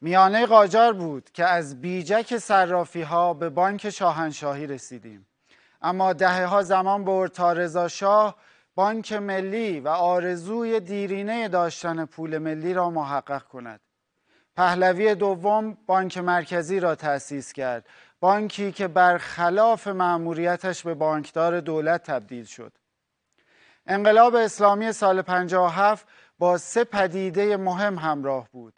میانه 0.00 0.46
قاجار 0.46 0.92
بود 0.92 1.30
که 1.30 1.44
از 1.44 1.80
بیجک 1.80 2.38
صرافی 2.38 3.02
ها 3.02 3.34
به 3.34 3.48
بانک 3.48 3.90
شاهنشاهی 3.90 4.66
رسیدیم. 4.66 5.26
اما 5.82 6.12
دهه 6.12 6.44
ها 6.44 6.62
زمان 6.62 7.04
برد 7.04 7.32
تا 7.32 7.52
رضا 7.52 7.88
شاه 7.88 8.36
بانک 8.74 9.12
ملی 9.12 9.80
و 9.80 9.88
آرزوی 9.88 10.80
دیرینه 10.80 11.48
داشتن 11.48 12.04
پول 12.04 12.38
ملی 12.38 12.74
را 12.74 12.90
محقق 12.90 13.42
کند. 13.42 13.80
پهلوی 14.56 15.14
دوم 15.14 15.76
بانک 15.86 16.18
مرکزی 16.18 16.80
را 16.80 16.94
تأسیس 16.94 17.52
کرد. 17.52 17.88
بانکی 18.20 18.72
که 18.72 18.88
برخلاف 18.88 19.86
مأموریتش 19.86 20.82
به 20.82 20.94
بانکدار 20.94 21.60
دولت 21.60 22.02
تبدیل 22.02 22.44
شد. 22.44 22.72
انقلاب 23.86 24.34
اسلامی 24.34 24.92
سال 24.92 25.22
57 25.22 26.06
با 26.38 26.58
سه 26.58 26.84
پدیده 26.84 27.56
مهم 27.56 27.98
همراه 27.98 28.48
بود. 28.52 28.74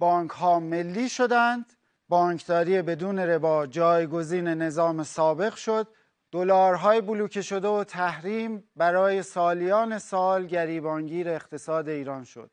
بانک 0.00 0.30
ها 0.30 0.60
ملی 0.60 1.08
شدند. 1.08 1.72
بانکداری 2.08 2.82
بدون 2.82 3.18
ربا 3.18 3.66
جایگزین 3.66 4.48
نظام 4.48 5.02
سابق 5.02 5.54
شد. 5.54 5.88
دلارهای 6.32 7.00
بلوکه 7.00 7.42
شده 7.42 7.68
و 7.68 7.84
تحریم 7.84 8.70
برای 8.76 9.22
سالیان 9.22 9.98
سال 9.98 10.46
گریبانگیر 10.46 11.28
اقتصاد 11.28 11.88
ایران 11.88 12.24
شد. 12.24 12.50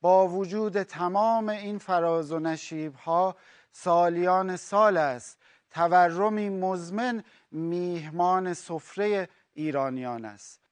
با 0.00 0.28
وجود 0.28 0.82
تمام 0.82 1.48
این 1.48 1.78
فراز 1.78 2.32
و 2.32 2.38
نشیب 2.38 2.94
ها 2.94 3.36
سالیان 3.72 4.56
سال 4.56 4.96
است. 4.96 5.38
تورمی 5.70 6.48
مزمن 6.48 7.24
میهمان 7.50 8.54
سفره 8.54 9.28
ایرانیان 9.54 10.24
است. 10.24 10.65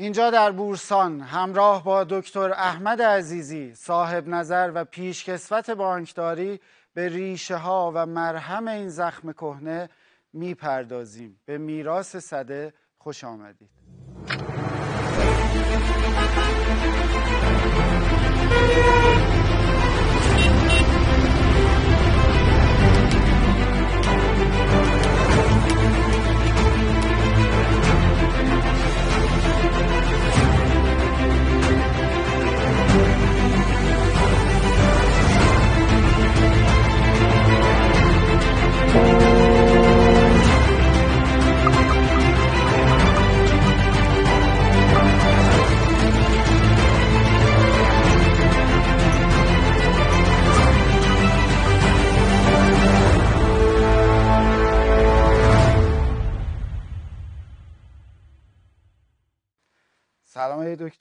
اینجا 0.00 0.30
در 0.30 0.50
بورسان 0.50 1.20
همراه 1.20 1.84
با 1.84 2.04
دکتر 2.04 2.52
احمد 2.52 3.02
عزیزی 3.02 3.74
صاحب 3.74 4.28
نظر 4.28 4.72
و 4.74 4.84
پیشکسوت 4.84 5.70
بانکداری 5.70 6.60
به 6.94 7.08
ریشه 7.08 7.56
ها 7.56 7.92
و 7.94 8.06
مرهم 8.06 8.68
این 8.68 8.88
زخم 8.88 9.32
کهنه 9.32 9.88
می‌پردازیم. 10.32 11.40
به 11.44 11.58
میراث 11.58 12.16
صده 12.16 12.72
خوش 12.98 13.24
آمدید. 13.24 13.70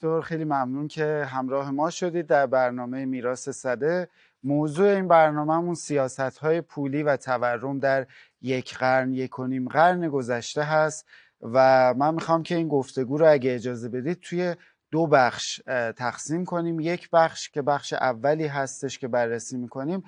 دکتر 0.02 0.22
خیلی 0.22 0.44
ممنون 0.44 0.88
که 0.88 1.26
همراه 1.30 1.72
ما 1.72 1.90
شدید 1.90 2.28
در 2.28 2.46
برنامه 2.46 3.06
میراث 3.06 3.50
صده. 3.50 4.10
موضوع 4.44 4.90
این 4.90 5.08
برنامهمون 5.08 5.76
سیاست 5.76 6.20
های 6.20 6.62
پولی 6.62 7.04
و 7.04 7.18
تورم 7.18 7.80
در 7.80 8.08
یک 8.42 8.78
قرن 8.78 9.14
یک 9.14 9.40
و 9.40 9.48
نیم 9.48 9.68
قرن 9.68 10.10
گذشته 10.10 10.64
هست 10.64 11.06
و 11.42 11.94
من 11.98 12.14
می‌خوام 12.14 12.44
که 12.44 12.56
این 12.56 12.68
گفتگو 12.68 13.18
رو 13.18 13.32
اگه 13.32 13.56
اجازه 13.56 13.90
بدید 13.90 14.20
توی 14.20 14.56
دو 14.92 15.08
بخش 15.08 15.62
تقسیم 15.98 16.46
کنیم. 16.46 16.80
یک 16.80 17.10
بخش 17.10 17.50
که 17.50 17.62
بخش 17.62 17.94
اولی 17.94 18.48
هستش 18.48 19.00
که 19.00 19.08
بررسی 19.08 19.58
می‌کنیم 19.58 20.04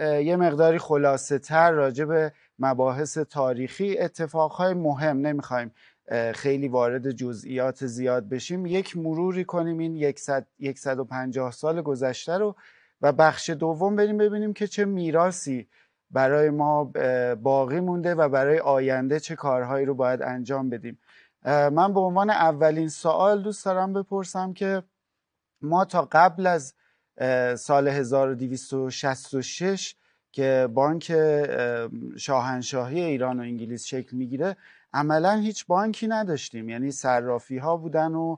یه 0.00 0.36
مقداری 0.36 0.78
خلاصه 0.78 1.38
تر 1.38 1.70
راجع 1.70 2.04
به 2.04 2.32
مباحث 2.58 3.18
تاریخی 3.18 3.98
اتفاقهای 3.98 4.74
مهم. 4.74 5.26
نمی‌خوایم 5.26 5.72
خیلی 6.34 6.68
وارد 6.68 7.10
جزئیات 7.10 7.86
زیاد 7.86 8.28
بشیم. 8.28 8.66
یک 8.66 8.96
مروری 8.96 9.44
کنیم 9.44 9.78
این 9.78 10.14
150 10.76 11.50
سال 11.50 11.82
گذشته 11.82 12.38
رو 12.38 12.56
و 13.02 13.12
بخش 13.12 13.50
دوم 13.50 13.96
بریم 13.96 14.18
ببینیم 14.18 14.52
که 14.52 14.66
چه 14.66 14.84
میراسی 14.84 15.68
برای 16.10 16.50
ما 16.50 16.84
باقی 17.42 17.80
مونده 17.80 18.14
و 18.14 18.28
برای 18.28 18.58
آینده 18.58 19.20
چه 19.20 19.36
کارهایی 19.36 19.86
رو 19.86 19.94
باید 19.94 20.22
انجام 20.22 20.70
بدیم. 20.70 20.98
من 21.44 21.94
به 21.94 22.00
عنوان 22.00 22.30
اولین 22.30 22.88
سوال 22.88 23.42
دوست 23.42 23.64
دارم 23.64 23.92
بپرسم 23.92 24.52
که 24.52 24.82
ما 25.62 25.84
تا 25.84 26.08
قبل 26.12 26.46
از 26.46 26.74
سال 27.60 27.88
1266 27.88 29.96
که 30.32 30.68
بانک 30.74 31.12
شاهنشاهی 32.16 33.00
ایران 33.00 33.40
و 33.40 33.42
انگلیس 33.42 33.84
شکل 33.84 34.16
می‌گیره 34.16 34.56
عملا 34.94 35.34
هیچ 35.36 35.66
بانکی 35.66 36.06
نداشتیم. 36.06 36.68
یعنی 36.68 36.90
صرافی 36.90 37.58
ها 37.58 37.76
بودن 37.76 38.14
و 38.14 38.36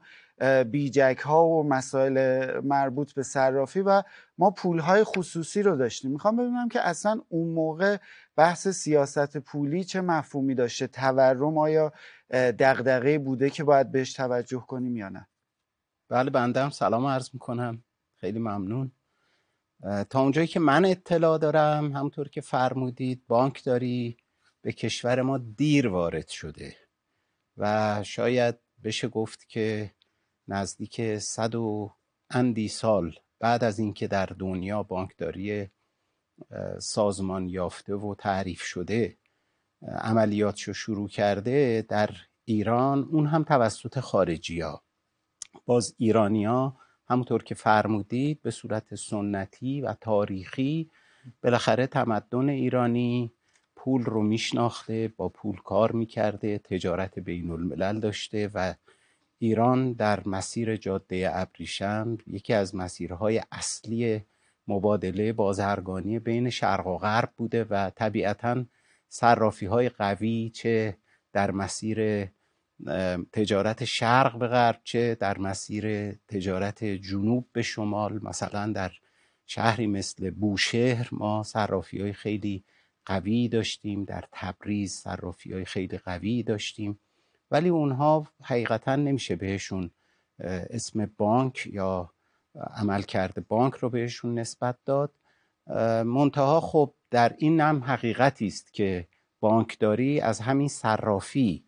بیجک 0.64 1.18
ها 1.24 1.46
و 1.46 1.68
مسائل 1.68 2.60
مربوط 2.60 3.12
به 3.12 3.22
صرافی 3.22 3.80
و 3.80 4.02
ما 4.38 4.50
پول 4.50 4.78
های 4.78 5.04
خصوصی 5.04 5.62
رو 5.62 5.76
داشتیم. 5.76 6.10
می‌خوام 6.10 6.36
ببینم 6.36 6.68
که 6.68 6.80
اصلا 6.80 7.20
اون 7.28 7.48
موقع 7.48 7.96
بحث 8.36 8.68
سیاست 8.68 9.38
پولی 9.38 9.84
چه 9.84 10.00
مفهومی 10.00 10.54
داشته 10.54 10.86
تورم 10.86 11.58
آیا 11.58 11.92
دغدغه 12.30 13.18
بوده 13.18 13.50
که 13.50 13.64
باید 13.64 13.92
بهش 13.92 14.12
توجه 14.12 14.60
کنیم 14.60 14.96
یا 14.96 15.08
نه؟ 15.08 15.28
بله 16.08 16.30
بنده 16.30 16.70
سلام 16.70 17.06
عرض 17.06 17.30
می‌کنم. 17.32 17.82
خیلی 18.20 18.38
ممنون. 18.38 18.92
تا 20.10 20.20
اونجایی 20.20 20.46
که 20.46 20.60
من 20.60 20.84
اطلاع 20.84 21.38
دارم 21.38 21.92
همونطور 21.92 22.28
که 22.28 22.40
فرمودید 22.40 23.22
بانک 23.28 23.64
داری 23.64 24.16
به 24.66 24.72
کشور 24.72 25.22
ما 25.22 25.38
دیر 25.38 25.88
وارد 25.88 26.28
شده 26.28 26.76
و 27.56 28.02
شاید 28.02 28.54
بشه 28.84 29.08
گفت 29.08 29.48
که 29.48 29.90
نزدیک 30.48 31.18
صد 31.18 31.54
و 31.54 31.94
اندی 32.30 32.68
سال 32.68 33.14
بعد 33.38 33.64
از 33.64 33.78
اینکه 33.78 34.06
در 34.06 34.26
دنیا 34.26 34.82
بانکداری 34.82 35.68
سازمان 36.78 37.48
یافته 37.48 37.94
و 37.94 38.14
تعریف 38.14 38.62
شده 38.62 39.16
عملیاتشو 39.82 40.72
شروع 40.72 41.08
کرده 41.08 41.86
در 41.88 42.10
ایران 42.44 43.08
اون 43.10 43.26
هم 43.26 43.44
توسط 43.44 44.00
خارجی 44.00 44.60
ها 44.60 44.82
باز 45.66 45.94
ایرانیا 45.98 46.76
همونطور 47.08 47.42
که 47.42 47.54
فرمودید 47.54 48.42
به 48.42 48.50
صورت 48.50 48.94
سنتی 48.94 49.80
و 49.80 49.94
تاریخی 50.00 50.90
بالاخره 51.42 51.86
تمدن 51.86 52.48
ایرانی 52.48 53.35
پول 53.86 54.04
رو 54.04 54.22
میشناخته 54.22 55.12
با 55.16 55.28
پول 55.28 55.56
کار 55.56 55.92
می‌کرده 55.92 56.58
تجارت 56.58 57.18
بین 57.18 57.50
الملل 57.50 58.00
داشته 58.00 58.50
و 58.54 58.74
ایران 59.38 59.92
در 59.92 60.28
مسیر 60.28 60.76
جاده 60.76 61.30
ابریشم 61.32 62.18
یکی 62.26 62.52
از 62.52 62.74
مسیرهای 62.74 63.42
اصلی 63.52 64.24
مبادله 64.68 65.32
بازرگانی 65.32 66.18
بین 66.18 66.50
شرق 66.50 66.86
و 66.86 66.98
غرب 66.98 67.32
بوده 67.36 67.64
و 67.64 67.90
طبیعتا 67.90 68.64
صرافی 69.08 69.66
های 69.66 69.88
قوی 69.88 70.50
چه 70.54 70.96
در 71.32 71.50
مسیر 71.50 72.28
تجارت 73.32 73.84
شرق 73.84 74.38
به 74.38 74.46
غرب 74.46 74.80
چه 74.84 75.14
در 75.14 75.38
مسیر 75.38 76.12
تجارت 76.12 76.84
جنوب 76.84 77.46
به 77.52 77.62
شمال 77.62 78.20
مثلا 78.22 78.72
در 78.72 78.92
شهری 79.46 79.86
مثل 79.86 80.30
بوشهر 80.30 81.08
ما 81.12 81.42
صرافی 81.42 82.00
های 82.00 82.12
خیلی 82.12 82.64
قوی 83.06 83.48
داشتیم 83.48 84.04
در 84.04 84.24
تبریز 84.32 84.92
صرافی 84.94 85.52
های 85.52 85.64
خیلی 85.64 85.98
قوی 85.98 86.42
داشتیم. 86.42 86.98
ولی 87.50 87.68
اونها 87.68 88.26
حقیقتا 88.42 88.96
نمیشه 88.96 89.36
بهشون 89.36 89.90
اسم 90.70 91.10
بانک 91.16 91.68
یا 91.72 92.10
عمل 92.76 93.02
کرده 93.02 93.40
بانک 93.40 93.74
رو 93.74 93.90
بهشون 93.90 94.38
نسبت 94.38 94.76
داد. 94.84 95.12
منتها 96.04 96.60
خب 96.60 96.94
در 97.10 97.34
این 97.38 97.60
هم 97.60 97.84
حقیقتی 97.84 98.46
است 98.46 98.72
که 98.72 99.08
بانکداری 99.40 100.20
از 100.20 100.40
همین 100.40 100.68
صرافی 100.68 101.64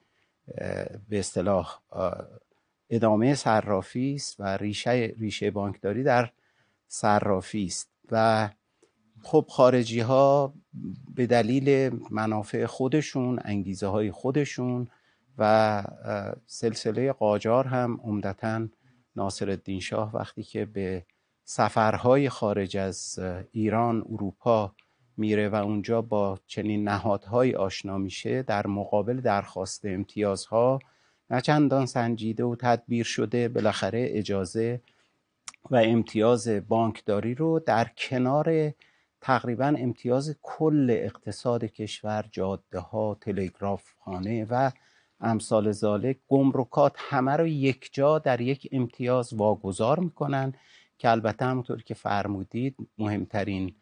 به 1.09 1.19
اصطلاح 1.19 1.81
ادامه 2.91 3.35
صرافی 3.35 4.15
است 4.15 4.41
و 4.41 4.57
ریشه 4.57 5.15
ریشه 5.19 5.51
بانکداری 5.51 6.03
در 6.03 6.31
صرافی 6.89 7.65
است. 7.65 7.89
و 8.11 8.49
خب 9.23 9.47
خارجی 9.49 10.01
ها 10.01 10.55
به 11.15 11.27
دلیل 11.27 11.91
منافع 12.11 12.67
خودشون 12.67 13.39
انگیزه 13.45 13.87
های 13.87 14.11
خودشون 14.11 14.89
و 15.39 15.85
سلسله 16.47 17.13
قاجار 17.13 17.67
هم 17.67 18.01
عمدتا 18.03 18.69
ناصر 19.17 19.51
الدین 19.51 19.81
شاه 19.81 20.17
وقتی 20.17 20.43
که 20.43 20.65
به 20.65 21.05
سفرهای 21.45 22.29
خارج 22.29 22.77
از 22.77 23.19
ایران 23.53 24.05
اروپا 24.11 24.75
میره 25.17 25.49
و 25.49 25.55
اونجا 25.55 26.03
با 26.03 26.39
چنین 26.47 26.89
نهادهایی 26.89 27.55
آشنا 27.55 27.99
میشه 27.99 28.43
در 28.43 28.67
مقابل 28.67 29.21
درخواست 29.21 29.85
امتیازها 29.85 30.79
نه 31.31 31.41
چندان 31.41 31.87
سنجیده 31.87 32.45
و 32.45 32.57
تدبیر 32.57 33.05
شده 33.05 33.49
بالاخره 33.49 34.07
اجازه 34.11 34.81
و 35.71 35.77
امتیاز 35.77 36.49
بانکداری 36.49 37.35
رو 37.35 37.61
در 37.61 37.91
کنار 37.97 38.73
تقریبا 39.21 39.75
امتیاز 39.79 40.37
کل 40.43 40.91
اقتصاد 40.91 41.65
کشور 41.65 42.25
جاده 42.33 42.79
ها 42.79 43.17
تلگراف 43.21 43.93
خانه 44.05 44.47
و 44.51 44.71
امثال 45.21 45.73
ذالک 45.73 46.19
گمرکات 46.29 46.97
همه 46.99 47.33
رو 47.37 47.47
یک 47.47 47.91
جا 47.93 48.19
در 48.19 48.41
یک 48.41 48.69
امتیاز 48.73 49.33
واگذار 49.33 49.99
می‌کنن 49.99 50.55
که 50.99 51.11
البته 51.11 51.45
همونطور 51.45 51.83
که 51.83 51.95
فرمودید 51.95 52.77
مهمترین 52.99 53.75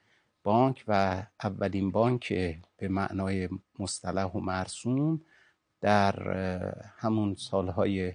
بانک 0.42 0.84
و 0.88 1.22
اولین 1.42 1.90
بانک 1.90 2.32
به 2.76 2.88
معنای 2.88 3.48
مصطلح 3.78 4.24
و 4.24 4.40
مرسوم 4.40 5.20
در 5.80 6.14
همون 6.96 7.34
سالهای 7.34 8.12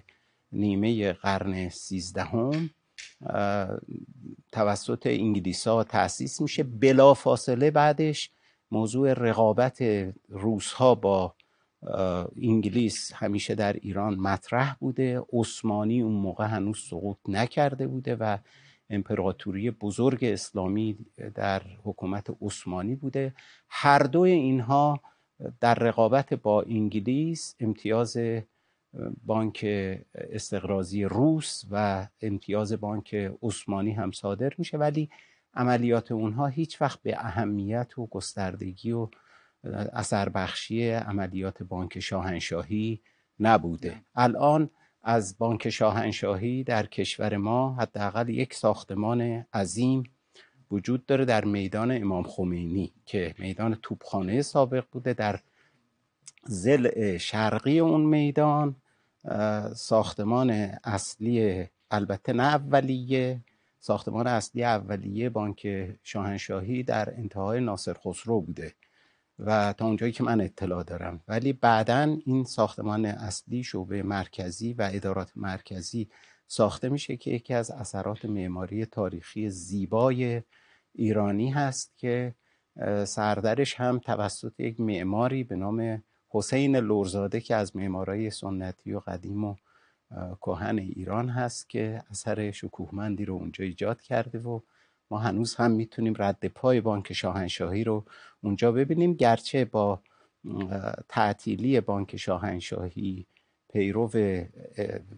نیمه 0.52 1.12
قرن 1.12 1.68
سیزدهم 1.68 2.70
توسط 4.52 5.06
انگلیس 5.06 5.68
ها 5.68 5.84
تأسیس 5.84 6.40
میشه. 6.40 6.62
بلا 6.62 7.14
فاصله 7.14 7.70
بعدش 7.70 8.30
موضوع 8.70 9.12
رقابت 9.12 9.82
روس 10.28 10.72
ها 10.72 10.94
با 10.94 11.34
انگلیس 12.42 13.12
همیشه 13.12 13.54
در 13.54 13.72
ایران 13.72 14.14
مطرح 14.14 14.74
بوده. 14.74 15.22
عثمانی 15.32 16.00
اون 16.00 16.12
موقع 16.12 16.44
هنوز 16.44 16.78
سقوط 16.78 17.16
نکرده 17.28 17.86
بوده 17.86 18.16
و 18.16 18.38
امپراتوری 18.90 19.70
بزرگ 19.70 20.24
اسلامی 20.24 20.98
در 21.34 21.62
حکومت 21.84 22.26
عثمانی 22.42 22.94
بوده. 22.94 23.34
هر 23.68 23.98
دو 23.98 24.20
اینها 24.20 25.00
در 25.60 25.74
رقابت 25.74 26.34
با 26.34 26.62
انگلیس 26.62 27.54
امتیاز 27.60 28.16
بانک 29.24 29.66
استقرازی 30.14 31.04
روس 31.04 31.64
و 31.70 32.06
امتیاز 32.22 32.72
بانک 32.72 33.14
عثمانی 33.42 33.92
هم 33.92 34.12
صادر 34.12 34.52
میشه 34.58 34.78
ولی 34.78 35.10
عملیات 35.54 36.12
اونها 36.12 36.46
هیچ 36.46 36.82
وقت 36.82 37.02
به 37.02 37.16
اهمیت 37.18 37.98
و 37.98 38.06
گستردگی 38.06 38.92
و 38.92 39.08
اثر 39.92 40.28
بخشی 40.28 40.90
عملیات 40.90 41.62
بانک 41.62 42.00
شاهنشاهی 42.00 43.00
نبوده. 43.40 44.02
الان 44.14 44.70
از 45.02 45.38
بانک 45.38 45.70
شاهنشاهی 45.70 46.64
در 46.64 46.86
کشور 46.86 47.36
ما 47.36 47.74
حداقل 47.74 48.28
یک 48.28 48.54
ساختمان 48.54 49.20
عظیم 49.54 50.02
وجود 50.70 51.06
داره 51.06 51.24
در 51.24 51.44
میدان 51.44 52.02
امام 52.02 52.22
خمینی 52.22 52.92
که 53.06 53.34
میدان 53.38 53.78
توپخانه 53.82 54.42
سابق 54.42 54.84
بوده 54.92 55.12
در 55.12 55.40
زل 56.44 57.16
شرقی 57.16 57.78
اون 57.78 58.00
میدان. 58.00 58.76
ساختمان 59.74 60.50
اصلی 60.84 61.66
البته 61.90 62.32
نه 62.32 62.42
اولیه 62.42 63.40
ساختمان 63.78 64.26
اصلی 64.26 64.64
اولیه 64.64 65.30
بانک 65.30 65.88
شاهنشاهی 66.02 66.82
در 66.82 67.14
انتهای 67.14 67.60
ناصر 67.60 67.94
خسرو 68.04 68.40
بوده 68.40 68.74
و 69.38 69.72
تا 69.72 69.86
اونجایی 69.86 70.12
که 70.12 70.24
من 70.24 70.40
اطلاع 70.40 70.82
دارم. 70.82 71.20
ولی 71.28 71.52
بعدا 71.52 72.16
این 72.26 72.44
ساختمان 72.44 73.04
اصلی 73.04 73.64
شعبه 73.64 74.02
مرکزی 74.02 74.72
و 74.72 74.90
ادارات 74.92 75.32
مرکزی 75.36 76.08
ساخته 76.46 76.88
میشه 76.88 77.16
که 77.16 77.30
یکی 77.30 77.54
از 77.54 77.70
اثرات 77.70 78.24
معماری 78.24 78.86
تاریخی 78.86 79.50
زیبای 79.50 80.42
ایرانی 80.92 81.50
هست 81.50 81.92
که 81.96 82.34
سردرش 83.04 83.74
هم 83.74 83.98
توسط 83.98 84.60
یک 84.60 84.80
معماری 84.80 85.44
به 85.44 85.56
نام 85.56 86.02
حسین 86.32 86.76
لورزاده 86.76 87.40
که 87.40 87.56
از 87.56 87.76
معمارای 87.76 88.30
سنتی 88.30 88.92
و 88.92 89.00
قدیم 89.00 89.44
و 89.44 89.54
کهن 90.40 90.78
ایران 90.78 91.28
هست 91.28 91.70
که 91.70 92.02
اثر 92.10 92.50
شکوهمندی 92.50 93.24
رو 93.24 93.34
اونجا 93.34 93.64
ایجاد 93.64 94.02
کرده 94.02 94.38
و 94.38 94.60
ما 95.10 95.18
هنوز 95.18 95.54
هم 95.54 95.70
می‌تونیم 95.70 96.14
رد 96.18 96.46
پای 96.46 96.80
بانک 96.80 97.12
شاهنشاهی 97.12 97.84
رو 97.84 98.04
اونجا 98.42 98.72
ببینیم. 98.72 99.14
گرچه 99.14 99.64
با 99.64 100.00
تعطیلی 101.08 101.80
بانک 101.80 102.16
شاهنشاهی 102.16 103.26
پیرو 103.72 104.10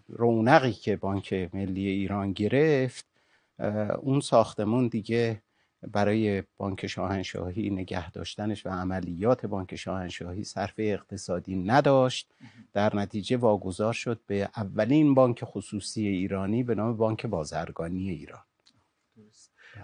رونقی 0.07 0.71
که 0.71 0.95
بانک 0.95 1.49
ملی 1.53 1.87
ایران 1.87 2.31
گرفت 2.31 3.05
اون 4.01 4.19
ساختمون 4.19 4.87
دیگه 4.87 5.41
برای 5.91 6.43
بانک 6.57 6.87
شاهنشاهی 6.87 7.69
نگه 7.69 8.11
داشتنش 8.11 8.65
و 8.65 8.69
عملیات 8.69 9.45
بانک 9.45 9.75
شاهنشاهی 9.75 10.43
صرف 10.43 10.73
اقتصادی 10.77 11.55
نداشت. 11.55 12.33
در 12.73 12.95
نتیجه 12.95 13.37
واگذار 13.37 13.93
شد 13.93 14.19
به 14.27 14.49
اولین 14.57 15.13
بانک 15.13 15.43
خصوصی 15.43 16.07
ایرانی 16.07 16.63
به 16.63 16.75
نام 16.75 16.97
بانک 16.97 17.25
بازرگانی 17.25 18.09
ایران. 18.09 18.43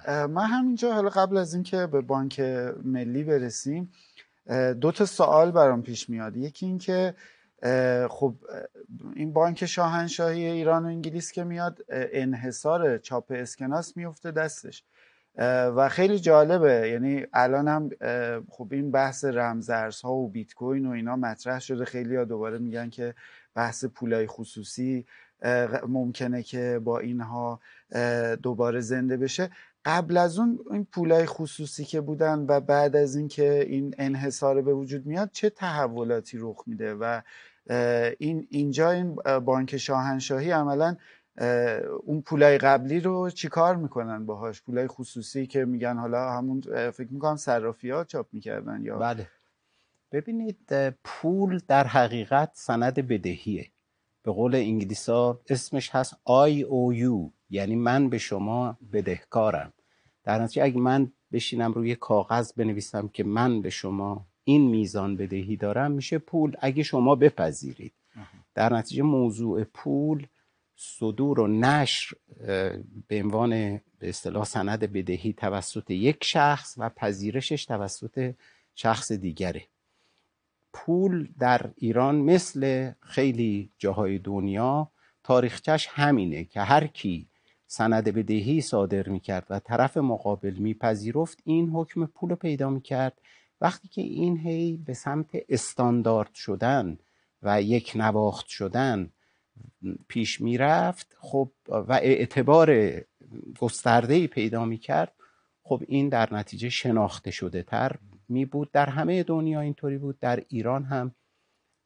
من 0.08 0.46
همینجا 0.46 0.94
حالا 0.94 1.10
قبل 1.10 1.38
از 1.38 1.54
اینکه 1.54 1.88
به 1.88 2.02
بانک 2.02 2.40
ملی 2.84 3.24
برسیم 3.24 3.92
دو 4.82 4.92
تا 4.92 5.06
سوال 5.06 5.52
برام 5.52 5.82
پیش 5.82 6.10
میاد. 6.10 6.38
یکی 6.38 6.66
اینکه 6.66 7.16
خب 8.10 8.36
این 9.16 9.34
بانک 9.34 9.66
شاهنشاهی 9.66 10.46
ایران 10.46 10.84
و 10.84 10.88
انگلیس 10.88 11.32
که 11.32 11.44
میاد 11.44 11.86
انحصار 11.90 12.98
چاپ 12.98 13.26
اسکناس 13.36 13.98
میفته 13.98 14.32
دستش. 14.32 14.84
و 15.76 15.90
خیلی 15.90 16.20
جالبه. 16.20 16.90
یعنی 16.90 17.26
الان 17.34 17.68
هم 17.68 17.90
خب 18.50 18.68
این 18.72 18.92
بحث 18.92 19.26
رمزارزها 19.26 20.14
و 20.14 20.30
بیت 20.30 20.54
کوین 20.54 20.86
و 20.86 20.92
اینا 20.92 21.16
مطرح 21.16 21.60
شده. 21.60 21.86
خیلی 21.86 22.16
ها 22.16 22.24
دوباره 22.24 22.58
میگن 22.58 22.90
که 22.90 23.14
بحث 23.56 23.86
پولای 23.86 24.28
خصوصی 24.28 25.06
ممکنه 25.88 26.44
که 26.44 26.82
با 26.84 27.00
اینها 27.00 27.60
دوباره 28.44 28.82
زنده 28.82 29.18
بشه. 29.18 29.50
قبل 29.86 30.18
از 30.18 30.40
اون 30.40 30.60
این 30.72 30.88
پولای 30.92 31.26
خصوصی 31.26 31.86
که 31.86 32.02
بودن 32.02 32.46
و 32.48 32.60
بعد 32.60 32.96
از 32.96 33.16
اینکه 33.16 33.66
این 33.68 33.96
انحصار 33.98 34.62
به 34.62 34.74
وجود 34.74 35.06
میاد 35.06 35.30
چه 35.32 35.50
تحولاتی 35.50 36.38
رخ 36.42 36.64
میده؟ 36.68 36.94
و 36.94 37.22
این 38.20 38.48
اینجا 38.50 38.92
این 38.92 39.16
بانک 39.46 39.78
شاهنشاهی 39.78 40.52
عملا 40.52 40.98
اون 42.04 42.22
پولای 42.22 42.58
قبلی 42.58 43.00
رو 43.00 43.30
چیکار 43.30 43.76
می‌کنن 43.76 44.26
باهاش؟ 44.26 44.62
پولای 44.62 44.88
خصوصی 44.88 45.48
که 45.48 45.66
میگن 45.66 45.98
حالا 45.98 46.32
همون 46.32 46.62
فکر 46.92 47.08
می‌کنم 47.14 47.36
صرافی 47.36 47.90
ها 47.90 48.04
چاپ 48.04 48.28
می‌کردن 48.32 48.84
یا 48.84 48.98
بله. 48.98 49.28
ببینید 50.12 50.90
پول 51.04 51.62
در 51.68 51.88
حقیقت 51.88 52.52
سند 52.54 52.94
بدهیه. 52.94 53.68
به 54.24 54.32
قول 54.32 54.56
انگلیسا 54.56 55.40
اسمش 55.50 55.90
هست 55.96 56.14
IOU 56.14 57.30
یعنی 57.50 57.76
من 57.76 58.10
به 58.10 58.18
شما 58.18 58.78
بدهکارم. 58.94 59.74
در 60.24 60.40
نتیجه 60.40 60.64
اگه 60.64 60.78
من 60.78 61.12
بشینم 61.32 61.74
روی 61.74 61.96
کاغذ 61.96 62.54
بنویسم 62.54 63.08
که 63.08 63.24
من 63.24 63.62
به 63.62 63.70
شما 63.70 64.26
این 64.44 64.70
میزان 64.70 65.18
بدهی 65.18 65.56
دارم 65.56 65.92
میشه 65.92 66.18
پول. 66.18 66.56
اگه 66.60 66.84
شما 66.84 67.16
بپذیرید. 67.16 67.94
در 68.56 68.74
نتیجه 68.74 69.04
موضوع 69.04 69.64
پول 69.64 70.28
صدور 70.84 71.40
و 71.40 71.48
نشر 71.48 72.16
به 73.08 73.22
عنوان 73.24 73.50
به 74.00 74.10
اصطلاح 74.10 74.46
سند 74.46 74.80
بدهی 74.80 75.34
توسط 75.34 75.92
یک 75.92 76.24
شخص 76.24 76.76
و 76.78 76.90
پذیرشش 76.90 77.66
توسط 77.66 78.34
شخص 78.76 79.12
دیگره. 79.12 79.64
پول 80.74 81.28
در 81.40 81.70
ایران 81.76 82.16
مثل 82.16 82.92
خیلی 83.02 83.70
جاهای 83.78 84.20
دنیا 84.20 84.88
تاریخچش 85.24 85.88
همینه 85.92 86.44
که 86.44 86.62
هر 86.62 86.88
کی 86.88 87.28
سند 87.68 88.04
بدهی 88.04 88.62
صادر 88.62 89.10
می‌کرد 89.10 89.48
و 89.50 89.60
طرف 89.60 89.98
مقابل 89.98 90.54
میپذیرفت 90.54 91.38
این 91.44 91.70
حکم 91.70 92.06
پول 92.06 92.36
پیدا 92.36 92.70
می‌کرد. 92.70 93.22
وقتی 93.62 93.88
که 93.88 94.02
این 94.02 94.38
هی 94.38 94.78
به 94.86 94.94
سمت 94.94 95.30
استاندارد 95.50 96.34
شدن 96.34 96.98
و 97.44 97.62
یک 97.62 97.92
نواخت 97.96 98.48
شدن 98.48 99.10
پیش 100.08 100.42
می‌رفت 100.42 101.16
خب 101.20 101.52
و 101.68 101.94
اعتبار 101.94 102.92
گسترده 103.60 104.28
پیدا 104.28 104.66
می‌کرد. 104.66 105.14
خب 105.64 105.84
این 105.88 106.10
در 106.10 106.34
نتیجه 106.34 106.70
شناخته 106.70 107.32
شده 107.32 107.64
تر 107.64 107.96
می 108.30 108.46
بود 108.46 108.72
در 108.72 108.90
همه 108.90 109.24
دنیا 109.24 109.60
اینطوری 109.60 109.98
بود. 109.98 110.20
در 110.20 110.44
ایران 110.48 110.84
هم 110.84 111.16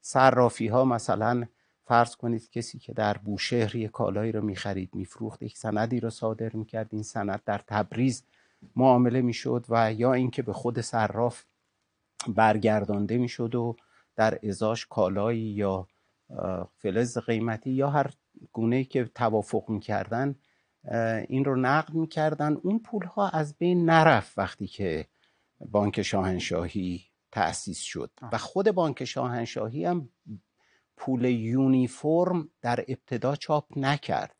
صرافی 0.00 0.66
ها 0.66 0.84
مثلا 0.84 1.46
فرض 1.84 2.16
کنید 2.16 2.50
کسی 2.50 2.78
که 2.78 2.92
در 2.92 3.16
بوشهر 3.18 3.76
یک 3.76 3.90
کالایی 3.90 4.32
رو 4.32 4.44
می‌خرید 4.44 4.94
میفروخت 4.94 5.42
یک 5.42 5.56
سندی 5.58 6.00
رو 6.00 6.10
صادر 6.10 6.52
می‌کرد. 6.52 6.88
این 6.92 7.02
سند 7.02 7.42
در 7.44 7.60
تبریز 7.66 8.22
معامله 8.76 9.22
می‌شد 9.22 9.64
و 9.68 9.92
یا 9.92 10.12
اینکه 10.12 10.42
به 10.42 10.52
خود 10.52 10.80
صراف 10.80 11.44
برگردانده 12.28 13.18
می‌شد 13.18 13.54
و 13.54 13.76
در 14.16 14.38
ازاش 14.48 14.86
کالایی 14.86 15.40
یا 15.40 15.86
فلز 16.76 17.18
قیمتی 17.18 17.70
یا 17.70 17.90
هر 17.90 18.10
گونه 18.52 18.84
که 18.84 19.04
توافق 19.04 19.64
می‌کردن 19.68 20.34
این 21.28 21.44
رو 21.44 21.56
نقد 21.56 21.94
می‌کردن. 21.94 22.54
اون 22.54 22.78
پول 22.78 23.04
ها 23.06 23.28
از 23.28 23.58
بین 23.58 23.90
نرفت 23.90 24.38
وقتی 24.38 24.66
که 24.66 25.06
بانک 25.60 26.02
شاهنشاهی 26.02 27.04
تأسیس 27.32 27.80
شد. 27.80 28.10
و 28.32 28.38
خود 28.38 28.70
بانک 28.70 29.04
شاهنشاهی 29.04 29.84
هم 29.84 30.08
پول 30.96 31.24
یونیفرم 31.24 32.48
در 32.62 32.84
ابتدا 32.88 33.36
چاپ 33.36 33.78
نکرد. 33.78 34.34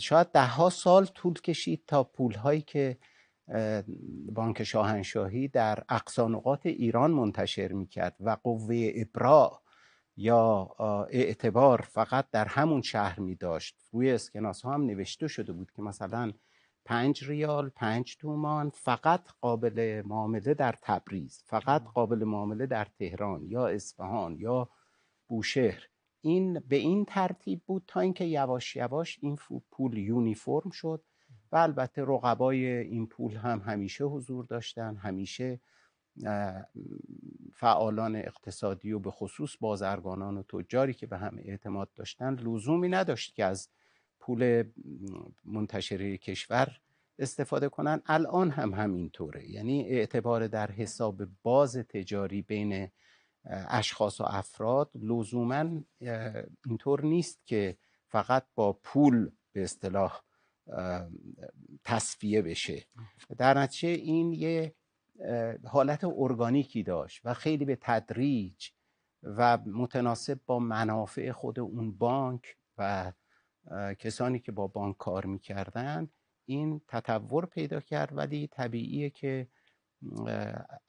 شاید 0.00 0.26
ده 0.32 0.46
ها 0.46 0.70
سال 0.70 1.06
طول 1.06 1.34
کشید 1.34 1.82
تا 1.86 2.04
پول 2.04 2.34
هایی 2.34 2.60
که 2.60 2.98
بانک 4.32 4.62
شاهنشاهی 4.62 5.48
در 5.48 5.84
اقصانقات 5.88 6.66
ایران 6.66 7.10
منتشر 7.10 7.72
می‌کرد 7.72 8.16
و 8.20 8.36
قوه 8.42 8.92
ابراع 8.94 9.62
یا 10.20 10.70
اعتبار 11.10 11.80
فقط 11.80 12.30
در 12.30 12.44
همون 12.44 12.82
شهر 12.82 13.20
می 13.20 13.34
داشت. 13.34 13.76
روی 13.92 14.10
اسکناس 14.10 14.62
ها 14.62 14.74
هم 14.74 14.86
نوشته 14.86 15.28
شده 15.28 15.52
بود 15.52 15.70
که 15.70 15.82
مثلا 15.82 16.32
پنج 16.84 17.24
ریال 17.24 17.68
پنج 17.68 18.16
تومان 18.16 18.70
فقط 18.70 19.28
قابل 19.40 20.02
معامله 20.06 20.54
در 20.54 20.74
تبریز 20.82 21.42
فقط 21.46 21.84
قابل 21.84 22.24
معامله 22.24 22.66
در 22.66 22.84
تهران 22.84 23.44
یا 23.44 23.66
اصفهان 23.66 24.36
یا 24.36 24.68
بوشهر. 25.28 25.82
این 26.20 26.60
به 26.68 26.76
این 26.76 27.04
ترتیب 27.04 27.62
بود 27.66 27.84
تا 27.86 28.00
اینکه 28.00 28.24
یواش 28.24 28.76
یواش 28.76 29.18
این 29.22 29.38
پول 29.70 29.98
یونیفرم 29.98 30.70
شد 30.70 31.04
و 31.52 31.56
البته 31.56 32.02
رقبای 32.02 32.66
این 32.66 33.06
پول 33.06 33.36
هم 33.36 33.58
همیشه 33.60 34.04
حضور 34.04 34.44
داشتن 34.44 34.96
همیشه 34.96 35.60
فعالان 37.54 38.16
اقتصادی 38.16 38.92
و 38.92 38.98
به 38.98 39.10
خصوص 39.10 39.56
بازرگانان 39.60 40.38
و 40.38 40.42
تجاری 40.42 40.94
که 40.94 41.06
به 41.06 41.18
هم 41.18 41.38
اعتماد 41.38 41.92
داشتن 41.94 42.34
لزومی 42.34 42.88
نداشت 42.88 43.34
که 43.34 43.44
از 43.44 43.68
پول 44.20 44.64
منتشره 45.44 46.18
کشور 46.18 46.80
استفاده 47.18 47.68
کنن. 47.68 48.02
الان 48.06 48.50
هم 48.50 48.74
همینطوره. 48.74 49.50
یعنی 49.50 49.88
اعتبار 49.88 50.46
در 50.46 50.70
حساب 50.70 51.22
باز 51.42 51.76
تجاری 51.76 52.42
بین 52.42 52.90
اشخاص 53.68 54.20
و 54.20 54.24
افراد 54.24 54.90
لزوما 54.94 55.82
اینطور 56.66 57.04
نیست 57.04 57.46
که 57.46 57.76
فقط 58.06 58.46
با 58.54 58.72
پول 58.72 59.30
به 59.52 59.62
اصطلاح 59.62 60.22
تصفیه 61.84 62.42
بشه. 62.42 62.84
در 63.38 63.58
نتیجه 63.58 63.88
این 63.88 64.32
یه 64.32 64.74
حالت 65.64 66.04
ارگانیکی 66.04 66.82
داشت 66.82 67.20
و 67.24 67.34
خیلی 67.34 67.64
به 67.64 67.78
تدریج 67.80 68.68
و 69.22 69.58
متناسب 69.66 70.40
با 70.46 70.58
منافع 70.58 71.32
خود 71.32 71.60
اون 71.60 71.98
بانک 71.98 72.56
و 72.78 73.12
کسانی 73.98 74.38
که 74.40 74.52
با 74.52 74.66
بانک 74.66 74.96
کار 74.96 75.26
می‌کردن 75.26 76.08
این 76.44 76.80
تطور 76.88 77.46
پیدا 77.46 77.80
کرد. 77.80 78.16
ولی 78.16 78.46
طبیعیه 78.46 79.10
که 79.10 79.48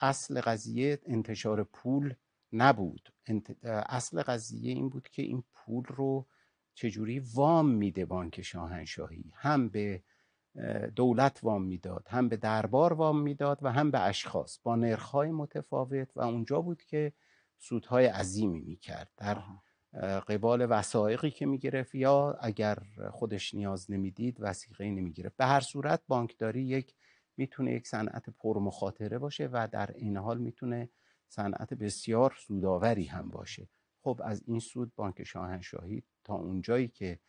اصل 0.01 0.41
قضیه 0.41 0.99
انتشار 1.05 1.63
پول 1.63 2.13
نبود. 2.53 3.13
اصل 3.63 4.21
قضیه 4.21 4.71
این 4.73 4.89
بود 4.89 5.09
که 5.09 5.21
این 5.21 5.43
پول 5.53 5.83
رو 5.83 6.27
چجوری 6.73 7.19
وام 7.19 7.69
میده 7.69 8.05
بانک 8.05 8.41
شاهنشاهی؟ 8.41 9.31
هم 9.35 9.69
به 9.69 10.03
دولت 10.95 11.39
وام 11.43 11.63
می‌داد 11.63 12.07
هم 12.09 12.29
به 12.29 12.37
دربار 12.37 12.93
وام 12.93 13.21
می‌داد 13.21 13.59
و 13.61 13.71
هم 13.71 13.91
به 13.91 13.99
اشخاص 13.99 14.59
با 14.63 14.75
نرخهای 14.75 15.31
متفاوت 15.31 16.17
و 16.17 16.21
اونجا 16.21 16.61
بود 16.61 16.83
که 16.83 17.13
سودهای 17.57 18.05
عظیمی 18.05 18.59
می‌کرد. 18.59 19.11
در 19.17 19.37
قبال 20.27 20.67
وسایقی 20.69 21.31
که 21.31 21.45
می‌گرفت 21.45 21.95
یا 21.95 22.37
اگر 22.41 22.77
خودش 23.11 23.53
نیاز 23.53 23.91
نمی‌دید 23.91 24.37
وسیقه 24.39 24.89
نمی‌گرفت. 24.89 25.37
به 25.37 25.45
هر 25.45 25.61
صورت 25.61 26.01
بانکداری 26.07 26.61
یک 26.61 26.93
می‌تونه 27.37 27.73
یک 27.73 27.87
صنعت 27.87 28.29
پرمخاطره 28.29 29.17
باشه 29.17 29.49
و 29.51 29.67
در 29.71 29.91
این 29.95 30.17
حال 30.17 30.37
می‌تونه 30.37 30.89
صنعت 31.27 31.73
بسیار 31.73 32.35
سوداوری 32.37 33.05
هم 33.05 33.29
باشه. 33.29 33.69
خب 34.01 34.21
از 34.23 34.43
این 34.45 34.59
سود 34.59 34.95
بانک 34.95 35.23
شاهنشاهی 35.23 36.03
تا 36.23 36.33
اونجایی 36.33 36.87
که 36.87 37.19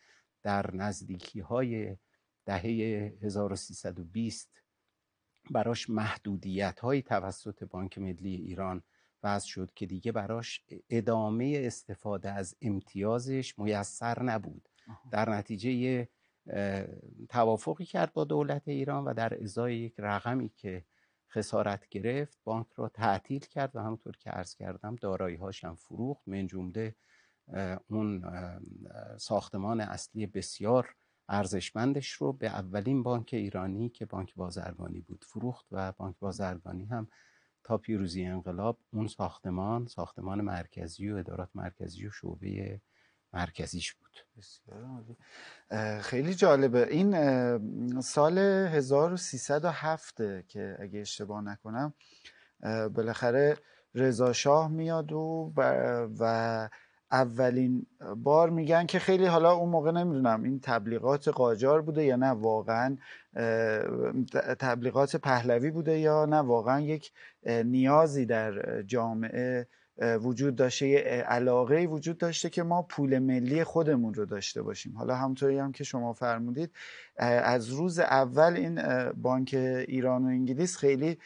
در 0.43 0.75
نزدیکی 0.75 1.39
های 1.39 1.97
دهه 2.45 2.61
1320 3.21 4.61
براش 5.51 5.89
محدودیت 5.89 6.79
های 6.79 7.01
توسط 7.01 7.63
بانک 7.63 7.97
ملی 7.97 8.35
ایران 8.35 8.83
وضع 9.23 9.47
شد 9.47 9.71
که 9.75 9.85
دیگه 9.85 10.11
براش 10.11 10.63
ادامه 10.89 11.61
استفاده 11.65 12.31
از 12.31 12.55
امتیازش 12.61 13.59
میسر 13.59 14.23
نبود. 14.23 14.69
در 15.11 15.29
نتیجه 15.29 16.07
توافقی 17.29 17.85
کرد 17.85 18.13
با 18.13 18.23
دولت 18.23 18.67
ایران 18.67 19.05
و 19.05 19.13
در 19.13 19.43
ازای 19.43 19.77
یک 19.77 19.95
رقمی 19.97 20.49
که 20.49 20.85
خسارت 21.29 21.89
گرفت 21.89 22.37
بانک 22.43 22.67
را 22.75 22.89
تعطیل 22.89 23.39
کرد 23.39 23.75
و 23.75 23.79
همونطور 23.79 24.17
که 24.17 24.29
عرض 24.29 24.55
کردم 24.55 24.95
دارایی 24.95 25.39
هم 25.63 25.75
فروخت. 25.75 26.27
من 26.27 26.47
جمله 26.47 26.95
اون 27.87 28.23
ساختمان 29.17 29.81
اصلی 29.81 30.25
بسیار 30.25 30.95
ارزشمندش 31.29 32.11
رو 32.11 32.33
به 32.33 32.47
اولین 32.47 33.03
بانک 33.03 33.29
ایرانی 33.33 33.89
که 33.89 34.05
بانک 34.05 34.35
بازرگانی 34.35 34.99
بود 34.99 35.25
فروخت 35.27 35.65
و 35.71 35.91
بانک 35.91 36.15
بازرگانی 36.19 36.85
هم 36.85 37.07
تا 37.63 37.77
پیروزی 37.77 38.25
انقلاب 38.25 38.79
اون 38.93 39.07
ساختمان 39.07 39.87
ساختمان 39.87 40.41
مرکزی 40.41 41.09
و 41.09 41.15
ادارات 41.15 41.49
مرکزی 41.55 42.07
و 42.07 42.11
شعبه 42.11 42.81
مرکزیش 43.33 43.93
بود. 43.93 44.17
خیلی 46.01 46.33
جالبه. 46.33 46.87
این 46.87 48.01
سال 48.01 48.37
1307 48.37 50.47
که 50.47 50.77
اگه 50.79 50.99
اشتباه 50.99 51.41
نکنم 51.41 51.93
بالاخره 52.93 53.57
رضا 53.95 54.33
شاه 54.33 54.67
میاد 54.67 55.11
و, 55.11 55.53
و 56.19 56.69
اولین 57.13 57.85
بار 58.15 58.49
میگن 58.49 58.85
که 58.85 58.99
خیلی 58.99 59.25
حالا 59.25 59.51
اون 59.51 59.69
موقع 59.69 59.91
نمی‌دونم 59.91 60.43
این 60.43 60.59
تبلیغات 60.59 61.27
قاجار 61.27 61.81
بوده 61.81 62.03
یا 62.03 62.15
نه 62.15 62.29
واقعا 62.29 62.97
تبلیغات 64.59 65.15
پهلوی 65.15 65.71
بوده 65.71 65.99
یا 65.99 66.25
نه 66.25 66.37
واقعا 66.37 66.79
یک 66.81 67.11
نیازی 67.45 68.25
در 68.25 68.81
جامعه 68.81 69.67
وجود 69.97 70.55
داشته 70.55 70.87
یه 70.87 70.99
علاقه 71.27 71.85
وجود 71.85 72.17
داشته 72.17 72.49
که 72.49 72.63
ما 72.63 72.81
پول 72.81 73.19
ملی 73.19 73.63
خودمون 73.63 74.13
رو 74.13 74.25
داشته 74.25 74.61
باشیم. 74.61 74.97
حالا 74.97 75.15
همطوری 75.15 75.57
هم 75.57 75.71
که 75.71 75.83
شما 75.83 76.13
فرمودید 76.13 76.71
از 77.17 77.69
روز 77.69 77.99
اول 77.99 78.53
این 78.53 78.81
بانک 79.11 79.53
ایران 79.87 80.23
و 80.23 80.27
انگلیس 80.27 80.77
خیلی 80.77 81.17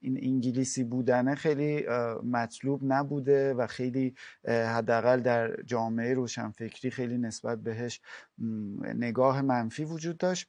این 0.00 0.18
انگلیسی 0.22 0.84
بودنه 0.84 1.34
خیلی 1.34 1.86
مطلوب 2.24 2.80
نبوده 2.84 3.54
و 3.54 3.66
خیلی 3.66 4.14
حداقل 4.48 5.20
در 5.20 5.62
جامعه 5.62 6.14
روشنفکری 6.14 6.90
خیلی 6.90 7.18
نسبت 7.18 7.58
بهش 7.58 8.00
نگاه 8.94 9.42
منفی 9.42 9.84
وجود 9.84 10.16
داشت. 10.16 10.48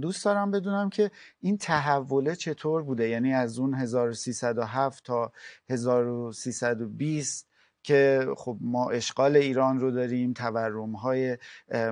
دوست 0.00 0.24
دارم 0.24 0.50
بدونم 0.50 0.90
که 0.90 1.10
این 1.40 1.58
تحوله 1.58 2.36
چطور 2.36 2.82
بوده؟ 2.82 3.08
یعنی 3.08 3.34
از 3.34 3.58
اون 3.58 3.74
1307 3.74 5.04
تا 5.04 5.32
1320 5.70 7.48
که 7.82 8.26
خب 8.36 8.58
ما 8.60 8.90
اشغال 8.90 9.36
ایران 9.36 9.80
رو 9.80 9.90
داریم 9.90 10.32
تورم 10.32 10.92
های 10.92 11.38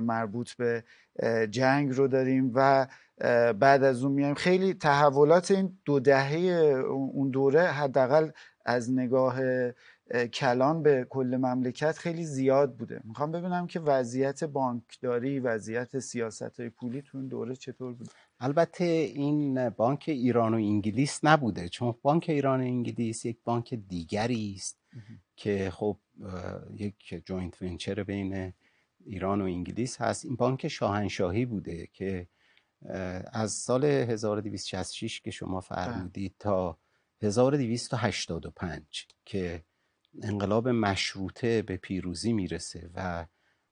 مربوط 0.00 0.52
به 0.52 0.84
جنگ 1.50 1.96
رو 1.96 2.08
داریم 2.08 2.52
و 2.54 2.86
بعد 3.52 3.84
از 3.84 4.04
اون 4.04 4.12
میایم. 4.12 4.34
خیلی 4.34 4.74
تحولات 4.74 5.50
این 5.50 5.78
دو 5.84 6.00
دهه 6.00 6.36
اون 6.88 7.30
دوره 7.30 7.62
حداقل 7.62 8.30
از 8.64 8.92
نگاه 8.92 9.40
کلان 10.32 10.82
به 10.82 11.06
کل 11.10 11.36
مملکت 11.36 11.98
خیلی 11.98 12.24
زیاد 12.24 12.76
بوده. 12.76 13.00
می‌خوام 13.04 13.32
ببینم 13.32 13.66
که 13.66 13.80
وضعیت 13.80 14.44
بانکداری 14.44 15.40
وضعیت 15.40 15.98
سیاست 15.98 16.60
های 16.60 16.68
پولی 16.68 17.02
تو 17.02 17.18
این 17.18 17.28
دوره 17.28 17.56
چطور 17.56 17.92
بوده 17.92 18.10
البته 18.40 18.84
این 18.84 19.68
بانک 19.68 20.04
ایران 20.06 20.54
و 20.54 20.56
انگلیس 20.56 21.20
نبوده. 21.24 21.68
چون 21.68 21.94
بانک 22.02 22.26
ایران 22.28 22.60
و 22.60 22.64
انگلیس 22.64 23.24
یک 23.24 23.38
بانک 23.44 23.74
دیگری 23.74 24.54
است 24.56 24.78
که 25.36 25.70
خب 25.70 25.96
یک 26.74 27.22
joint 27.24 27.62
venture 27.62 28.02
بین 28.02 28.52
ایران 29.04 29.40
و 29.40 29.44
انگلیس 29.44 30.00
هست. 30.00 30.24
این 30.24 30.36
بانک 30.36 30.68
شاهنشاهی 30.68 31.44
بوده 31.44 31.88
که 31.92 32.26
از 33.32 33.52
سال 33.52 33.84
1266 33.84 35.20
که 35.20 35.30
شما 35.30 35.60
فرمودید 35.60 36.34
تا 36.38 36.78
1285 37.22 39.06
که 39.24 39.64
انقلاب 40.22 40.68
مشروطه 40.68 41.62
به 41.62 41.76
پیروزی 41.76 42.32
می‌رسه 42.32 42.90
و 42.94 43.26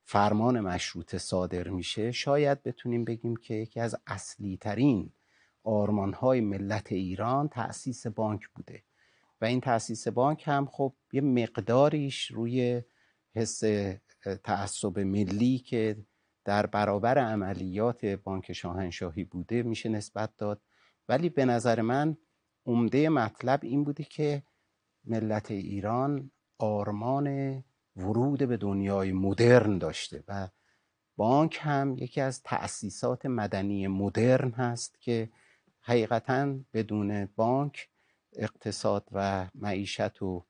فرمان 0.04 0.60
مشروطه 0.60 1.18
صادر 1.18 1.68
میشه 1.68 2.12
شاید 2.12 2.62
بتونیم 2.62 3.04
بگیم 3.04 3.36
که 3.36 3.54
یکی 3.54 3.80
از 3.80 3.96
اصلی 4.06 4.56
ترین 4.56 5.12
آرمان 5.64 6.12
های 6.12 6.40
ملت 6.40 6.92
ایران 6.92 7.48
تأسیس 7.48 8.06
بانک 8.06 8.48
بوده. 8.48 8.82
و 9.40 9.44
این 9.44 9.60
تأسیس 9.60 10.08
بانک 10.08 10.42
هم 10.46 10.66
خب 10.66 10.94
یه 11.12 11.20
مقداریش 11.20 12.26
روی 12.26 12.82
حس 13.34 13.62
تعصب 14.44 14.98
ملی 14.98 15.58
که 15.58 15.96
در 16.44 16.66
برابر 16.66 17.18
عملیات 17.18 18.04
بانک 18.04 18.52
شاهنشاهی 18.52 19.24
بوده 19.24 19.62
میشه 19.62 19.88
نسبت 19.88 20.36
داد. 20.36 20.62
ولی 21.08 21.28
به 21.28 21.44
نظر 21.44 21.80
من 21.80 22.16
عمده 22.66 23.08
مطلب 23.08 23.60
این 23.62 23.84
بوده 23.84 24.04
که 24.04 24.42
ملت 25.08 25.50
ایران 25.50 26.30
آرمان 26.58 27.64
ورود 27.96 28.38
به 28.48 28.56
دنیای 28.56 29.12
مدرن 29.12 29.78
داشته 29.78 30.24
و 30.28 30.48
بانک 31.16 31.58
هم 31.60 31.96
یکی 31.98 32.20
از 32.20 32.42
تأسیسات 32.42 33.26
مدنی 33.26 33.86
مدرن 33.86 34.50
هست 34.50 35.00
که 35.00 35.30
حقیقتا 35.80 36.54
بدون 36.72 37.28
بانک 37.36 37.88
اقتصاد 38.36 39.08
و 39.12 39.48
معیشت 39.54 40.22
و 40.22 40.44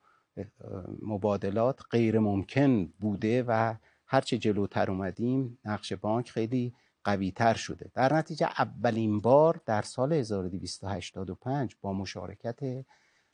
مبادلات 1.03 1.81
غیر 1.91 2.19
ممکن 2.19 2.87
بوده 2.87 3.43
و 3.43 3.75
هرچه 4.07 4.39
جلوتر 4.39 4.91
اومدیم 4.91 5.59
نقش 5.65 5.93
بانک 5.93 6.31
خیلی 6.31 6.75
قوی 7.05 7.31
تر 7.31 7.55
شده. 7.55 7.91
در 7.95 8.15
نتیجه 8.15 8.47
اولین 8.47 9.21
بار 9.21 9.61
در 9.67 9.83
سال 9.83 10.13
1285 10.13 11.77
با 11.81 11.93
مشارکت 11.93 12.85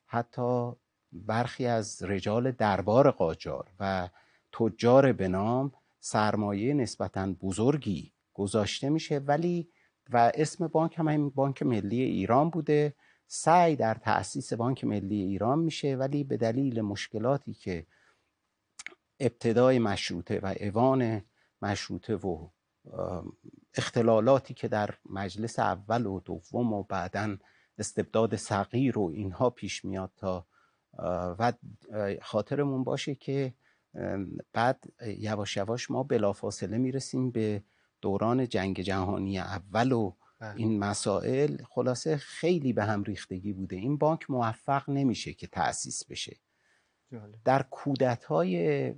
حتی 0.06 0.72
برخی 1.14 1.66
از 1.66 2.02
رجال 2.02 2.50
دربار 2.50 3.10
قاجار 3.10 3.70
و 3.80 4.08
تجار 4.52 5.12
به 5.12 5.28
نام 5.28 5.72
سرمایه 6.00 6.74
نسبتا 6.74 7.34
بزرگی 7.42 8.12
گذاشته 8.34 8.88
میشه 8.88 9.18
ولی 9.18 9.68
و 10.12 10.32
اسم 10.34 10.66
بانک 10.68 10.98
هم 10.98 11.08
این 11.08 11.30
بانک 11.30 11.62
ملی 11.62 12.02
ایران 12.02 12.50
بوده. 12.50 12.94
سعی 13.26 13.76
در 13.76 13.94
تأسیس 13.94 14.52
بانک 14.52 14.84
ملی 14.84 15.20
ایران 15.20 15.58
میشه 15.58 15.96
ولی 15.96 16.24
به 16.24 16.36
دلیل 16.36 16.80
مشکلاتی 16.80 17.54
که 17.54 17.86
ابتدای 19.20 19.78
مشروطه 19.78 20.40
و 20.40 20.54
اوان 20.60 21.22
مشروطه 21.62 22.16
و 22.16 22.48
اختلالاتی 23.74 24.54
که 24.54 24.68
در 24.68 24.94
مجلس 25.10 25.58
اول 25.58 26.06
و 26.06 26.20
دوم 26.20 26.72
و 26.72 26.82
بعدا 26.82 27.36
استبداد 27.78 28.36
صغیر 28.36 28.98
و 28.98 29.10
اینها 29.14 29.50
پیش 29.50 29.84
میاد 29.84 30.12
تا 30.16 30.46
و 30.98 31.52
خاطرمون 32.22 32.84
باشه 32.84 33.14
که 33.14 33.54
بعد 34.52 34.84
یواش 35.18 35.56
یواش 35.56 35.90
ما 35.90 36.02
بلافاصله 36.02 36.78
می‌رسیم 36.78 37.30
به 37.30 37.62
دوران 38.00 38.48
جنگ 38.48 38.80
جهانی 38.80 39.38
اول 39.38 39.92
و 39.92 40.12
بله. 40.40 40.56
این 40.56 40.78
مسائل. 40.78 41.56
خلاصه 41.64 42.16
خیلی 42.16 42.72
به 42.72 42.84
هم 42.84 43.02
ریختگی 43.02 43.52
بوده. 43.52 43.76
این 43.76 43.96
بانک 43.98 44.30
موفق 44.30 44.90
نمیشه 44.90 45.32
که 45.32 45.46
تأسیس 45.46 46.04
بشه. 46.04 46.36
در 47.44 47.62
کودت 47.62 48.24
های 48.24 48.94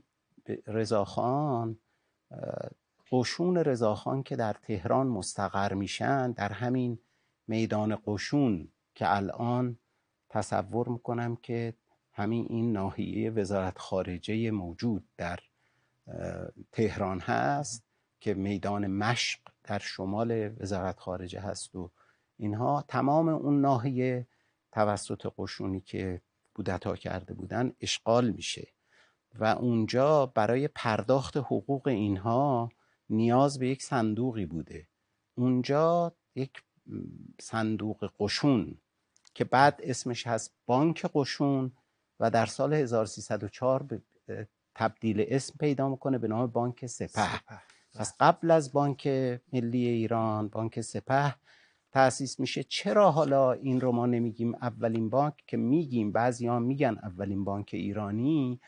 رضاخان 0.67 1.79
قشون 3.12 3.57
رضاخان 3.57 4.23
که 4.23 4.37
در 4.37 4.53
تهران 4.53 5.07
مستقر 5.07 5.75
میشن 5.75 6.33
در 6.33 6.53
همین 6.53 6.99
میدان 7.49 7.99
قشون 8.07 8.69
که 8.95 9.17
الان 9.17 9.79
تصور 10.29 10.88
می‌کنم 10.88 11.37
که 11.37 11.75
همین 12.16 12.46
این 12.50 12.73
ناحیه 12.73 13.30
وزارت 13.30 13.78
خارجه 13.78 14.50
موجود 14.50 15.04
در 15.16 15.38
تهران 16.73 17.20
هست 17.20 17.85
که 18.20 18.35
میدان 18.35 18.87
مشق 18.87 19.40
در 19.64 19.78
شمال 19.78 20.50
وزارت 20.62 21.00
خارجه 21.00 21.40
هست 21.40 21.75
و 21.75 21.90
اینها 22.37 22.85
تمام 22.88 23.28
اون 23.28 23.61
ناحیه 23.61 24.26
توسط 24.73 25.32
قشونی 25.38 25.80
که 25.80 26.20
بودتا 26.54 26.96
کرده 26.96 27.35
بودن 27.35 27.73
اشغال 27.80 28.30
میشه 28.30 28.68
و 29.38 29.44
اونجا 29.44 30.26
برای 30.26 30.68
پرداخت 30.68 31.37
حقوق 31.37 31.87
اینها 31.88 32.70
نیاز 33.11 33.58
به 33.58 33.68
یک 33.68 33.82
صندوقی 33.82 34.46
بوده. 34.46 34.87
اونجا 35.35 36.12
یک 36.35 36.62
صندوق 37.40 38.12
قشون 38.20 38.79
که 39.35 39.44
بعد 39.44 39.81
اسمش 39.83 40.26
هست 40.26 40.55
بانک 40.66 41.07
قشون 41.14 41.72
و 42.20 42.31
در 42.31 42.46
سال 42.46 42.74
1304 42.74 43.87
تبدیل 44.74 45.24
اسم 45.29 45.55
پیدا 45.59 45.88
می‌کنه 45.88 46.18
به 46.18 46.29
نام 46.29 46.46
بانک 46.46 46.87
سپه. 46.87 47.40
پس 47.94 48.14
قبل 48.20 48.50
از 48.50 48.72
بانک 48.72 49.07
ملی 49.52 49.87
ایران 49.87 50.48
بانک 50.48 50.81
سپه 50.81 51.35
تأسیس 51.92 52.40
میشه. 52.40 52.62
چرا 52.62 53.11
حالا 53.11 53.52
این 53.52 53.81
رو 53.81 53.92
ما 53.92 54.07
نمیگیم 54.07 54.55
اولین 54.55 55.11
بانک؟ 55.11 55.35
که 55.46 55.57
میگیم 55.57 56.12
بعضی 56.12 56.46
ها 56.46 56.59
میگن 56.59 56.98
اولین 57.02 57.44
بانک 57.44 57.70
ایرانی. 57.72 58.61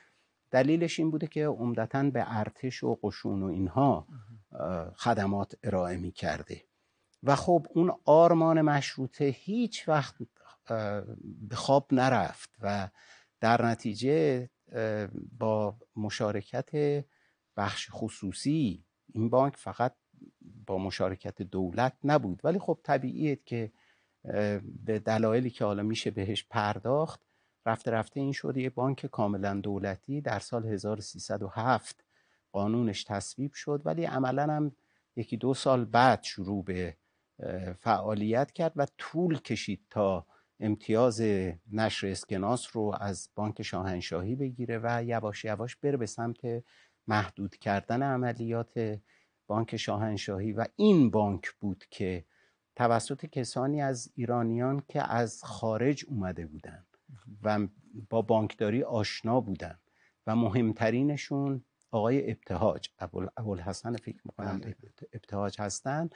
دلیلش 0.51 0.99
این 0.99 1.11
بوده 1.11 1.27
که 1.27 1.47
عمدتا 1.47 2.03
به 2.03 2.25
ارتش 2.39 2.85
و 2.85 2.99
قشون 3.03 3.43
و 3.43 3.47
اینها 3.47 4.07
خدمات 4.97 5.55
ارائه 5.63 5.97
می‌کرده. 5.97 6.63
و 7.23 7.37
خب 7.37 7.67
اون 7.75 7.93
آرمان 8.05 8.61
مشروطه 8.61 9.25
هیچ 9.25 9.89
وقت 9.89 10.15
به 11.49 11.57
خواب 11.57 11.87
نرفت 11.93 12.51
و 12.61 12.89
در 13.41 13.67
نتیجه 13.67 14.51
با 15.39 15.77
مشارکت 15.97 17.05
بخش 17.57 17.89
خصوصی 17.91 18.85
این 19.15 19.31
بانک 19.31 19.57
فقط 19.57 19.95
با 20.67 20.79
مشارکت 20.79 21.43
دولت 21.43 21.93
نبود. 22.05 22.41
ولی 22.45 22.59
خب 22.59 22.79
طبیعیه 22.83 23.37
که 23.37 23.73
به 24.85 24.99
دلایلی 24.99 25.51
که 25.51 25.65
حالا 25.65 25.83
میشه 25.83 26.11
بهش 26.11 26.45
پرداخت 26.51 27.21
رفته 27.67 27.91
رفته 27.91 28.21
این 28.21 28.33
شد 28.33 28.57
یه 28.57 28.71
بانک 28.71 29.07
کاملا 29.07 29.55
دولتی 29.55 30.21
در 30.21 30.39
سال 30.39 30.67
1307 30.67 32.05
قانونش 32.53 33.05
تصویب 33.05 33.53
شد 33.53 33.83
ولی 33.85 34.05
عملا 34.05 34.43
هم 34.43 34.73
یکی 35.17 35.37
دو 35.37 35.55
سال 35.55 35.85
بعد 35.85 36.23
شروع 36.23 36.65
به 36.65 36.97
فعالیت 37.79 38.53
کرد 38.53 38.73
و 38.77 38.87
طول 38.99 39.39
کشید 39.39 39.81
تا 39.91 40.27
امتیاز 40.61 41.21
نشر 41.73 42.07
اسکناس 42.07 42.77
رو 42.77 42.95
از 43.01 43.29
بانک 43.35 43.63
شاهنشاهی 43.63 44.37
بگیره 44.37 44.81
و 44.83 45.05
یواش 45.05 45.45
یواش 45.45 45.77
بره 45.77 45.97
به 45.97 46.07
سمت 46.07 46.65
محدود 47.07 47.57
کردن 47.57 48.03
عملیات 48.03 49.01
بانک 49.47 49.77
شاهنشاهی. 49.77 50.53
و 50.53 50.67
این 50.77 51.11
بانک 51.11 51.51
بود 51.61 51.85
که 51.91 52.25
توسط 52.77 53.27
کسانی 53.27 53.83
از 53.83 54.13
ایرانیان 54.15 54.83
که 54.89 55.13
از 55.13 55.45
خارج 55.45 56.05
اومده 56.09 56.47
بودن 56.47 56.87
و 57.43 57.69
با 58.11 58.23
بانکداری 58.23 58.83
آشنا 58.83 59.41
بودن. 59.41 59.79
و 60.27 60.37
مهمترینشون 60.37 61.65
آقای 61.91 62.31
ابتهاج 62.31 62.89
ابوالحسن 63.37 63.97
فکر 63.97 64.21
می‌کنم 64.25 64.59
بله. 64.59 64.77
ابتهاج 65.13 65.61
هستن. 65.61 66.11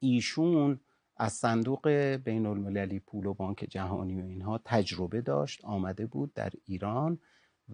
ایشون 0.00 0.80
از 1.20 1.32
صندوق 1.32 1.88
بین 2.24 2.46
المللی 2.46 2.98
پول 3.00 3.26
و 3.26 3.34
بانک 3.34 3.66
جهانی 3.70 4.20
و 4.22 4.24
اینها 4.24 4.60
تجربه 4.64 5.20
داشت 5.20 5.64
آمده 5.64 6.06
بود 6.06 6.34
در 6.34 6.52
ایران 6.64 7.18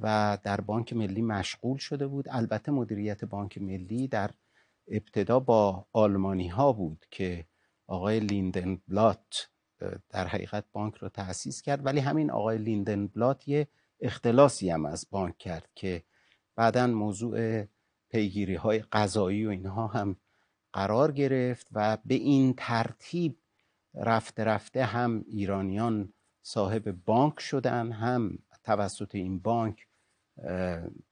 و 0.00 0.38
در 0.42 0.60
بانک 0.60 0.92
ملی 0.92 1.22
مشغول 1.22 1.78
شده 1.78 2.06
بود. 2.06 2.26
البته 2.30 2.72
مدیریت 2.72 3.24
بانک 3.24 3.58
ملی 3.58 4.08
در 4.08 4.30
ابتدا 4.88 5.40
با 5.40 5.86
آلمانی 5.92 6.48
ها 6.48 6.72
بود 6.72 7.06
که 7.10 7.46
آقای 7.86 8.20
لیندن 8.20 8.78
بلات 8.88 9.50
در 10.10 10.26
حقیقت 10.26 10.64
بانک 10.72 10.94
رو 10.94 11.08
تأسیس 11.08 11.62
کرد. 11.62 11.86
ولی 11.86 12.00
همین 12.00 12.30
آقای 12.30 12.58
لیندن 12.58 13.06
بلات 13.06 13.48
یه 13.48 13.68
اختلاسی 14.00 14.70
هم 14.70 14.86
از 14.86 15.06
بانک 15.10 15.38
کرد 15.38 15.68
که 15.74 16.02
بعدا 16.56 16.86
موضوع 16.86 17.64
پیگیری 18.10 18.54
های 18.54 18.78
قضایی 18.78 19.46
و 19.46 19.50
اینها 19.50 19.86
هم 19.86 20.16
قرار 20.76 21.12
گرفت 21.12 21.68
و 21.72 21.98
به 22.04 22.14
این 22.14 22.54
ترتیب 22.56 23.38
رفته 23.94 24.44
رفته 24.44 24.84
هم 24.84 25.24
ایرانیان 25.28 26.12
صاحب 26.42 26.90
بانک 27.04 27.40
شدن 27.40 27.92
هم 27.92 28.38
توسط 28.64 29.14
این 29.14 29.38
بانک 29.38 29.86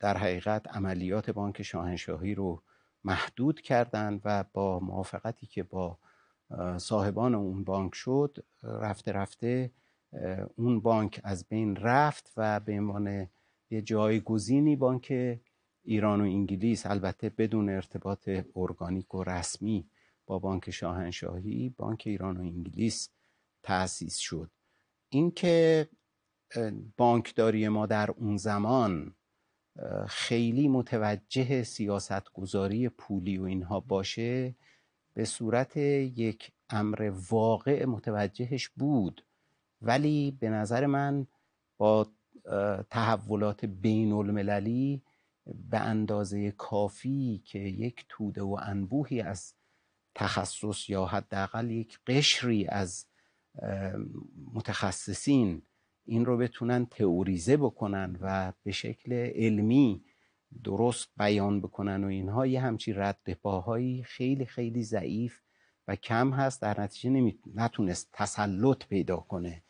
در 0.00 0.16
حقیقت 0.16 0.68
عملیات 0.68 1.31
بانک 1.31 1.62
شاهنشاهی 1.62 2.35
رو 2.35 2.62
محدود 3.05 3.61
کردند 3.61 4.20
و 4.24 4.44
با 4.53 4.81
موافقتی 4.81 5.46
که 5.46 5.62
با 5.62 5.98
صاحبان 6.77 7.35
اون 7.35 7.64
بانک 7.64 7.94
شد 7.94 8.44
رفته 8.62 9.12
رفته 9.12 9.70
اون 10.57 10.81
بانک 10.81 11.20
از 11.24 11.48
بین 11.48 11.77
رفت 11.77 12.33
و 12.37 12.61
به 12.61 12.72
عنوان 12.72 13.29
یه 13.70 13.83
جایگزینی 13.83 14.77
بانک 14.77 15.12
ایران 15.85 16.20
و 16.20 16.25
انگلیس 16.25 16.87
البته 16.87 17.29
بدون 17.29 17.68
ارتباط 17.68 18.29
ارگانیک 18.57 19.14
و 19.14 19.25
رسمی 19.25 19.87
با 20.27 20.38
بانک 20.38 20.70
شاهنشاهی 20.70 21.75
بانک 21.79 22.03
ایران 22.07 22.37
و 22.37 22.40
انگلیس 22.40 23.09
تأسیس 23.62 24.16
شد. 24.16 24.51
اینکه 25.09 25.88
بانکداری 26.97 27.68
ما 27.68 27.87
در 27.87 28.11
اون 28.11 28.37
زمان 28.37 29.14
خیلی 30.09 30.68
متوجه 30.68 31.62
سیاست 31.62 32.33
گذاری 32.33 32.88
پولی 32.88 33.38
و 33.38 33.42
اینها 33.42 33.81
باشه 33.81 34.55
به 35.14 35.25
صورت 35.25 35.77
یک 35.77 36.53
امر 36.70 37.12
واقع 37.31 37.85
متوجهش 37.85 38.68
بود. 38.68 39.25
ولی 39.83 40.37
به 40.40 40.49
نظر 40.49 40.87
من 40.87 41.27
با 41.77 42.07
تحولات 42.90 43.64
بین 43.64 44.12
المللی 44.12 45.03
به 45.47 45.79
اندازه 45.79 46.51
کافی 46.51 47.43
که 47.45 47.59
یک 47.59 48.05
توده 48.09 48.43
و 48.43 48.59
انبوهی 48.63 49.21
از 49.21 49.55
تخصص 50.15 50.91
یا 50.91 51.05
حداقل 51.05 51.71
یک 51.71 51.99
قشری 52.07 52.67
از 52.67 53.07
متخصصین 54.55 55.63
این 56.05 56.25
رو 56.25 56.37
بتونن 56.37 56.87
تئوریزه 56.87 57.57
بکنن 57.57 58.19
و 58.21 58.53
به 58.63 58.73
شکل 58.73 59.13
علمی 59.13 60.05
درست 60.65 61.09
بیان 61.17 61.61
بکنن 61.61 62.05
و 62.05 62.07
اینها 62.07 62.47
یه 62.47 62.61
همچی 62.61 62.93
رد 62.93 63.33
پاهایی 63.43 64.03
خیلی 64.03 64.47
خیلی 64.47 64.83
ضعیف 64.83 65.41
و 65.89 65.97
کم 65.97 66.33
هست 66.33 66.63
در 66.63 66.81
نتیجه. 66.81 67.35
نتونست 67.55 68.09
تسلط 68.13 68.87
پیدا 68.87 69.17
کنه 69.17 69.63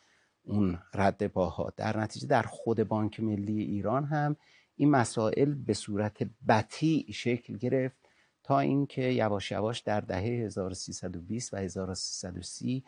اون 0.43 0.79
رد 0.93 1.27
پاها 1.27 1.73
در 1.77 1.97
نتیجه 1.99 2.27
در 2.27 2.41
خود 2.41 2.83
بانک 2.83 3.19
ملی 3.19 3.61
ایران 3.61 4.05
هم 4.05 4.35
این 4.75 4.89
مسائل 4.89 5.53
به 5.53 5.73
صورت 5.73 6.23
بطیع 6.47 7.11
شکل 7.11 7.57
گرفت 7.57 7.97
تا 8.43 8.59
اینکه 8.59 9.01
یواش 9.01 9.51
یواش 9.51 9.79
در 9.79 10.01
دهه 10.01 10.21
1320 10.21 11.53
و 11.53 11.57
1330 11.57 12.83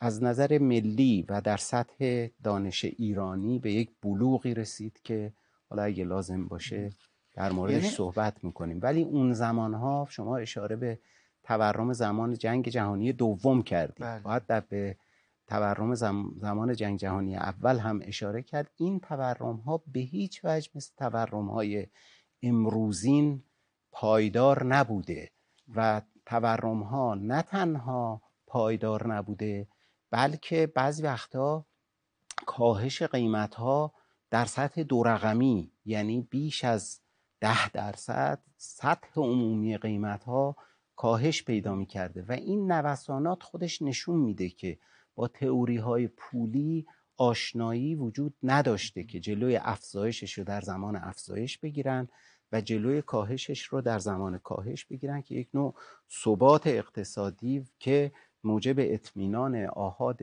از 0.00 0.22
نظر 0.22 0.58
ملی 0.58 1.24
و 1.28 1.40
در 1.40 1.56
سطح 1.56 2.28
دانش 2.42 2.84
ایرانی 2.84 3.58
به 3.58 3.72
یک 3.72 3.90
بلوغی 4.02 4.54
رسید 4.54 5.00
که 5.04 5.32
حالا 5.70 5.82
اگه 5.82 6.04
لازم 6.04 6.48
باشه 6.48 6.90
در 7.34 7.52
موردش 7.52 7.74
یعنی... 7.74 7.88
صحبت 7.88 8.44
می‌کنیم 8.44 8.78
ولی 8.82 9.02
اون 9.02 9.32
زمانها 9.32 10.06
شما 10.10 10.36
اشاره 10.36 10.76
به 10.76 10.98
تورم 11.42 11.92
زمان 11.92 12.34
جنگ 12.34 12.68
جهانی 12.68 13.12
دوم 13.12 13.62
کردید 13.62 14.04
بله. 14.04 14.20
باید 14.20 14.46
در 14.46 14.60
به 14.60 14.96
تورم 15.48 15.94
زمان 16.40 16.74
جنگ 16.74 16.98
جهانی 16.98 17.36
اول 17.36 17.78
هم 17.78 18.00
اشاره 18.02 18.42
کرد. 18.42 18.70
این 18.76 19.00
تورم 19.00 19.56
ها 19.56 19.82
به 19.86 20.00
هیچ 20.00 20.40
وجه 20.44 20.70
مثل 20.74 20.92
تورم 20.96 21.50
های 21.50 21.86
امروزین 22.42 23.42
پایدار 23.92 24.64
نبوده 24.64 25.30
و 25.74 26.02
تورم 26.26 26.82
ها 26.82 27.14
نه 27.14 27.42
تنها 27.42 28.22
پایدار 28.46 29.14
نبوده 29.14 29.68
بلکه 30.10 30.66
بعضی 30.66 31.02
وقتا 31.02 31.66
کاهش 32.46 33.02
قیمت 33.02 33.54
ها 33.54 33.92
در 34.30 34.44
سطح 34.44 34.82
دو 34.82 35.02
رقمی 35.02 35.72
یعنی 35.84 36.20
بیش 36.20 36.64
از 36.64 37.00
ده 37.40 37.68
درصد 37.68 38.42
سطح 38.56 39.08
عمومی 39.16 39.76
قیمت 39.76 40.24
ها 40.24 40.56
کاهش 40.96 41.44
پیدا 41.44 41.74
می 41.74 41.86
کرده 41.86 42.24
و 42.28 42.32
این 42.32 42.72
نوسانات 42.72 43.42
خودش 43.42 43.82
نشون 43.82 44.16
میده 44.16 44.48
که 44.48 44.78
با 45.18 45.28
تئوری 45.28 45.76
های 45.76 46.08
پولی 46.08 46.86
آشنایی 47.16 47.94
وجود 47.94 48.34
نداشته 48.42 49.04
که 49.04 49.20
جلوی 49.20 49.56
افزایشش 49.56 50.32
رو 50.32 50.44
در 50.44 50.60
زمان 50.60 50.96
افزایش 50.96 51.58
بگیرن 51.58 52.08
و 52.52 52.60
جلوی 52.60 53.02
کاهشش 53.02 53.64
رو 53.64 53.80
در 53.80 53.98
زمان 53.98 54.38
کاهش 54.38 54.84
بگیرن 54.84 55.22
که 55.22 55.34
یک 55.34 55.48
نوع 55.54 55.74
ثبات 56.24 56.66
اقتصادی 56.66 57.64
که 57.78 58.12
موجب 58.44 58.74
اطمینان 58.78 59.66
آهاد 59.66 60.20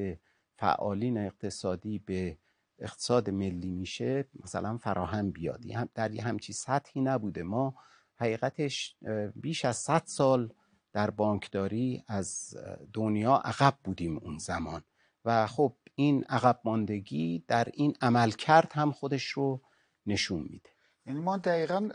فعالین 0.58 1.18
اقتصادی 1.18 2.00
به 2.00 2.38
اقتصاد 2.80 3.30
ملی 3.30 3.72
میشه 3.72 4.26
مثلا 4.44 4.78
فراهم 4.78 5.32
بیاد. 5.32 5.64
در 5.96 6.12
یه 6.12 6.24
همچی 6.24 6.54
سطحی 6.54 7.02
نبوده. 7.02 7.44
ما 7.44 7.76
حقیقتش 8.16 8.96
بیش 9.36 9.66
از 9.66 9.78
100 9.78 10.02
سال 10.06 10.54
در 10.96 11.10
بانکداری 11.10 12.04
از 12.08 12.56
دنیا 12.94 13.36
عقب 13.36 13.74
بودیم 13.84 14.18
اون 14.18 14.38
زمان. 14.38 14.82
و 15.26 15.48
خب 15.48 15.76
این 15.96 16.24
عقب 16.24 16.60
ماندگی 16.66 17.44
در 17.48 17.68
این 17.74 17.94
عمل 18.02 18.32
کرد 18.32 18.72
هم 18.74 18.92
خودش 18.92 19.26
رو 19.26 19.62
نشون 20.06 20.42
میده. 20.50 20.70
یعنی 21.06 21.20
ما 21.20 21.38
دقیقا 21.38 21.90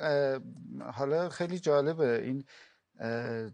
حالا 0.92 1.28
خیلی 1.28 1.58
جالبه. 1.58 2.22
این 2.22 2.44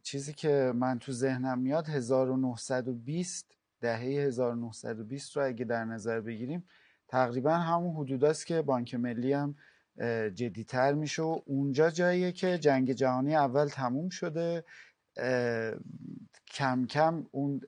چیزی 0.02 0.32
که 0.32 0.72
من 0.74 0.98
تو 0.98 1.12
ذهنم 1.12 1.58
میاد 1.58 1.88
1920 1.88 3.56
دهه 3.80 4.00
1920 4.00 5.36
رو 5.36 5.46
اگه 5.46 5.64
در 5.64 5.84
نظر 5.84 6.20
بگیریم 6.20 6.64
تقریبا 7.08 7.54
همون 7.54 7.96
حدوداست 7.96 8.46
که 8.46 8.62
بانک 8.62 8.94
ملی 8.94 9.32
هم 9.32 9.54
جدیتر 10.34 10.92
میشه. 10.92 11.22
و 11.22 11.40
اونجا 11.46 11.90
جاییه 11.90 12.32
که 12.32 12.58
جنگ 12.58 12.92
جهانی 12.92 13.36
اول 13.36 13.68
تموم 13.68 14.08
شده. 14.08 14.64
کم 16.46 16.86
کم 16.86 17.26
اون 17.30 17.60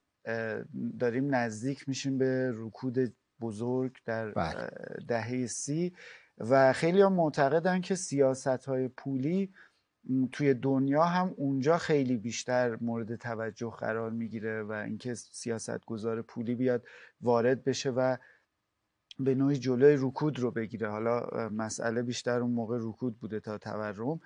داریم 1.01 1.35
نزدیک 1.35 1.89
میشیم 1.89 2.19
به 2.19 2.53
رکود 2.55 3.15
بزرگ 3.41 3.97
در 4.07 4.31
بله. 4.31 4.71
دهه 5.09 5.47
سی 5.47 5.93
و 6.39 6.73
خیلی 6.73 7.03
هم 7.03 7.13
معتقدن 7.13 7.81
که 7.81 7.95
سیاست 7.95 8.47
های 8.47 8.89
پولی 8.89 9.53
توی 10.33 10.55
دنیا 10.55 11.05
هم 11.05 11.35
اونجا 11.37 11.79
خیلی 11.79 12.17
بیشتر 12.17 12.79
مورد 12.81 13.17
توجه 13.17 13.71
قرار 13.71 14.11
می‌گیره 14.11 14.63
و 14.63 14.73
اینکه 14.73 15.15
سیاست 15.15 15.85
گذار 15.85 16.23
پولی 16.23 16.55
بیاد 16.55 16.85
وارد 17.21 17.65
بشه 17.65 17.91
و 17.91 18.17
به 19.19 19.35
نوعی 19.35 19.57
جلوی 19.57 19.97
رکود 19.97 20.39
رو 20.39 20.51
بگیره 20.51 20.89
حالا 20.89 21.49
مسئله 21.49 22.03
بیشتر 22.03 22.41
اون 22.41 22.51
موقع 22.51 22.79
رکود 22.81 23.19
بوده 23.19 23.41
تا 23.41 23.59
تورم 23.59 24.21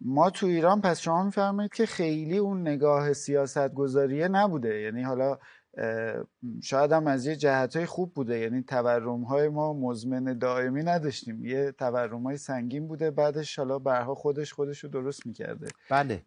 ما 0.00 0.30
تو 0.30 0.46
ایران 0.46 0.80
پس 0.80 1.00
شما 1.00 1.24
میفرمایید 1.24 1.72
که 1.74 1.86
خیلی 1.86 2.38
اون 2.38 2.60
نگاه 2.60 3.12
سیاست 3.12 3.68
گذاریه 3.74 4.28
نبوده. 4.28 4.80
یعنی 4.80 5.02
حالا 5.02 5.38
شاید 6.62 6.92
هم 6.92 7.06
از 7.06 7.26
یه 7.26 7.36
جهت 7.36 7.76
های 7.76 7.86
خوب 7.86 8.14
بوده. 8.14 8.38
یعنی 8.38 8.62
تورم 8.62 9.22
های 9.22 9.48
ما 9.48 9.72
مزمن 9.72 10.38
دائمی 10.38 10.82
نداشتیم. 10.82 11.44
یه 11.44 11.72
تورم 11.72 12.22
های 12.22 12.36
سنگین 12.36 12.88
بوده. 12.88 13.10
بعدش 13.10 13.58
حالا 13.58 13.78
برها 13.78 14.14
خودش 14.14 14.52
خودش 14.52 14.78
رو 14.78 14.90
درست 14.90 15.26
می‌کرده. 15.26 15.68
بله. 15.90 16.22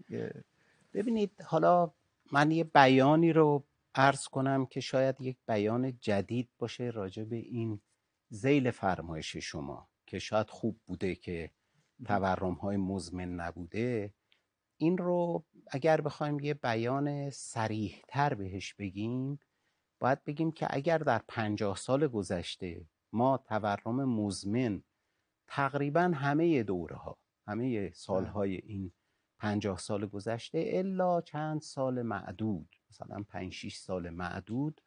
ببینید 0.93 1.31
حالا 1.45 1.91
من 2.31 2.51
یه 2.51 2.63
بیانی 2.63 3.33
رو 3.33 3.63
عرض 3.95 4.27
کنم 4.27 4.65
که 4.65 4.79
شاید 4.79 5.21
یک 5.21 5.37
بیان 5.47 5.97
جدید 6.01 6.49
باشه 6.59 6.83
راجع 6.83 7.23
به 7.23 7.35
این 7.35 7.79
زیل 8.29 8.71
فرمایش 8.71 9.37
شما 9.37 9.87
که 10.05 10.19
شاید 10.19 10.49
خوب 10.49 10.77
بوده 10.87 11.15
که 11.15 11.49
تورم 12.05 12.53
های 12.53 12.77
مزمن 12.77 13.35
نبوده 13.35 14.13
این 14.77 14.97
رو 14.97 15.45
اگر 15.67 16.01
بخوایم 16.01 16.39
یه 16.39 16.53
بیان 16.53 17.29
سریح 17.29 18.01
تر 18.07 18.33
بهش 18.33 18.73
بگیم 18.73 19.39
باید 19.99 20.23
بگیم 20.23 20.51
که 20.51 20.67
اگر 20.69 20.97
در 20.97 21.21
پنجاه 21.27 21.75
سال 21.75 22.07
گذشته 22.07 22.85
ما 23.13 23.37
تورم 23.37 24.05
مزمن 24.05 24.83
تقریبا 25.47 26.01
همه 26.01 26.63
دوره 26.63 26.95
ها 26.95 27.17
همه 27.47 27.91
سالهای 27.91 28.57
بله. 28.57 28.71
این 28.71 28.91
پنجاه 29.39 29.77
سال 29.77 30.05
گذشته 30.05 30.65
الا 30.73 31.21
چند 31.21 31.61
سال 31.61 32.01
معدود 32.01 32.75
مثلا 32.89 33.23
پنج 33.29 33.53
شیش 33.53 33.77
سال 33.77 34.09
معدود 34.09 34.81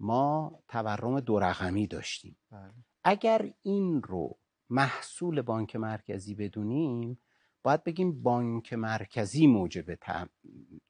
ما 0.00 0.62
تورم 0.68 1.20
دو 1.20 1.38
رقمی 1.38 1.86
داشتیم 1.86 2.36
بله. 2.50 2.72
اگر 3.04 3.54
این 3.62 4.02
رو 4.02 4.38
محصول 4.72 5.42
بانک 5.42 5.76
مرکزی 5.76 6.34
بدونیم 6.34 7.18
باید 7.62 7.84
بگیم 7.84 8.22
بانک 8.22 8.72
مرکزی 8.72 9.46
موجب 9.46 9.94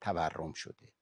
تورم 0.00 0.52
شده. 0.52 0.92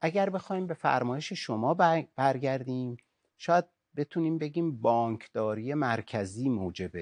اگر 0.00 0.30
بخوایم 0.30 0.66
به 0.66 0.74
فرمایش 0.74 1.32
شما 1.32 1.74
برگردیم 2.16 2.96
شاید 3.36 3.64
بتونیم 3.96 4.38
بگیم 4.38 4.80
بانکداری 4.80 5.74
مرکزی 5.74 6.48
موجب 6.48 6.92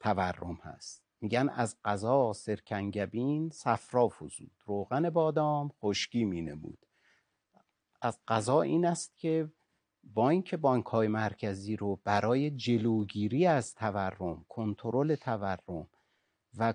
تورم 0.00 0.58
هست. 0.62 1.02
میگن 1.20 1.48
از 1.48 1.76
غذا 1.84 2.32
سرکنگبین 2.32 3.50
صفرا 3.50 4.08
فزود. 4.08 4.50
روغن 4.66 5.10
بادام 5.10 5.68
خشکی 5.68 6.24
مینمود 6.24 6.86
از 8.02 8.18
غذا 8.28 8.62
این 8.62 8.86
است 8.86 9.18
که 9.18 9.52
بانک 10.04 10.54
بانک 10.54 10.86
های 10.86 11.08
مرکزی 11.08 11.76
رو 11.76 12.00
برای 12.04 12.50
جلوگیری 12.50 13.46
از 13.46 13.74
تورم 13.74 14.44
کنترل 14.48 15.14
تورم 15.14 15.88
و 16.58 16.74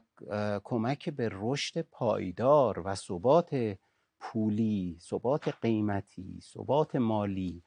کمک 0.64 1.10
به 1.10 1.30
رشد 1.32 1.82
پایدار 1.82 2.80
و 2.80 2.96
ثبات 2.96 3.78
پولی 4.20 4.98
ثبات 5.02 5.48
قیمتی 5.48 6.40
ثبات 6.42 6.96
مالی 6.96 7.64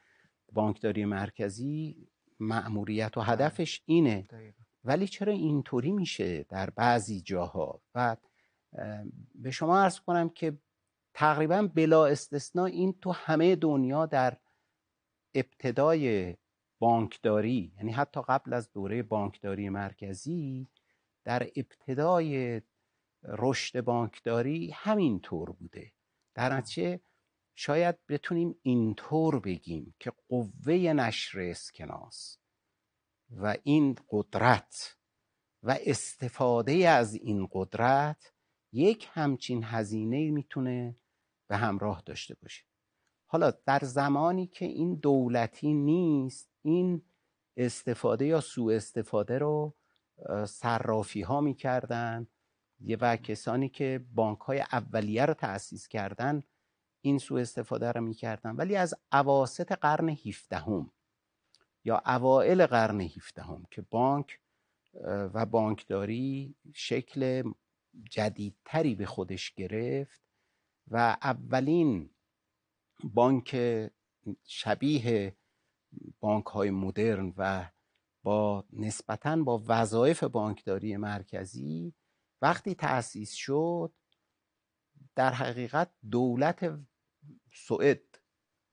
بانکداری 0.53 1.05
مرکزی 1.05 1.97
مأموریت 2.41 3.17
و 3.17 3.21
هدفش 3.21 3.83
اینه. 3.87 4.27
ولی 4.85 5.09
چرا 5.09 5.33
اینطوری 5.33 5.93
میشه 5.93 6.43
در 6.49 6.71
بعضی 6.71 7.21
جاها؟ 7.21 7.81
و 7.95 8.17
به 9.35 9.51
شما 9.51 9.83
ارز 9.83 10.01
کنم 10.01 10.29
که 10.29 10.59
تقریبا 11.15 11.69
بلا 11.75 12.07
استثنا 12.07 12.65
این 12.65 12.95
تو 13.01 13.13
همه 13.13 13.57
دنیا 13.57 14.07
در 14.07 14.37
ابتدای 15.35 16.37
بانکداری 16.79 17.73
یعنی 17.77 17.93
حتی 17.93 18.21
قبل 18.29 18.53
از 18.53 18.73
دوره 18.73 19.03
بانکداری 19.03 19.69
مرکزی 19.69 20.69
در 21.25 21.51
ابتدای 21.57 22.63
رشد 23.23 23.81
بانکداری 23.81 24.71
همین 24.71 25.21
طور 25.21 25.53
بوده. 25.53 25.93
در 26.35 26.57
نتیجه 26.57 27.01
شاید 27.55 28.07
بتونیم 28.09 28.55
اینطور 28.63 29.41
بگیم 29.41 29.95
که 29.99 30.13
قوه 30.29 30.75
نشر 30.75 31.41
اسکناس 31.41 32.39
و 33.31 33.57
این 33.63 33.97
قدرت 34.11 34.97
و 35.63 35.79
استفاده 35.87 36.73
از 36.73 37.15
این 37.15 37.49
قدرت 37.53 38.33
یک 38.73 39.09
همچین 39.13 39.65
هزینه 39.65 40.31
می‌تونه 40.31 40.97
به 41.49 41.57
همراه 41.57 42.03
داشته 42.07 42.35
باشه. 42.35 42.70
حالا 43.33 43.53
در 43.67 43.81
زمانی 43.83 44.47
که 44.47 44.65
این 44.65 44.95
دولتی 44.95 45.75
نیست 45.75 46.49
این 46.63 47.03
استفاده 47.57 48.27
یا 48.27 48.41
سوء 48.41 48.77
استفاده 48.77 49.39
رو 49.39 49.75
صرافی 50.47 51.23
ها 51.23 51.41
می‌کردن. 51.41 52.27
و 53.01 53.17
کسانی 53.17 53.69
که 53.69 54.05
بانک 54.15 54.39
های 54.39 54.61
اولیه 54.61 55.27
رو 55.27 55.35
تأسیس 55.35 55.89
کردن 55.89 56.43
این 57.01 57.19
سوء 57.19 57.41
استفاده 57.41 57.93
رو 57.93 58.01
می‌کردن. 58.01 58.57
ولی 58.57 58.77
از 58.77 58.95
عواست 59.13 59.73
قرن 59.73 60.09
17 60.09 60.57
هم 60.57 60.91
یا 61.85 62.03
اوائل 62.07 62.67
قرن 62.67 63.01
17 63.01 63.43
هم 63.43 63.67
که 63.71 63.83
بانک 63.83 64.41
و 65.05 65.47
بانکداری 65.47 66.55
شکل 66.75 67.53
جدیدتری 68.11 68.95
به 68.95 69.07
خودش 69.07 69.55
گرفت 69.55 70.21
و 70.89 71.17
اولین 71.23 72.11
بانک 73.05 73.57
شبیه 74.45 75.37
بانک 76.21 76.47
های 76.47 76.71
مدرن 76.71 77.35
و 77.37 77.71
با 78.23 78.65
نسبتا 78.73 79.37
با 79.37 79.63
وظایف 79.67 80.25
بانکداری 80.25 80.97
مرکزی 80.97 81.95
وقتی 82.43 82.75
تأسیس 82.75 83.33
شد 83.33 83.93
در 85.15 85.33
حقیقت 85.33 85.91
دولت 86.11 86.81
سوئد 87.53 88.03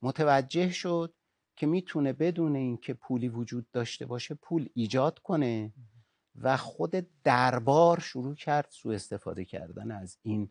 متوجه 0.01 0.69
شد 0.69 1.13
که 1.55 1.67
می‌تونه 1.67 2.13
بدون 2.13 2.55
اینکه 2.55 2.93
پولی 2.93 3.29
وجود 3.29 3.71
داشته 3.71 4.05
باشه 4.05 4.35
پول 4.35 4.69
ایجاد 4.73 5.19
کنه 5.19 5.73
و 6.35 6.57
خود 6.57 6.91
دربار 7.23 7.99
شروع 7.99 8.35
کرد 8.35 8.67
سوء 8.69 8.95
استفاده 8.95 9.45
کردن 9.45 9.91
از 9.91 10.17
این 10.23 10.49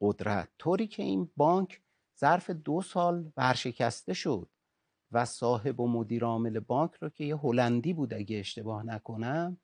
قدرت. 0.00 0.48
طوری 0.58 0.86
که 0.86 1.02
این 1.02 1.30
بانک 1.36 1.82
ظرف 2.20 2.50
دو 2.50 2.82
سال 2.82 3.32
ورشکسته 3.36 4.14
شد 4.14 4.48
و 5.12 5.24
صاحب 5.24 5.80
و 5.80 5.88
مدیر 5.88 6.24
عامل 6.24 6.58
بانک 6.58 6.94
رو 6.94 7.08
که 7.08 7.24
یه 7.24 7.36
هلندی 7.36 7.92
بود 7.92 8.14
اگه 8.14 8.38
اشتباه 8.38 8.86
نکنم 8.86 9.60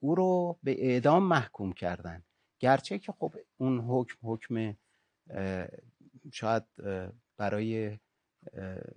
او 0.00 0.14
رو 0.14 0.58
به 0.62 0.84
اعدام 0.86 1.22
محکوم 1.22 1.72
کردن. 1.72 2.22
گرچه 2.58 2.98
که 2.98 3.12
خب 3.12 3.34
اون 3.56 3.80
حکم 3.80 4.16
حکم 4.22 4.76
شاید 6.32 6.62
برای 7.36 7.98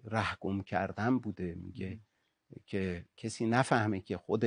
رهگم 0.04 0.62
کردن 0.62 1.19
بوده. 1.19 1.56
میگه 1.56 1.99
که 2.65 3.06
کسی 3.17 3.45
نفهمه 3.45 4.02
که 4.02 4.17
خود 4.17 4.45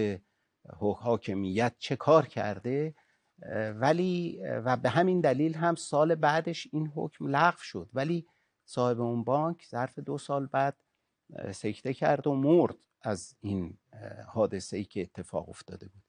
حاکمیت 0.79 1.75
چه 1.79 1.97
کار 1.97 2.27
کرده 2.27 2.95
ولی 3.75 4.41
و 4.45 4.77
به 4.77 4.89
همین 4.89 5.21
دلیل 5.21 5.55
هم 5.55 5.75
سال 5.75 6.15
بعدش 6.15 6.69
این 6.73 6.93
حکم 6.95 7.27
لغو 7.27 7.59
شد. 7.59 7.89
ولی 7.93 8.27
صاحب 8.75 9.01
اون 9.01 9.25
بانک 9.25 9.67
ظرف 9.71 9.99
دو 9.99 10.19
سال 10.19 10.47
بعد 10.47 10.77
سکته 11.55 11.95
کرد 11.95 12.27
و 12.27 12.35
مرد 12.35 12.77
از 13.03 13.37
این 13.41 13.79
حادثه 14.27 14.77
ای 14.77 14.85
که 14.85 15.03
اتفاق 15.03 15.49
افتاده 15.49 15.89
بود. 15.89 16.03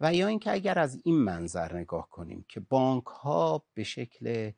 و 0.00 0.14
یا 0.14 0.26
اینکه 0.26 0.52
اگر 0.52 0.78
از 0.78 1.00
این 1.04 1.14
منظر 1.14 1.76
نگاه 1.76 2.08
کنیم 2.08 2.44
که 2.48 2.60
بانک 2.60 3.04
ها 3.04 3.64
به 3.74 3.84
شکل 3.84 4.52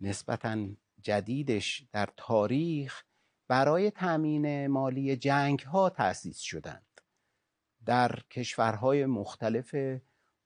نسبتا 0.00 0.66
جدیدش 1.00 1.86
در 1.92 2.08
تاریخ 2.16 3.04
برای 3.48 3.90
تامین 3.90 4.66
مالی 4.66 5.16
جنگ 5.16 5.60
ها 5.60 5.90
تأسیس 5.90 6.38
شدند. 6.38 7.00
در 7.84 8.18
کشورهای 8.30 9.06
مختلف 9.06 9.74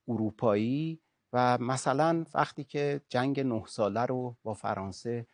اروپایی 0.09 1.01
و 1.33 1.59
مثلا 1.59 2.25
وقتی 2.35 2.64
که 2.64 3.01
جنگ 3.09 3.40
نه 3.40 3.66
ساله 3.66 4.07
رو 4.07 4.37
با 4.42 4.55
فرانسه 4.55 5.27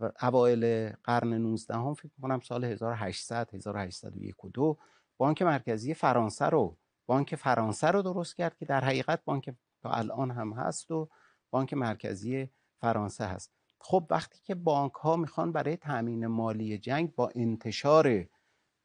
و 0.00 0.12
اوایل 0.22 0.92
قرن 1.04 1.34
19 1.34 1.74
هم 1.74 1.94
فکر 1.94 2.12
کنم 2.22 2.40
سال 2.40 2.64
1800 2.64 3.54
1801 3.54 4.44
و 4.44 4.48
دو 4.48 4.78
بانک 5.16 5.42
مرکزی 5.42 5.94
فرانسه 5.94 6.44
رو 6.44 6.76
بانک 7.06 7.34
فرانسه 7.34 7.86
رو 7.86 8.02
درست 8.02 8.36
کرد 8.36 8.56
که 8.56 8.64
در 8.64 8.84
حقیقت 8.84 9.24
بانک 9.24 9.54
تا 9.82 9.90
الان 9.90 10.30
هم 10.30 10.52
هست 10.52 10.90
و 10.90 11.08
بانک 11.50 11.74
مرکزی 11.74 12.50
فرانسه 12.82 13.24
هست. 13.24 13.52
خب 13.78 14.06
وقتی 14.10 14.40
که 14.44 14.54
بانک 14.54 14.92
ها 14.92 15.16
می‌خوان 15.16 15.52
برای 15.52 15.76
تامین 15.76 16.26
مالی 16.26 16.78
جنگ 16.78 17.14
با 17.14 17.30
انتشار 17.34 18.26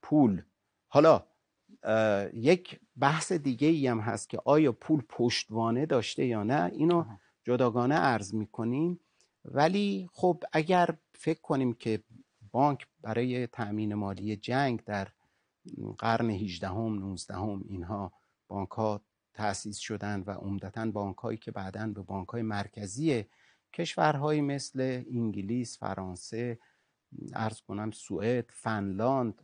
پول 0.02 0.42
حالا 0.88 1.24
یک 2.34 2.80
بحث 3.00 3.32
دیگه 3.32 3.68
ای 3.68 3.88
هم 3.88 4.00
هست 4.00 4.30
که 4.30 4.40
آیا 4.46 4.72
پول 4.72 5.02
پشتوانه 5.10 5.86
داشته 5.86 6.26
یا 6.26 6.44
نه 6.44 6.72
اینو 6.74 7.06
جداگانه 7.44 7.96
عرض 7.96 8.34
می‌کنیم. 8.34 9.00
ولی 9.46 10.10
خب 10.14 10.44
اگر 10.54 10.98
فکر 11.14 11.42
کنیم 11.42 11.74
که 11.74 12.04
بانک 12.52 12.88
برای 13.02 13.48
تأمین 13.48 13.94
مالی 13.94 14.36
جنگ 14.36 14.84
در 14.84 15.08
قرن 15.98 16.30
18 16.30 16.68
هم 16.68 17.00
19 17.00 17.36
هم 17.36 17.64
اینها 17.70 18.14
بانک 18.48 18.70
ها 18.70 19.02
تأسیس 19.34 19.78
شدن 19.78 20.24
و 20.28 20.32
عمدتا 20.32 20.86
بانک 20.86 21.18
هایی 21.18 21.38
که 21.38 21.52
بعدا 21.52 21.88
به 21.88 22.02
بانک 22.02 22.28
های 22.28 22.42
مرکزی 22.42 23.26
کشورهایی 23.74 24.42
مثل 24.42 25.04
انگلیس، 25.12 25.80
فرانسه، 25.80 26.60
ارز 27.34 27.62
کنم 27.62 27.92
سوئد، 27.92 28.52
فنلاند 28.54 29.42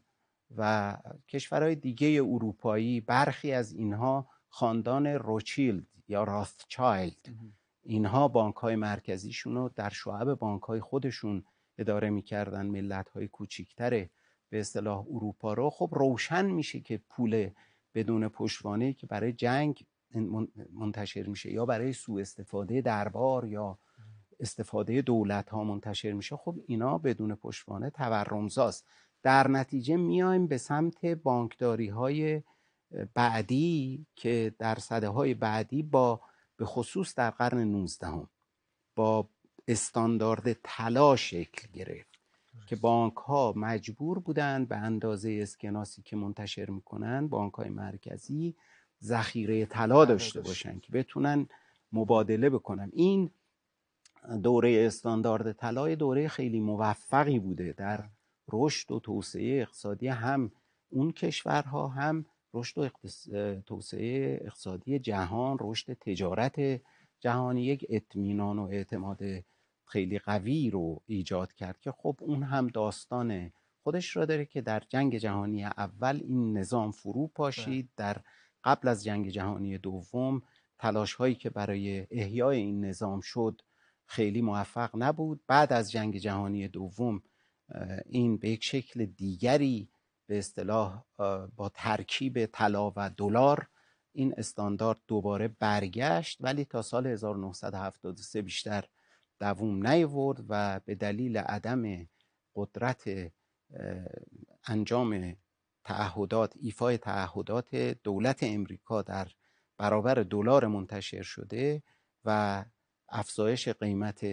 و 0.57 0.97
کشورهای 1.27 1.75
دیگه 1.75 2.07
اروپایی 2.23 3.01
برخی 3.01 3.51
از 3.51 3.73
اینها 3.73 4.29
خاندان 4.49 5.07
روچیلد 5.07 5.87
یا 6.07 6.23
راثچایلد 6.23 7.35
اینها 7.83 8.27
بانک 8.27 8.55
های 8.55 8.75
مرکزیشون 8.75 9.55
رو 9.55 9.69
در 9.75 9.89
شعب 9.89 10.33
بانک 10.33 10.61
های 10.61 10.79
خودشون 10.79 11.43
اداره 11.77 12.09
می‌کردن 12.09 12.65
ملت 12.65 13.09
های 13.09 13.27
کوچیکتر 13.27 14.07
به 14.49 14.59
اصطلاح 14.59 15.05
اروپا 15.09 15.53
رو 15.53 15.69
خب 15.69 15.89
روشن 15.91 16.45
میشه 16.45 16.79
که 16.79 16.97
پول 17.09 17.49
بدون 17.95 18.27
پشتوانه 18.27 18.93
که 18.93 19.07
برای 19.07 19.33
جنگ 19.33 19.85
منتشر 20.73 21.23
میشه 21.23 21.51
یا 21.51 21.65
برای 21.65 21.93
سوء 21.93 22.21
استفاده 22.21 22.81
دربار 22.81 23.45
یا 23.45 23.79
استفاده 24.43 25.01
دولت 25.01 25.49
ها 25.49 25.63
منتشر 25.63 26.11
میشه 26.11 26.35
خب 26.35 26.55
اینا 26.67 26.97
بدون 26.97 27.35
پشتوانه 27.35 27.89
تورمزاست. 27.89 28.87
در 29.23 29.47
نتیجه 29.47 29.95
میایم 29.95 30.47
به 30.47 30.57
سمت 30.57 31.05
بانکداری 31.05 31.87
های 31.87 32.41
بعدی 33.13 34.05
که 34.15 34.55
در 34.59 34.75
صده 34.75 35.09
های 35.09 35.33
بعدی 35.33 35.83
با 35.83 36.21
به 36.57 36.65
خصوص 36.65 37.15
در 37.15 37.29
قرن 37.29 37.57
19 37.57 38.07
هم 38.07 38.29
با 38.95 39.29
استاندارد 39.67 40.53
طلا 40.63 41.15
شکل 41.15 41.67
گرفت 41.73 42.13
که 42.67 42.75
بانک 42.75 43.15
ها 43.15 43.53
مجبور 43.55 44.19
بودند 44.19 44.67
به 44.67 44.75
اندازه 44.77 45.39
اسکناسی 45.41 46.01
که 46.01 46.15
منتشر 46.15 46.69
می‌کنن 46.69 47.27
بانک 47.27 47.53
های 47.53 47.69
مرکزی 47.69 48.55
ذخیره 49.03 49.65
طلا 49.65 50.05
داشته 50.05 50.41
باشن 50.41 50.79
که 50.79 50.91
بتونن 50.91 51.47
مبادله 51.91 52.49
بکنن. 52.49 52.89
این 52.93 53.31
دوره 54.43 54.83
استاندارد 54.87 55.51
طلای 55.51 55.95
دوره 55.95 56.27
خیلی 56.27 56.59
موفقی 56.59 57.39
بوده 57.39 57.73
در 57.77 58.09
رشد 58.51 58.91
و 58.91 58.99
توسعه 58.99 59.61
اقتصادی 59.61 60.07
هم 60.07 60.51
اون 60.89 61.11
کشورها 61.11 61.87
هم 61.87 62.25
رشد 62.53 62.77
و 62.77 62.89
توسعه 63.65 64.39
اقتصادی 64.45 64.99
جهان 64.99 65.57
رشد 65.61 65.93
تجارت 65.93 66.81
جهانی 67.19 67.65
یک 67.65 67.85
اطمینان 67.89 68.59
و 68.59 68.63
اعتماد 68.63 69.19
خیلی 69.85 70.19
قوی 70.19 70.69
رو 70.69 71.01
ایجاد 71.05 71.53
کرد 71.53 71.79
که 71.79 71.91
خب 71.91 72.17
اون 72.21 72.43
هم 72.43 72.67
داستان 72.67 73.51
خودش 73.83 74.17
را 74.17 74.25
داره 74.25 74.45
که 74.45 74.61
در 74.61 74.83
جنگ 74.89 75.17
جهانی 75.17 75.65
اول 75.65 76.21
این 76.23 76.57
نظام 76.57 76.91
فرو 76.91 77.27
پاشید 77.27 77.89
بله. 77.97 78.07
در 78.07 78.21
قبل 78.63 78.87
از 78.87 79.03
جنگ 79.03 79.29
جهانی 79.29 79.77
دوم 79.77 80.41
تلاش 80.79 81.13
هایی 81.13 81.35
که 81.35 81.49
برای 81.49 82.07
احیای 82.11 82.57
این 82.57 82.85
نظام 82.85 83.21
شد 83.21 83.61
خیلی 84.05 84.41
موفق 84.41 84.89
نبود. 84.95 85.41
بعد 85.47 85.73
از 85.73 85.91
جنگ 85.91 86.17
جهانی 86.17 86.67
دوم 86.67 87.21
این 88.05 88.37
به 88.37 88.49
یک 88.49 88.63
شکل 88.63 89.05
دیگری 89.05 89.89
به 90.27 90.37
اصطلاح 90.37 91.03
با 91.55 91.71
ترکیب 91.73 92.45
طلا 92.45 92.93
و 92.95 93.09
دلار 93.17 93.67
این 94.11 94.33
استاندارد 94.37 94.99
دوباره 95.07 95.47
برگشت. 95.47 96.37
ولی 96.41 96.65
تا 96.65 96.81
سال 96.81 97.07
1973 97.07 98.41
بیشتر 98.41 98.85
دووم 99.39 99.87
نیورد 99.87 100.45
و 100.49 100.79
به 100.85 100.95
دلیل 100.95 101.37
عدم 101.37 102.07
قدرت 102.55 103.31
انجام 104.67 105.35
تعهدات 105.83 106.53
ایفای 106.61 106.97
تعهدات 106.97 107.75
دولت 107.75 108.43
امریکا 108.43 109.01
در 109.01 109.27
برابر 109.77 110.13
دلار 110.13 110.67
منتشر 110.67 111.21
شده 111.21 111.83
و 112.25 112.65
افزایش 113.15 113.69
قیمت 113.69 114.25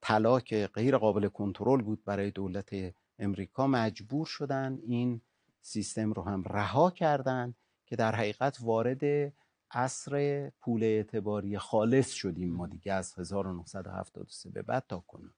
طلا 0.00 0.40
که 0.40 0.70
غیر 0.74 0.96
قابل 0.98 1.28
کنترل 1.28 1.82
بود 1.82 2.04
برای 2.04 2.30
دولت 2.30 2.94
امریکا. 3.18 3.66
مجبور 3.66 4.26
شدن 4.26 4.78
این 4.82 5.20
سیستم 5.60 6.12
رو 6.12 6.22
هم 6.22 6.42
رها 6.42 6.90
کردن 6.90 7.54
که 7.86 7.96
در 7.96 8.14
حقیقت 8.14 8.58
وارد 8.60 9.32
عصر 9.70 10.50
پول 10.60 10.82
اعتباری 10.82 11.58
خالص 11.58 12.10
شدیم 12.10 12.52
ما 12.52 12.66
دیگه 12.66 12.92
از 12.92 13.18
1973 13.18 14.50
به 14.50 14.62
بعد 14.62 14.84
تا 14.88 15.04
کنم 15.06 15.34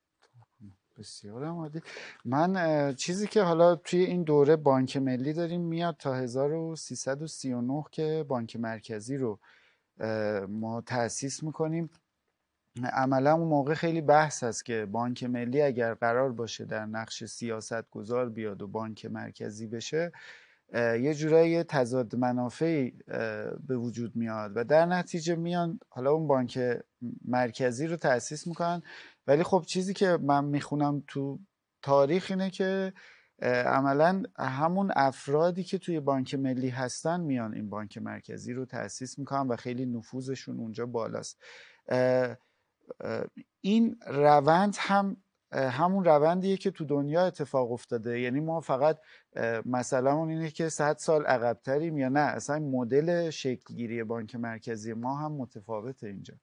بسیار 0.96 1.44
عالی. 1.44 1.80
من 2.24 2.94
چیزی 2.94 3.26
که 3.26 3.42
حالا 3.42 3.76
توی 3.76 4.04
این 4.04 4.22
دوره 4.22 4.56
بانک 4.56 4.96
ملی 4.96 5.32
داریم 5.32 5.60
میاد 5.60 5.96
تا 5.96 6.14
1339 6.14 7.84
که 7.90 8.24
بانک 8.28 8.56
مرکزی 8.56 9.16
رو 9.16 9.38
ما 10.48 10.80
تأسیس 10.80 11.42
می‌کنیم. 11.42 11.90
عملا 12.82 13.32
اون 13.32 13.48
موقع 13.48 13.74
خیلی 13.74 14.00
بحث 14.00 14.42
هست 14.44 14.64
که 14.64 14.86
بانک 14.86 15.24
ملی 15.24 15.62
اگر 15.62 15.94
قرار 15.94 16.32
باشه 16.32 16.64
در 16.64 16.86
نقش 16.86 17.24
سیاست 17.24 17.90
گذار 17.90 18.28
بیاد 18.28 18.62
و 18.62 18.66
بانک 18.66 19.06
مرکزی 19.06 19.66
بشه 19.66 20.12
یه 20.74 21.14
جورایی 21.14 21.62
تضاد 21.62 22.16
منافعی 22.16 22.90
به 23.66 23.76
وجود 23.76 24.16
میاد 24.16 24.52
و 24.56 24.64
در 24.64 24.86
نتیجه 24.86 25.34
میان 25.34 25.80
حالا 25.88 26.12
اون 26.12 26.26
بانک 26.26 26.58
مرکزی 27.24 27.86
رو 27.86 27.96
تأسیس 27.96 28.46
می‌کنن. 28.46 28.82
ولی 29.26 29.42
خب 29.42 29.64
چیزی 29.66 29.94
که 29.94 30.18
من 30.22 30.44
می‌خونم 30.44 31.02
تو 31.06 31.38
تاریخ 31.82 32.26
اینه 32.30 32.50
که 32.50 32.92
عملا 33.66 34.22
همون 34.38 34.92
افرادی 34.96 35.64
که 35.64 35.78
توی 35.78 36.00
بانک 36.00 36.34
ملی 36.34 36.68
هستن 36.68 37.20
میان 37.20 37.54
این 37.54 37.70
بانک 37.70 37.98
مرکزی 37.98 38.52
رو 38.52 38.64
تأسیس 38.64 39.18
می‌کنن 39.18 39.48
و 39.48 39.56
خیلی 39.56 39.86
نفوذشون 39.86 40.58
اونجا 40.58 40.86
بالاست. 40.86 41.42
این 43.60 44.00
روند 44.06 44.76
هم 44.78 45.16
همون 45.52 46.04
روندیه 46.04 46.56
که 46.56 46.70
تو 46.70 46.84
دنیا 46.84 47.26
اتفاق 47.26 47.72
افتاده. 47.72 48.20
یعنی 48.20 48.40
ما 48.40 48.60
فقط 48.60 48.98
مثلا 49.66 50.26
اینه 50.26 50.50
که 50.50 50.68
صد 50.68 50.96
سال 50.98 51.26
عقبتریم 51.26 51.98
یا 51.98 52.08
نه. 52.08 52.20
اصلا 52.20 52.58
مدل 52.58 53.30
شکلگیری 53.30 54.04
بانک 54.04 54.34
مرکزی 54.34 54.92
ما 54.92 55.16
هم 55.16 55.32
متفاوته 55.32 56.06
اینجا. 56.06 56.34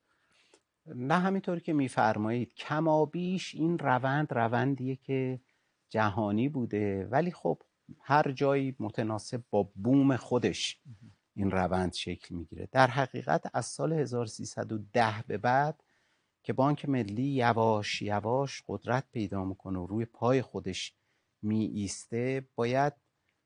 نه 0.86 1.20
همینطور 1.20 1.60
که 1.60 1.74
میفرمایید. 1.74 2.54
کمابیش 2.54 3.56
این 3.56 3.80
روند 3.80 4.34
روندیه 4.34 4.96
که 4.96 5.40
جهانی 5.90 6.50
بوده. 6.50 7.08
ولی 7.12 7.32
خب 7.32 7.62
هر 8.02 8.32
جایی 8.32 8.76
متناسب 8.80 9.42
با 9.50 9.70
بوم 9.76 10.16
خودش 10.16 10.80
این 11.36 11.52
روند 11.52 11.94
شکل 11.94 12.36
می‌گیره. 12.36 12.68
در 12.72 12.88
حقیقت 12.88 13.50
از 13.54 13.66
سال 13.66 13.94
1310 13.94 15.24
به 15.28 15.38
بعد 15.38 15.84
که 16.44 16.54
بانک 16.54 16.90
ملی 16.90 17.24
یواش 17.24 18.02
یواش 18.02 18.64
قدرت 18.68 19.12
پیدا 19.12 19.46
می‌کنه 19.46 19.80
و 19.80 19.86
روی 19.86 20.06
پای 20.06 20.42
خودش 20.42 20.94
می 21.42 21.66
ایسته 21.66 22.48
باید 22.56 22.94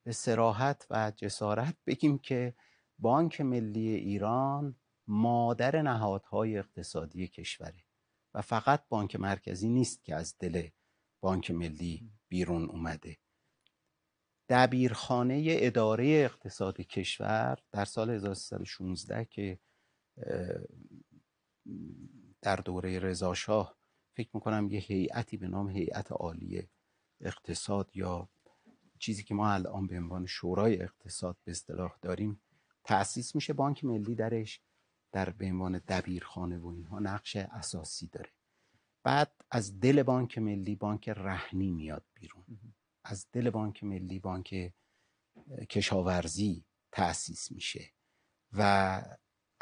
به 0.06 0.12
سراحت 0.12 0.88
و 0.90 1.12
جسارت 1.16 1.78
بگیم 1.88 2.18
که 2.18 2.56
بانک 3.00 3.42
ملی 3.42 3.90
ایران 3.90 4.76
مادر 5.08 5.82
نهادهای 5.82 6.58
اقتصادی 6.58 7.28
کشوره 7.28 7.84
و 8.34 8.42
فقط 8.42 8.84
بانک 8.90 9.16
مرکزی 9.16 9.70
نیست 9.70 10.04
که 10.04 10.16
از 10.16 10.36
دل 10.40 10.68
بانک 11.22 11.52
ملی 11.52 12.12
بیرون 12.28 12.70
اومده. 12.70 13.18
دبیرخانه 14.50 15.44
اداره 15.48 16.06
اقتصاد 16.06 16.82
کشور 16.82 17.58
در 17.72 17.86
سال 17.86 18.10
1316 18.10 19.26
که 19.26 19.60
در 22.46 22.56
دوره 22.56 23.00
رضاشاه 23.00 23.78
فکر 24.16 24.30
می‌کنم 24.34 24.68
یه 24.72 24.80
هیئتی 24.80 25.38
به 25.38 25.48
نام 25.48 25.70
هیئت 25.70 26.12
عالی 26.12 26.70
اقتصاد 27.22 27.92
یا 27.94 28.30
چیزی 29.00 29.24
که 29.24 29.34
ما 29.34 29.52
الان 29.52 29.88
به 29.88 29.98
عنوان 29.98 30.26
شورای 30.26 30.82
اقتصاد 30.82 31.38
به 31.44 31.52
اصطلاح 31.52 31.98
داریم 32.02 32.42
تأسیس 32.84 33.36
میشه 33.36 33.54
بانک 33.54 33.84
ملی 33.84 34.16
درش 34.16 34.62
در 35.12 35.30
به 35.30 35.46
عنوان 35.46 35.82
دبیرخانه 35.88 36.58
و 36.58 36.68
اینها 36.68 37.00
نقش 37.00 37.36
اساسی 37.36 38.08
داره. 38.08 38.30
بعد 39.04 39.32
از 39.52 39.80
دل 39.80 40.04
بانک 40.04 40.38
ملی 40.38 40.76
بانک 40.76 41.10
رهنی 41.10 41.72
میاد 41.72 42.06
بیرون. 42.14 42.46
از 43.04 43.28
دل 43.32 43.50
بانک 43.50 43.84
ملی 43.84 44.20
بانک 44.20 44.74
کشاورزی 45.70 46.66
تأسیس 46.92 47.52
میشه 47.52 47.92
و 48.54 49.02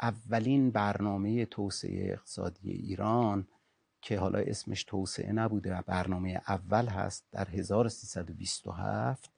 اولین 0.04 0.70
برنامه 0.70 1.44
توسعه 1.44 2.12
اقتصادی 2.12 2.70
ایران 2.70 3.46
که 4.02 4.18
حالا 4.18 4.38
اسمش 4.38 4.84
توسعه 4.84 5.32
نبوده 5.32 5.76
و 5.76 5.82
برنامه 5.86 6.40
اول 6.48 6.86
هست 6.86 7.24
در 7.32 7.48
1327 7.48 9.30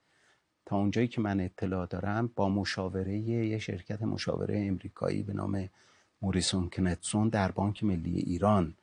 تا 0.66 0.76
اونجایی 0.76 1.08
که 1.08 1.20
من 1.20 1.40
اطلاع 1.40 1.86
دارم 1.86 2.30
با 2.36 2.48
مشاوره 2.48 3.18
یه 3.18 3.58
شرکت 3.58 4.02
مشاوره 4.02 4.66
امریکایی 4.66 5.22
به 5.22 5.32
نام 5.32 5.68
موریسون 6.22 6.70
کنتسون 6.70 7.28
در 7.28 7.50
بانک 7.50 7.84
ملی 7.84 8.18
ایران 8.18 8.74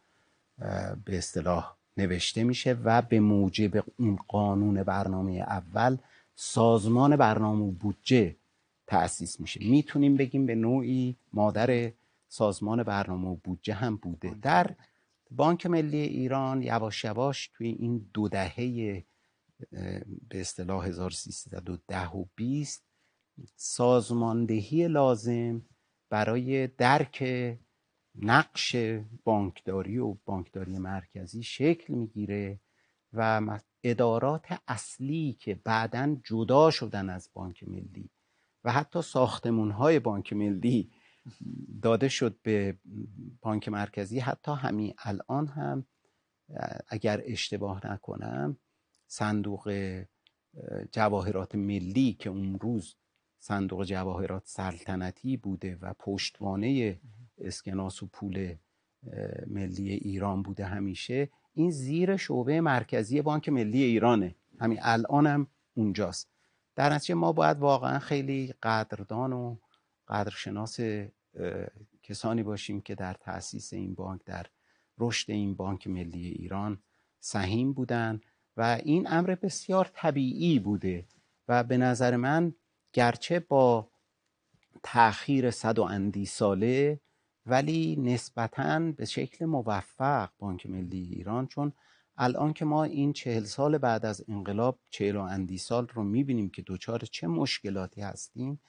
به 1.05 1.17
اصطلاح 1.17 1.75
نوشته 1.97 2.43
میشه 2.43 2.77
و 2.83 3.01
به 3.01 3.19
موجب 3.19 3.83
اون 3.97 4.19
قانون 4.27 4.83
برنامه 4.83 5.31
اول 5.31 5.97
سازمان 6.35 7.15
برنامه 7.15 7.71
بودجه 7.71 8.35
تأسیس 8.93 9.39
میشه. 9.39 9.65
می‌تونیم 9.65 10.17
بگیم 10.17 10.45
به 10.45 10.55
نوعی 10.55 11.17
مادر 11.33 11.91
سازمان 12.27 12.83
برنامه 12.83 13.27
و 13.29 13.35
بودجه 13.35 13.73
هم 13.73 13.95
بوده. 13.95 14.35
در 14.41 14.75
بانک 15.31 15.65
ملی 15.65 15.97
ایران 15.97 16.61
یواش 16.61 17.03
یواش 17.03 17.47
توی 17.53 17.67
این 17.67 18.09
دو 18.13 18.29
دهه 18.29 19.03
به 20.29 20.41
اصطلاح 20.41 20.85
1310 20.85 22.09
و 22.09 22.25
20 22.35 22.83
سازماندهی 23.55 24.87
لازم 24.87 25.61
برای 26.09 26.67
درک 26.67 27.23
نقش 28.15 28.75
بانکداری 29.23 29.97
و 29.97 30.17
بانکداری 30.25 30.77
مرکزی 30.77 31.43
شکل 31.43 31.93
می‌گیره 31.93 32.59
و 33.13 33.59
ادارات 33.83 34.59
اصلی 34.67 35.37
که 35.39 35.55
بعدا 35.55 36.17
جدا 36.23 36.71
شدن 36.71 37.09
از 37.09 37.29
بانک 37.33 37.67
ملی 37.67 38.09
و 38.63 38.71
حتی 38.71 39.01
ساختمون 39.01 39.71
های 39.71 39.99
بانک 39.99 40.33
ملی 40.33 40.91
داده 41.81 42.09
شد 42.09 42.39
به 42.43 42.77
بانک 43.41 43.69
مرکزی. 43.69 44.19
حتی 44.19 44.51
همین 44.51 44.93
الان 44.97 45.47
هم 45.47 45.85
اگر 46.87 47.21
اشتباه 47.25 47.87
نکنم 47.87 48.57
صندوق 49.07 49.93
جواهرات 50.91 51.55
ملی 51.55 52.13
که 52.13 52.29
اون 52.29 52.59
روز 52.59 52.95
صندوق 53.39 53.83
جواهرات 53.83 54.43
سلطنتی 54.45 55.37
بوده 55.37 55.77
و 55.81 55.93
پشتوانه 55.99 56.99
اسکناس 57.37 58.03
و 58.03 58.07
پول 58.07 58.55
ملی 59.47 59.89
ایران 59.89 60.43
بوده 60.43 60.65
همیشه 60.65 61.29
این 61.53 61.71
زیر 61.71 62.17
شعبه 62.17 62.61
مرکزی 62.61 63.21
بانک 63.21 63.49
ملی 63.49 63.83
ایرانه. 63.83 64.35
همین 64.59 64.79
الان 64.81 65.27
هم 65.27 65.47
اونجاست. 65.73 66.32
در 66.75 66.93
نتیجه 66.93 67.13
ما 67.13 67.31
باید 67.31 67.57
واقعا 67.57 67.99
خیلی 67.99 68.53
قدردان 68.63 69.33
و 69.33 69.57
قدرشناس 70.07 70.79
کسانی 72.03 72.43
باشیم 72.43 72.81
که 72.81 72.95
در 72.95 73.13
تاسیس 73.13 73.73
این 73.73 73.93
بانک 73.95 74.23
در 74.25 74.45
رشد 74.97 75.31
این 75.31 75.55
بانک 75.55 75.87
ملی 75.87 76.27
ایران 76.27 76.83
سهیم 77.19 77.73
بودن 77.73 78.21
و 78.57 78.79
این 78.83 79.07
امر 79.07 79.35
بسیار 79.35 79.91
طبیعی 79.93 80.59
بوده 80.59 81.05
و 81.47 81.63
به 81.63 81.77
نظر 81.77 82.15
من 82.15 82.53
گرچه 82.93 83.39
با 83.39 83.89
تأخیر 84.83 85.51
صد 85.51 85.79
و 85.79 85.83
اندی 85.83 86.25
ساله 86.25 86.99
ولی 87.45 87.95
نسبتا 87.95 88.79
به 88.79 89.05
شکل 89.05 89.45
موفق 89.45 90.29
بانک 90.39 90.65
ملی 90.65 91.03
ایران 91.03 91.47
چون 91.47 91.73
الان 92.17 92.53
که 92.53 92.65
ما 92.65 92.83
این 92.83 93.13
چهل 93.13 93.43
سال 93.43 93.77
بعد 93.77 94.05
از 94.05 94.25
انقلاب 94.27 94.79
چهل 94.89 95.15
و 95.15 95.21
اندی 95.21 95.57
سال 95.57 95.87
رو 95.93 96.03
می‌بینیم 96.03 96.49
که 96.49 96.61
دوچار 96.61 96.99
چه 96.99 97.27
مشکلاتی 97.27 98.01
هستیم 98.01 98.59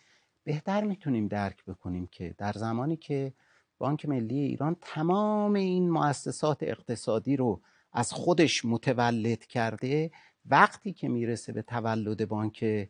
بهتر 0.44 0.84
می‌تونیم 0.84 1.28
درک 1.28 1.64
بکنیم 1.64 2.06
که 2.06 2.34
در 2.38 2.52
زمانی 2.52 2.96
که 2.96 3.32
بانک 3.78 4.08
ملی 4.08 4.38
ایران 4.38 4.76
تمام 4.80 5.54
این 5.54 5.90
مؤسسات 5.90 6.62
اقتصادی 6.62 7.36
رو 7.36 7.60
از 7.92 8.12
خودش 8.12 8.64
متولد 8.64 9.46
کرده 9.46 10.10
وقتی 10.46 10.92
که 10.92 11.08
می‌رسه 11.08 11.52
به 11.52 11.62
تولد 11.62 12.28
بانک 12.28 12.88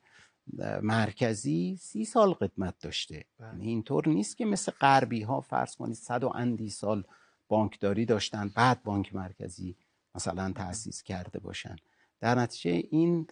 مرکزی 0.83 1.77
سی 1.81 2.05
سال 2.05 2.33
قدمت 2.33 2.75
داشته 2.81 3.25
بله. 3.39 3.49
یعنی 3.49 3.69
اینطور 3.69 4.09
نیست 4.09 4.37
که 4.37 4.45
مثل 4.45 4.73
غربی 4.73 5.23
ها 5.23 5.41
فرض 5.41 5.77
کنید 5.77 5.97
صد 5.97 6.25
و 6.25 6.33
اندی 6.35 6.71
سال 6.71 7.05
بانکداری 7.49 8.05
داشتن 8.05 8.51
بعد 8.57 8.83
بانک 8.83 9.15
مرکزی 9.15 9.77
مثلا 10.15 10.53
تأسیس 10.53 11.03
کرده 11.03 11.39
باشن. 11.39 11.77
در 12.21 12.35
نتیجه 12.35 12.89
این 12.91 13.27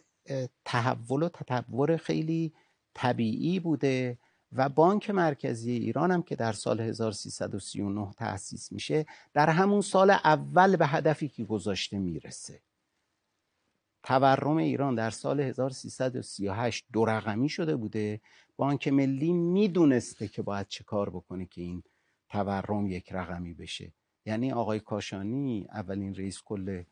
تحول 0.65 1.23
و 1.23 1.29
تطور 1.29 1.97
خیلی 1.97 2.53
طبیعی 2.95 3.61
بوده 3.61 4.19
و 4.53 4.69
بانک 4.69 5.11
مرکزی 5.11 5.73
ایران 5.73 6.11
هم 6.11 6.23
که 6.23 6.37
در 6.37 6.53
سال 6.53 6.81
1339 6.81 8.13
تأسیس 8.17 8.73
میشه 8.73 9.07
در 9.33 9.51
همون 9.51 9.81
سال 9.81 10.11
اول 10.11 10.77
به 10.77 10.87
هدفی 10.87 11.29
که 11.29 11.45
گذاشته 11.45 11.99
می‌رسه. 11.99 12.61
تورم 14.03 14.57
ایران 14.57 14.95
در 14.95 15.11
سال 15.11 15.41
1338 15.41 16.85
دو 16.93 17.05
رقمی 17.05 17.49
شده 17.49 17.77
بوده. 17.77 18.21
بانک 18.57 18.89
ملی 18.89 19.33
می‌دونسته 19.33 20.29
که 20.29 20.43
باید 20.43 20.69
چه 20.69 20.85
کار 20.85 21.11
بکنه 21.11 21.47
که 21.47 21.61
این 21.61 21.83
تورم 22.29 22.87
یک 22.87 23.13
رقمی 23.13 23.55
بشه. 23.55 23.93
یعنی 24.27 24.53
آقای 24.53 24.81
کاشانی 24.81 25.67
اولین 25.73 26.15
رئیس 26.15 26.43
کل 26.45 26.83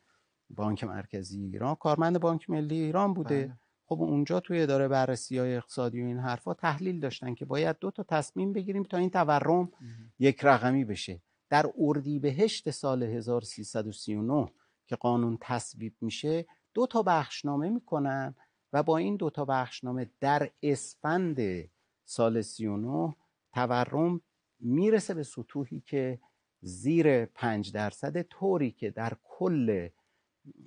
بانک 0.49 0.83
مرکزی 0.83 1.41
ایران 1.41 1.75
کارمند 1.75 2.19
بانک 2.19 2.49
ملی 2.49 2.79
ایران 2.79 3.13
بوده. 3.13 3.45
بله. 3.45 3.57
خب 3.85 4.01
اونجا 4.01 4.39
توی 4.39 4.61
اداره 4.61 4.87
بررسی 4.87 5.37
های 5.37 5.55
اقتصادی 5.55 6.01
و 6.01 6.05
این 6.05 6.19
حرفا 6.19 6.53
تحلیل 6.53 6.99
داشتن 6.99 7.35
که 7.35 7.45
باید 7.45 7.79
دو 7.79 7.91
تا 7.91 8.03
تصمیم 8.03 8.53
بگیریم 8.53 8.83
تا 8.83 8.97
این 8.97 9.09
تورم 9.09 9.71
یک 10.19 10.39
رقمی 10.43 10.85
بشه. 10.85 11.21
در 11.49 11.65
اردیبهشت 11.77 12.69
سال 12.69 13.03
1339 13.03 14.51
که 14.87 14.95
قانون 14.95 15.37
تصویب 15.41 15.95
میشه 16.01 16.45
دو 16.73 16.87
تا 16.87 17.03
بخشنامه 17.03 17.69
می‌کنن 17.69 18.35
و 18.73 18.83
با 18.83 18.97
این 18.97 19.15
دو 19.15 19.29
تا 19.29 19.45
بخشنامه 19.45 20.09
در 20.19 20.49
اسفند 20.63 21.69
سال 22.05 22.41
39 22.41 23.15
تورم 23.53 24.21
می‌رسه 24.59 25.13
به 25.13 25.23
سطوحی 25.23 25.83
که 25.85 26.19
زیر 26.61 27.25
5 27.25 27.71
درصد 27.71 28.21
طوری 28.21 28.71
که 28.71 28.89
در 28.89 29.13
کل 29.23 29.89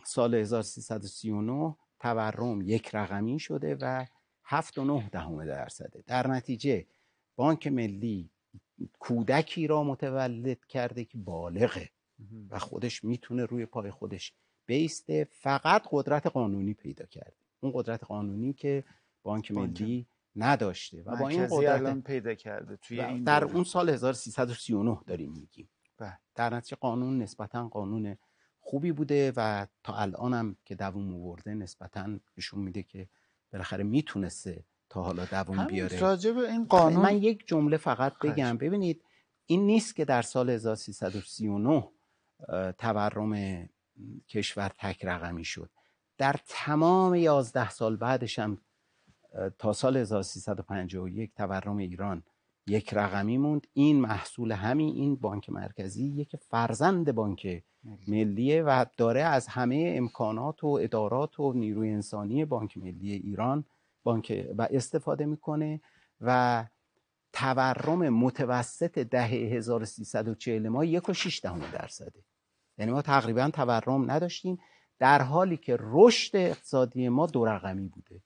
سال 0.04 0.34
1339 0.34 1.76
تورم 2.00 2.62
یک 2.62 2.94
رقمی 2.94 3.38
شده 3.38 3.76
و 3.80 4.04
7.9 4.46 5.10
دهم 5.10 5.46
درصده. 5.46 6.04
در 6.06 6.26
نتیجه 6.26 6.86
بانک 7.36 7.66
ملی 7.66 8.30
کودکی 8.98 9.66
را 9.66 9.84
متولد 9.84 10.64
کرده 10.64 11.04
که 11.04 11.18
بالغه 11.18 11.90
و 12.50 12.58
خودش 12.58 13.04
می‌تونه 13.04 13.44
روی 13.44 13.66
پای 13.66 13.90
خودش 13.90 14.32
بیسته. 14.66 15.28
فقط 15.30 15.82
قدرت 15.90 16.26
قانونی 16.26 16.74
پیدا 16.74 17.06
کرده. 17.06 17.36
اون 17.60 17.72
قدرت 17.74 18.04
قانونی 18.04 18.52
که 18.52 18.84
بانک 19.22 19.50
ملی 19.50 20.06
نداشته 20.36 21.02
و 21.02 21.16
با 21.16 21.28
این 21.28 21.46
قدرت 21.46 22.04
پیدا 22.04 22.34
کرده 22.34 22.76
توی 22.76 23.00
این 23.00 23.24
در 23.24 23.44
اون 23.44 23.64
سال 23.64 23.90
1339 23.90 24.98
داریم 25.06 25.32
میگیم. 25.32 25.68
بله. 25.98 26.18
در 26.34 26.54
نتیجه 26.54 26.76
قانون 26.76 27.18
نسبتا 27.18 27.68
قانون 27.68 28.16
خوبی 28.60 28.92
بوده 28.92 29.32
و 29.36 29.66
تا 29.84 29.94
الانم 29.94 30.56
که 30.64 30.74
دووم 30.74 31.14
آورده 31.14 31.54
نسبتا 31.54 32.18
نشون 32.36 32.60
میده 32.60 32.82
که 32.82 33.08
بالاخره 33.52 33.84
می‌تونسته 33.84 34.64
تا 34.88 35.02
حالا 35.02 35.24
دووم 35.24 35.66
بیاره. 35.66 35.98
راجب 35.98 36.38
این 36.38 36.64
قانون 36.64 37.02
من 37.02 37.16
یک 37.16 37.46
جمله 37.46 37.76
فقط 37.76 38.18
بگم. 38.18 38.56
ببینید 38.56 39.04
این 39.46 39.66
نیست 39.66 39.96
که 39.96 40.04
در 40.04 40.22
سال 40.22 40.50
1339 40.50 41.88
تورم 42.78 43.68
کشور 44.28 44.68
تک 44.78 45.04
رقمی 45.04 45.44
شد. 45.44 45.70
در 46.18 46.36
تمام 46.48 47.14
یازده 47.14 47.70
سال 47.70 47.96
بعدش 47.96 48.38
هم 48.38 48.58
تا 49.58 49.72
سال 49.72 49.96
1351 49.96 51.34
تورم 51.34 51.76
ایران 51.76 52.22
یک 52.66 52.94
رقمی 52.94 53.38
موند. 53.38 53.66
این 53.72 54.00
محصول 54.00 54.52
همین 54.52 54.94
این 54.94 55.16
بانک 55.16 55.50
مرکزی 55.50 56.04
یک 56.04 56.36
فرزند 56.36 57.12
بانک 57.12 57.62
ملیه 58.08 58.62
و 58.62 58.84
داره 58.96 59.22
از 59.22 59.46
همه 59.46 59.94
امکانات 59.96 60.64
و 60.64 60.78
ادارات 60.82 61.40
و 61.40 61.52
نیروی 61.52 61.90
انسانی 61.90 62.44
بانک 62.44 62.78
ملی 62.78 63.12
ایران 63.12 63.64
بانک 64.02 64.46
و 64.58 64.68
استفاده 64.70 65.26
می‌کنه 65.26 65.80
و 66.20 66.64
تورم 67.32 68.08
متوسط 68.08 68.98
دهه 68.98 69.30
1340 69.30 70.68
ما 70.68 70.84
یک 70.84 71.08
و 71.08 71.12
شیش 71.12 71.40
دهم 71.40 71.60
درصده. 71.72 72.24
یعنی 72.78 72.92
ما 72.92 73.02
تقریبا 73.02 73.50
تورم 73.50 74.10
نداشتیم. 74.10 74.58
در 74.98 75.22
حالی 75.22 75.56
که 75.56 75.76
رشد 75.80 76.36
اقتصادی 76.36 77.08
ما 77.08 77.26
دو 77.26 77.44
رقمی 77.44 77.88
بوده. 77.88 78.20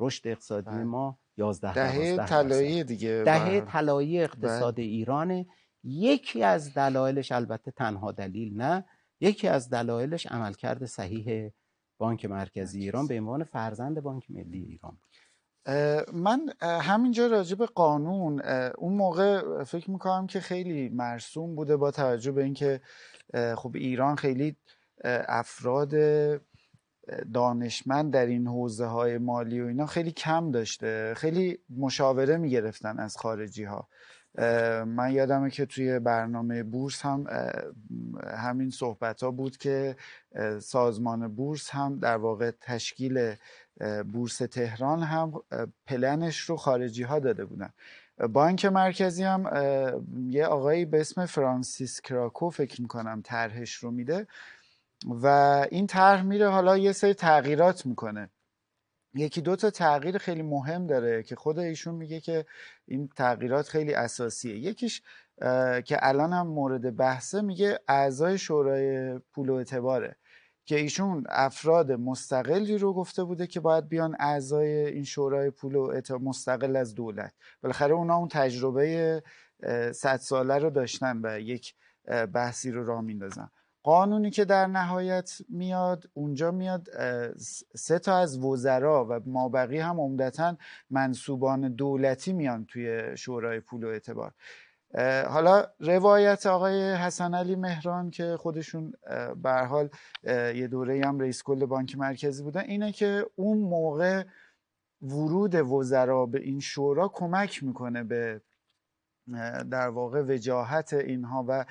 رشد 0.00 0.28
اقتصادی 0.28 0.70
بله. 0.70 0.84
ما 0.84 1.18
11 1.38 1.74
دهه 1.74 2.26
طلایی 2.26 2.84
دیگه 2.84 3.22
دهه 3.26 3.60
طلایی 3.60 4.20
اقتصاد 4.20 4.74
بله. 4.74 4.84
ایرانه. 4.84 5.46
یکی 5.84 6.42
از 6.42 6.74
دلایلش 6.74 7.32
البته 7.32 7.70
تنها 7.70 8.12
دلیل 8.12 8.56
نه 8.56 8.84
یکی 9.20 9.48
از 9.48 9.70
دلایلش 9.70 10.26
عملکرد 10.26 10.84
صحیح 10.84 11.50
بانک 11.98 12.24
مرکزی 12.24 12.80
ایران 12.80 13.06
به 13.06 13.20
عنوان 13.20 13.44
فرزند 13.44 14.00
بانک 14.00 14.30
ملی 14.30 14.58
ایران 14.58 14.98
من 16.12 16.40
همینجا 16.62 17.26
راجع 17.26 17.56
به 17.56 17.66
قانون 17.66 18.40
اون 18.78 18.94
موقع 18.94 19.64
فکر 19.64 19.90
می‌کنم 19.90 20.26
که 20.26 20.40
خیلی 20.40 20.88
مرسوم 20.88 21.54
بوده 21.54 21.76
با 21.76 21.90
توجه 21.90 22.32
به 22.32 22.44
اینکه 22.44 22.80
خب 23.56 23.72
ایران 23.74 24.16
خیلی 24.16 24.56
افراد 25.28 25.94
دانشمند 27.34 28.12
در 28.12 28.26
این 28.26 28.46
حوزه 28.46 28.86
های 28.86 29.18
مالی 29.18 29.60
و 29.60 29.66
اینا 29.66 29.86
خیلی 29.86 30.12
کم 30.12 30.50
داشته. 30.50 31.14
خیلی 31.16 31.58
مشاوره 31.78 32.36
می‌گرفتن 32.36 32.98
از 32.98 33.16
خارجی 33.16 33.64
ها 33.64 33.88
من 34.84 35.12
یادمه 35.12 35.50
که 35.50 35.66
توی 35.66 35.98
برنامه 35.98 36.62
بورس 36.62 37.02
هم 37.02 37.24
همین 38.36 38.70
صحبت 38.70 39.22
ها 39.22 39.30
بود 39.30 39.56
که 39.56 39.96
سازمان 40.60 41.34
بورس 41.34 41.70
هم 41.70 41.98
در 41.98 42.16
واقع 42.16 42.50
تشکیل 42.60 43.34
بورس 44.12 44.36
تهران 44.36 45.02
هم 45.02 45.32
پلنش 45.86 46.38
رو 46.38 46.56
خارجی 46.56 47.02
ها 47.02 47.18
داده 47.18 47.44
بودن. 47.44 47.70
بانک 48.32 48.64
مرکزی 48.64 49.22
هم 49.22 49.50
یه 50.26 50.46
آقایی 50.46 50.84
به 50.84 51.00
اسم 51.00 51.26
فرانسیس 51.26 52.00
کراکو 52.00 52.50
فکر 52.50 52.82
می‌کنم 52.82 53.20
طرحش 53.24 53.74
رو 53.74 53.90
میده. 53.90 54.26
و 55.06 55.26
این 55.70 55.86
طرح 55.86 56.22
میره 56.22 56.48
حالا 56.48 56.78
یه 56.78 56.92
سری 56.92 57.14
تغییرات 57.14 57.86
می‌کنه. 57.86 58.30
یکی 59.14 59.40
دو 59.40 59.56
تا 59.56 59.70
تغییر 59.70 60.18
خیلی 60.18 60.42
مهم 60.42 60.86
داره 60.86 61.22
که 61.22 61.36
خود 61.36 61.58
ایشون 61.58 61.94
میگه 61.94 62.20
که 62.20 62.46
این 62.86 63.08
تغییرات 63.16 63.68
خیلی 63.68 63.94
اساسیه. 63.94 64.58
یکیش 64.58 65.02
که 65.84 65.98
الان 66.02 66.32
هم 66.32 66.46
مورد 66.46 66.96
بحثه 66.96 67.40
میگه 67.40 67.78
اعضای 67.88 68.38
شورای 68.38 69.18
پول 69.18 69.48
و 69.48 69.54
اعتباره 69.54 70.16
که 70.64 70.76
ایشون 70.76 71.24
افراد 71.28 71.92
مستقلی 71.92 72.78
رو 72.78 72.92
گفته 72.92 73.24
بوده 73.24 73.46
که 73.46 73.60
باید 73.60 73.88
بیان 73.88 74.16
اعضای 74.20 74.68
این 74.68 75.04
شورای 75.04 75.50
پول 75.50 75.74
و 75.74 75.82
اعتبار 75.82 76.20
مستقل 76.20 76.76
از 76.76 76.94
دولت. 76.94 77.32
بالاخره 77.62 77.94
اونا 77.94 78.16
اون 78.16 78.28
تجربه 78.28 79.22
صد 79.94 80.16
ساله 80.16 80.58
رو 80.58 80.70
داشتن 80.70 81.20
و 81.22 81.40
یک 81.40 81.74
بحثی 82.32 82.70
رو 82.70 82.86
راه 82.86 83.00
میندازن. 83.00 83.50
قانونی 83.82 84.30
که 84.30 84.44
در 84.44 84.66
نهایت 84.66 85.32
میاد 85.48 86.04
اونجا 86.14 86.50
میاد. 86.50 86.88
سه 87.74 87.98
تا 87.98 88.16
از 88.16 88.38
وزرا 88.38 89.06
و 89.10 89.20
مابقی 89.26 89.78
هم 89.78 90.00
عمدتا 90.00 90.56
منصوبان 90.90 91.74
دولتی 91.74 92.32
میان 92.32 92.64
توی 92.64 93.16
شورای 93.16 93.60
پول 93.60 93.84
و 93.84 93.88
اعتبار. 93.88 94.32
حالا 95.28 95.66
روایت 95.80 96.46
آقای 96.46 96.92
حسن 96.92 97.34
علی 97.34 97.56
مهران 97.56 98.10
که 98.10 98.36
خودشون 98.36 98.92
به 99.42 99.52
حال 99.52 99.90
یه 100.54 100.68
دوره 100.68 101.02
هم 101.04 101.20
رئیس 101.20 101.42
کل 101.42 101.66
بانک 101.66 101.98
مرکزی 101.98 102.42
بودن 102.42 102.60
اینه 102.60 102.92
که 102.92 103.26
اون 103.34 103.58
موقع 103.58 104.24
ورود 105.02 105.54
وزرا 105.54 106.26
به 106.26 106.40
این 106.40 106.60
شورا 106.60 107.08
کمک 107.08 107.64
می‌کنه 107.64 108.04
به 108.04 108.40
در 109.70 109.88
واقع 109.88 110.22
وجاهت 110.22 110.92
اینها 110.92 111.44
و 111.48 111.64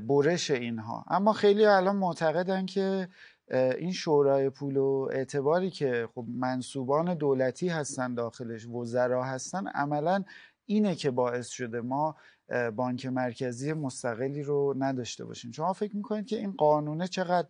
برش 0.00 0.50
اینها. 0.50 1.04
اما 1.08 1.32
خیلی 1.32 1.64
الان 1.64 1.96
معتقدن 1.96 2.66
که 2.66 3.08
این 3.50 3.92
شورای 3.92 4.50
پول 4.50 4.76
و 4.76 5.08
اعتباری 5.12 5.70
که 5.70 6.08
خب 6.14 6.24
منصوبان 6.28 7.14
دولتی 7.14 7.68
هستن 7.68 8.14
داخلش 8.14 8.66
وزرا 8.66 9.24
هستن 9.24 9.66
عملا 9.66 10.24
اینه 10.64 10.94
که 10.94 11.10
باعث 11.10 11.48
شده 11.48 11.80
ما 11.80 12.16
بانک 12.76 13.06
مرکزی 13.06 13.72
مستقلی 13.72 14.42
رو 14.42 14.74
نداشته 14.78 15.24
باشیم. 15.24 15.50
شما 15.50 15.72
فکر 15.72 15.96
می‌کنید 15.96 16.26
که 16.26 16.36
این 16.36 16.52
قانونه 16.52 17.08
چقدر 17.08 17.48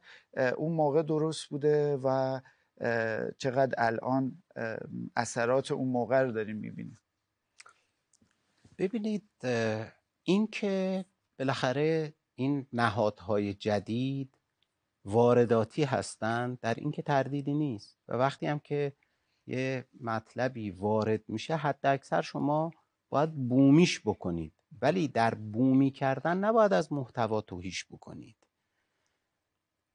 اون 0.56 0.72
موقع 0.72 1.02
درست 1.02 1.48
بوده 1.48 1.98
و 2.04 2.40
چقدر 3.38 3.74
الان 3.78 4.42
اثرات 5.16 5.72
اون 5.72 5.88
موقع 5.88 6.22
رو 6.22 6.32
داریم 6.32 6.56
می‌بینیم؟ 6.56 6.98
ببینید 8.78 9.30
این 10.22 10.46
که 10.46 11.04
بالاخره 11.38 12.14
این 12.34 12.66
نهادهای 12.72 13.54
جدید 13.54 14.38
وارداتی 15.04 15.84
هستند 15.84 16.60
در 16.60 16.74
اینکه 16.74 17.02
تردیدی 17.02 17.54
نیست 17.54 17.98
و 18.08 18.16
وقتی 18.16 18.46
هم 18.46 18.58
که 18.58 18.92
یه 19.46 19.88
مطلبی 20.00 20.70
وارد 20.70 21.28
میشه 21.28 21.56
حد 21.56 21.86
اکثر 21.86 22.22
شما 22.22 22.70
باید 23.08 23.48
بومیش 23.48 24.00
بکنید. 24.00 24.52
ولی 24.82 25.08
در 25.08 25.34
بومی 25.34 25.90
کردن 25.90 26.36
نباید 26.38 26.72
از 26.72 26.92
محتوا 26.92 27.40
توهیش 27.40 27.86
بکنید. 27.90 28.36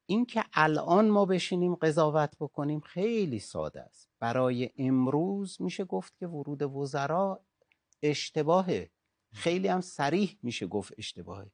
اینکه 0.05 0.43
الان 0.53 1.09
ما 1.09 1.25
بشینیم 1.25 1.75
قضاوت 1.75 2.35
بکنیم 2.39 2.79
خیلی 2.79 3.39
ساده 3.39 3.81
است. 3.81 4.09
برای 4.19 4.69
امروز 4.77 5.61
میشه 5.61 5.85
گفت 5.85 6.17
که 6.17 6.27
ورود 6.27 6.61
وزرا 6.61 7.45
اشتباهه 8.01 8.91
خیلی 9.33 9.67
هم 9.67 9.81
سریح 9.81 10.37
میشه 10.43 10.67
گفت 10.67 10.93
اشتباهه 10.97 11.51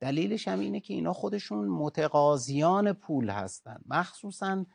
دلیلش 0.00 0.48
هم 0.48 0.60
اینه 0.60 0.80
که 0.80 0.94
اینا 0.94 1.12
خودشون 1.12 1.68
متقاضیان 1.68 2.92
پول 2.92 3.30
هستن. 3.30 3.80
مخصوصا 3.86 4.66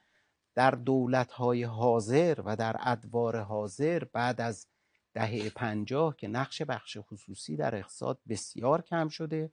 در 0.56 0.72
دولتهای 0.72 1.64
حاضر 1.64 2.42
و 2.46 2.56
در 2.56 2.76
ادوار 2.80 3.40
حاضر 3.40 4.04
بعد 4.04 4.42
از 4.42 4.68
دهه 5.14 5.50
پنجاه 5.50 6.16
که 6.16 6.28
نقش 6.28 6.62
بخش 6.62 6.98
خصوصی 7.02 7.56
در 7.56 7.76
اقتصاد 7.76 8.20
بسیار 8.30 8.82
کم 8.82 9.10
شده 9.10 9.52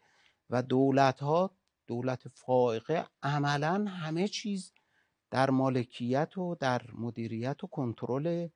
و 0.50 0.62
دولت 0.62 1.20
ها 1.20 1.56
دولت 1.86 2.28
فائقه 2.28 3.06
عملا 3.22 3.84
همه 3.88 4.28
چیز 4.28 4.72
در 5.30 5.50
مالکیت 5.50 6.38
و 6.38 6.54
در 6.54 6.82
مدیریت 6.92 7.64
و 7.64 7.66
کنترل 7.66 8.48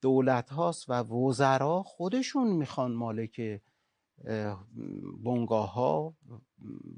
دولت 0.00 0.50
هاست 0.50 0.84
و 0.88 0.92
وزرا 0.92 1.82
خودشون 1.82 2.48
می‌خوان 2.48 2.92
مالک 2.92 3.62
بنگاه 5.24 5.72
ها 5.72 6.14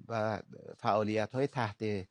و 0.09 0.43
فعالیت 0.79 1.35
های 1.35 1.47
تحت 1.47 2.09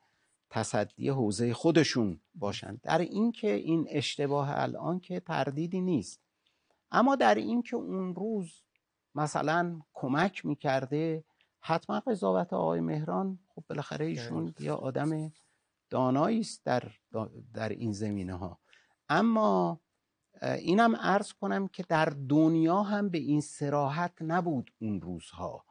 تصدی 0.50 1.10
حوزه 1.10 1.54
خودشون 1.54 2.22
باشند 2.36 2.82
در 2.82 2.98
اینکه 2.98 3.54
این 3.54 3.88
اشتباه 3.90 4.50
الان 4.54 5.00
که 5.00 5.20
تردیدی 5.20 5.82
نیست. 5.82 6.22
اما 6.92 7.16
در 7.16 7.36
اینکه 7.36 7.76
اون 7.76 8.16
روز 8.16 8.64
مثلا 9.16 9.82
کمک 9.94 10.46
می‌کرده 10.46 11.24
حتما 11.60 12.00
قضاوت 12.00 12.54
آقای 12.54 12.80
مهران 12.80 13.40
خب 13.48 13.64
بالاخره 13.70 14.06
ایشون 14.06 14.54
یا 14.60 14.76
آدم 14.76 15.32
دانایی 15.90 16.40
است 16.40 16.66
در 16.66 16.92
در 17.54 17.70
این 17.70 17.92
زمینه 17.92 18.34
ها 18.34 18.60
اما 19.10 19.82
اینم 20.42 20.96
عرض 20.96 21.34
کنم 21.34 21.68
که 21.68 21.84
در 21.84 22.06
دنیا 22.06 22.82
هم 22.82 23.10
به 23.10 23.18
این 23.18 23.42
سراحت 23.42 24.14
نبود 24.22 24.72
اون 24.80 25.02
روزها. 25.02 25.66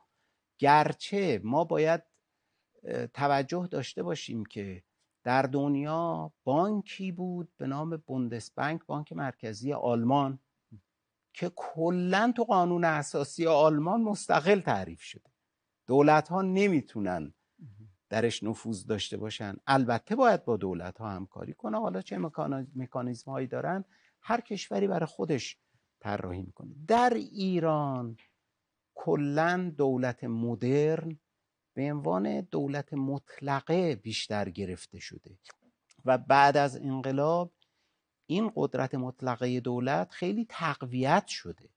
گرچه 0.59 1.41
ما 1.45 1.65
باید 1.65 2.03
توجه 3.15 3.69
داشته 3.71 4.03
باشیم 4.03 4.45
که 4.45 4.83
در 5.25 5.43
دنیا 5.43 6.33
بانکی 6.45 7.13
بود 7.13 7.49
به 7.57 7.67
نام 7.67 7.97
بوندسبانک 7.97 8.87
بانک 8.87 9.13
مرکزی 9.13 9.73
آلمان 9.73 10.39
که 11.33 11.53
کلا 11.57 12.33
تو 12.37 12.45
قانون 12.45 12.85
اساسی 12.85 13.47
آلمان 13.47 14.01
مستقل 14.03 14.61
تعریف 14.61 15.01
شده. 15.01 15.31
دولت 15.87 16.29
ها 16.29 16.43
نمی‌تونن 16.43 17.35
درش 18.09 18.43
نفوذ 18.43 18.87
داشته 18.87 19.17
باشن. 19.17 19.57
البته 19.67 20.17
باید 20.17 20.45
با 20.45 20.57
دولت 20.57 20.99
ها 20.99 21.11
همکاری 21.11 21.53
کنه 21.53 21.79
حالا 21.81 22.03
چه 22.03 22.19
مکانیزم 22.75 23.31
هایی 23.31 23.47
دارن؟ 23.47 23.85
هر 24.21 24.41
کشوری 24.41 24.87
برای 24.87 25.07
خودش 25.07 25.59
طراحی 26.01 26.43
می‌کنه. 26.43 26.75
در 26.89 27.15
ایران 27.15 28.17
کلا 28.95 29.73
دولت 29.77 30.25
مدرن 30.25 31.19
به 31.75 31.93
عنوان 31.93 32.41
دولت 32.41 32.95
مطلقه 32.95 33.97
بیشتر 33.97 34.51
گرفته 34.51 34.99
شده 34.99 35.39
و 36.05 36.19
بعد 36.19 36.57
از 36.57 36.77
انقلاب 36.77 37.53
این 38.27 38.53
قدرت 38.57 38.95
مطلقه 38.95 39.61
دولت 39.61 40.11
خیلی 40.11 40.47
تقویت 40.49 41.27
شده 41.27 41.69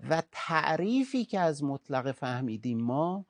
و 0.00 0.22
تعریفی 0.32 1.24
که 1.24 1.40
از 1.40 1.64
مطلقه 1.64 2.12
فهمیدیم 2.12 2.82
ما 2.82 3.26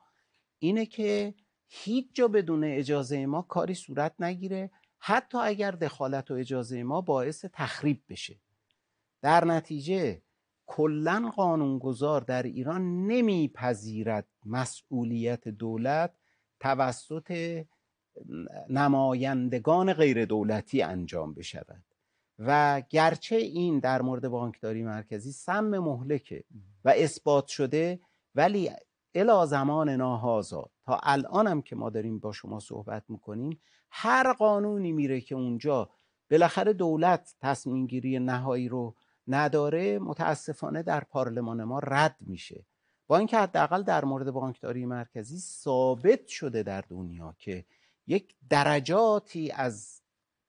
اینه 0.59 0.85
که 0.85 1.35
هیچ 1.67 2.07
جا 2.13 2.27
بدون 2.27 2.63
اجازه 2.63 3.25
ما 3.25 3.41
کاری 3.41 3.73
صورت 3.73 4.21
نگیره 4.21 4.71
حتی 4.99 5.37
اگر 5.37 5.71
دخالت 5.71 6.31
و 6.31 6.33
اجازه 6.33 6.83
ما 6.83 7.01
باعث 7.01 7.45
تخریب 7.53 8.03
بشه. 8.09 8.39
در 9.21 9.45
نتیجه 9.45 10.21
کلا 10.65 11.31
قانونگذار 11.35 12.21
در 12.21 12.43
ایران 12.43 13.07
نمیپذیرد 13.07 14.27
مسئولیت 14.45 15.47
دولت 15.47 16.13
توسط 16.59 17.61
نمایندگان 18.69 19.93
غیر 19.93 20.25
دولتی 20.25 20.81
انجام 20.81 21.33
بشود. 21.33 21.83
و 22.39 22.81
گرچه 22.89 23.35
این 23.35 23.79
در 23.79 24.01
مورد 24.01 24.27
بانکداری 24.27 24.83
مرکزی 24.83 25.31
سم 25.31 25.77
مهلکه 25.77 26.43
و 26.85 26.93
اثبات 26.97 27.47
شده 27.47 27.99
ولی 28.35 28.71
الا 29.15 29.45
زمان 29.45 29.89
ناهازا 29.89 30.69
تا 30.87 30.99
الانم 31.03 31.61
که 31.61 31.75
ما 31.75 31.89
داریم 31.89 32.19
با 32.19 32.31
شما 32.31 32.59
صحبت 32.59 33.03
می‌کنیم 33.09 33.61
هر 33.89 34.33
قانونی 34.33 34.91
میره 34.91 35.21
که 35.21 35.35
اونجا 35.35 35.89
بالاخره 36.31 36.73
دولت 36.73 37.35
تصمیم 37.41 37.87
گیری 37.87 38.19
نهایی 38.19 38.69
رو 38.69 38.95
نداره 39.27 39.99
متاسفانه 39.99 40.83
در 40.83 41.03
پارلمان 41.03 41.63
ما 41.63 41.79
رد 41.79 42.15
میشه. 42.19 42.65
با 43.07 43.17
اینکه 43.17 43.37
حداقل 43.37 43.83
در 43.83 44.05
مورد 44.05 44.31
بانکداری 44.31 44.85
مرکزی 44.85 45.37
ثابت 45.39 46.27
شده 46.27 46.63
در 46.63 46.81
دنیا 46.81 47.35
که 47.37 47.65
یک 48.07 48.35
درجاتی 48.49 49.51
از 49.51 50.01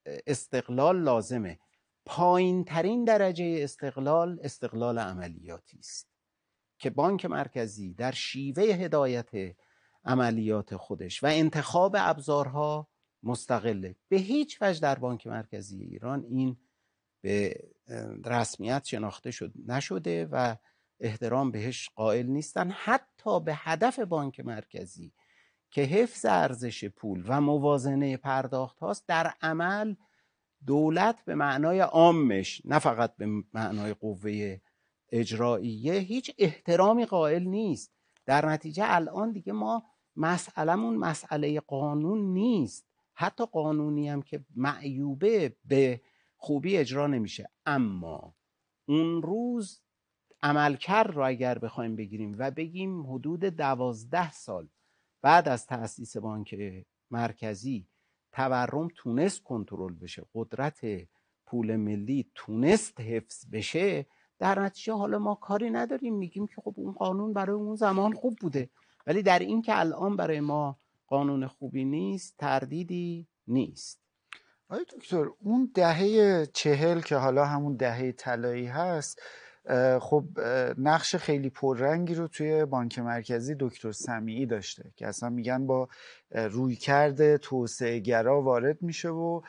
استقلال 0.06 1.02
لازمه. 1.02 1.58
پایین 2.06 2.64
ترین 2.64 3.04
درجه 3.04 3.58
استقلال 3.60 4.40
استقلال 4.42 4.98
عملیاتی 4.98 5.78
است 5.78 6.08
که 6.78 6.90
بانک 6.90 7.24
مرکزی 7.26 7.94
در 7.94 8.12
شیوه 8.12 8.62
هدایت 8.62 9.56
عملیات 10.08 10.76
خودش 10.76 11.24
و 11.24 11.26
انتخاب 11.26 11.96
ابزارها 11.98 12.88
مستقله. 13.22 13.96
به 14.08 14.16
هیچ 14.16 14.58
وجه 14.60 14.80
در 14.80 14.98
بانک 14.98 15.26
مرکزی 15.26 15.82
ایران 15.82 16.24
این 16.24 16.56
به 17.20 17.64
رسمیت 18.24 18.84
شناخته 18.84 19.30
شد 19.30 19.52
نشده 19.66 20.28
و 20.32 20.56
احترام 21.00 21.50
بهش 21.50 21.90
قائل 21.94 22.26
نیستن. 22.26 22.70
حتی 22.70 23.40
به 23.40 23.52
هدف 23.54 23.98
بانک 23.98 24.40
مرکزی 24.40 25.12
که 25.70 25.82
حفظ 25.82 26.24
ارزش 26.24 26.84
پول 26.84 27.24
و 27.26 27.40
موازنه 27.40 28.16
پرداخت 28.16 28.78
هاست 28.78 29.06
در 29.06 29.32
عمل 29.42 29.94
دولت 30.66 31.24
به 31.24 31.34
معنای 31.34 31.80
عامش 31.80 32.62
نه 32.64 32.78
فقط 32.78 33.16
به 33.16 33.26
معنای 33.52 33.94
قوه 33.94 34.60
اجراییه 35.12 35.92
هیچ 35.92 36.30
احترامی 36.38 37.04
قائل 37.04 37.42
نیست. 37.42 37.92
در 38.26 38.46
نتیجه 38.46 38.84
الان 38.86 39.32
دیگه 39.32 39.52
ما 39.52 39.84
مسئلهمون 40.18 40.96
مسئله 40.96 41.60
قانون 41.60 42.32
نیست. 42.32 42.86
حتی 43.14 43.46
قانونی 43.46 44.08
هم 44.08 44.22
که 44.22 44.44
معیوبه 44.56 45.56
به 45.64 46.00
خوبی 46.36 46.76
اجرا 46.76 47.06
نمیشه. 47.06 47.50
اما 47.66 48.34
اون 48.88 49.22
روز 49.22 49.80
عملکرد 50.42 51.10
رو 51.10 51.26
اگر 51.26 51.58
بخوایم 51.58 51.96
بگیریم 51.96 52.36
و 52.38 52.50
بگیم 52.50 53.12
حدود 53.12 53.44
دوازده 53.44 54.32
سال 54.32 54.68
بعد 55.22 55.48
از 55.48 55.66
تأسیس 55.66 56.16
بانک 56.16 56.54
مرکزی 57.10 57.88
تورم 58.32 58.88
تونست 58.94 59.42
کنترل 59.42 59.94
بشه 59.94 60.22
قدرت 60.34 60.80
پول 61.46 61.76
ملی 61.76 62.30
تونست 62.34 63.00
حفظ 63.00 63.46
بشه 63.52 64.06
در 64.38 64.60
نتیجه 64.60 64.92
حالا 64.92 65.18
ما 65.18 65.34
کاری 65.34 65.70
نداریم. 65.70 66.14
میگیم 66.14 66.46
که 66.46 66.60
خب 66.64 66.74
اون 66.76 66.92
قانون 66.92 67.32
برای 67.32 67.56
اون 67.56 67.76
زمان 67.76 68.12
خوب 68.12 68.36
بوده. 68.40 68.70
ولی 69.08 69.22
در 69.22 69.38
این 69.38 69.62
که 69.62 69.78
الان 69.78 70.16
برای 70.16 70.40
ما 70.40 70.78
قانون 71.06 71.46
خوبی 71.46 71.84
نیست 71.84 72.34
تردیدی 72.38 73.26
نیست. 73.46 74.00
آیا 74.68 74.82
دکتر 74.96 75.26
اون 75.40 75.70
دهه 75.74 76.46
چهل 76.46 77.00
که 77.00 77.16
حالا 77.16 77.44
همون 77.44 77.76
دهه 77.76 78.12
طلایی 78.12 78.66
هست 78.66 79.20
خب 80.00 80.24
نقش 80.78 81.16
خیلی 81.16 81.50
پررنگی 81.50 82.14
رو 82.14 82.28
توی 82.28 82.64
بانک 82.64 82.98
مرکزی 82.98 83.56
دکتر 83.60 83.92
سمیعی 83.92 84.46
داشته 84.46 84.92
که 84.96 85.06
اصلا 85.06 85.28
میگن 85.28 85.66
با 85.66 85.88
رویکرد 86.30 87.36
توسعه 87.36 87.98
گرا 87.98 88.42
وارد 88.42 88.82
میشه 88.82 89.08
و 89.08 89.40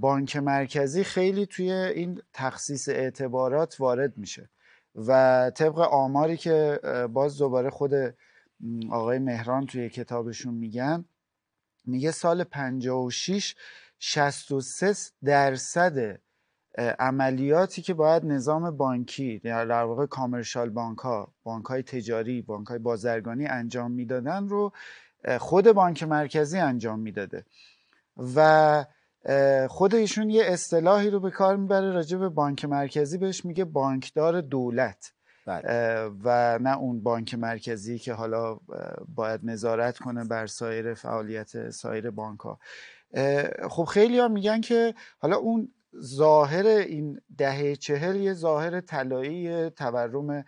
بانک 0.00 0.36
مرکزی 0.36 1.04
خیلی 1.04 1.46
توی 1.46 1.72
این 1.72 2.22
تخصیص 2.32 2.88
اعتبارات 2.88 3.76
وارد 3.80 4.18
میشه. 4.18 4.50
و 4.94 5.50
طبق 5.54 5.78
آماری 5.78 6.36
که 6.36 6.80
باز 7.12 7.38
دوباره 7.38 7.70
خود 7.70 7.92
آقای 8.90 9.18
مهران 9.18 9.66
توی 9.66 9.88
کتابشون 9.88 10.54
میگن 10.54 11.04
میگه 11.84 12.10
سال 12.10 12.44
56 12.44 13.54
63 13.98 14.94
درصد 15.24 16.20
عملیاتی 16.98 17.82
که 17.82 17.94
باید 17.94 18.24
نظام 18.24 18.76
بانکی 18.76 19.38
در 19.38 19.84
واقع 19.84 20.06
کامرشال 20.06 20.70
بانک 20.70 20.98
ها 20.98 21.34
بانک 21.42 21.64
های 21.64 21.82
تجاری 21.82 22.42
بانک 22.42 22.66
های 22.66 22.78
بازرگانی 22.78 23.46
انجام 23.46 23.92
می‌دادن 23.92 24.48
رو 24.48 24.72
خود 25.38 25.72
بانک 25.72 26.02
مرکزی 26.02 26.58
انجام 26.58 27.00
می‌داده. 27.00 27.44
و 28.34 28.84
خود 29.68 29.94
ایشون 29.94 30.30
یه 30.30 30.44
اصطلاحی 30.44 31.10
رو 31.10 31.20
به 31.20 31.30
کار 31.30 31.56
می‌بره 31.56 31.92
راجع 31.92 32.18
به 32.18 32.28
بانک 32.28 32.64
مرکزی 32.64 33.18
بهش 33.18 33.44
میگه 33.44 33.64
بانکدار 33.64 34.40
دولت. 34.40 35.12
بله. 35.46 36.10
و 36.24 36.58
نه 36.58 36.78
اون 36.78 37.02
بانک 37.02 37.34
مرکزی 37.34 37.98
که 37.98 38.12
حالا 38.12 38.58
باید 39.14 39.40
نظارت 39.44 39.98
کنه 39.98 40.24
بر 40.24 40.46
سایر 40.46 40.94
فعالیت 40.94 41.70
سایر 41.70 42.10
بانک 42.10 42.40
ها 42.40 42.58
خب 43.70 43.84
خیلی 43.84 44.18
ها 44.18 44.28
میگن 44.28 44.60
که 44.60 44.94
حالا 45.18 45.36
اون 45.36 45.72
ظاهر 46.02 46.66
این 46.66 47.20
دهه 47.38 47.76
چهل 47.76 48.16
یه 48.16 48.32
ظاهر 48.32 48.80
طلایی 48.80 49.70
تورم 49.70 50.44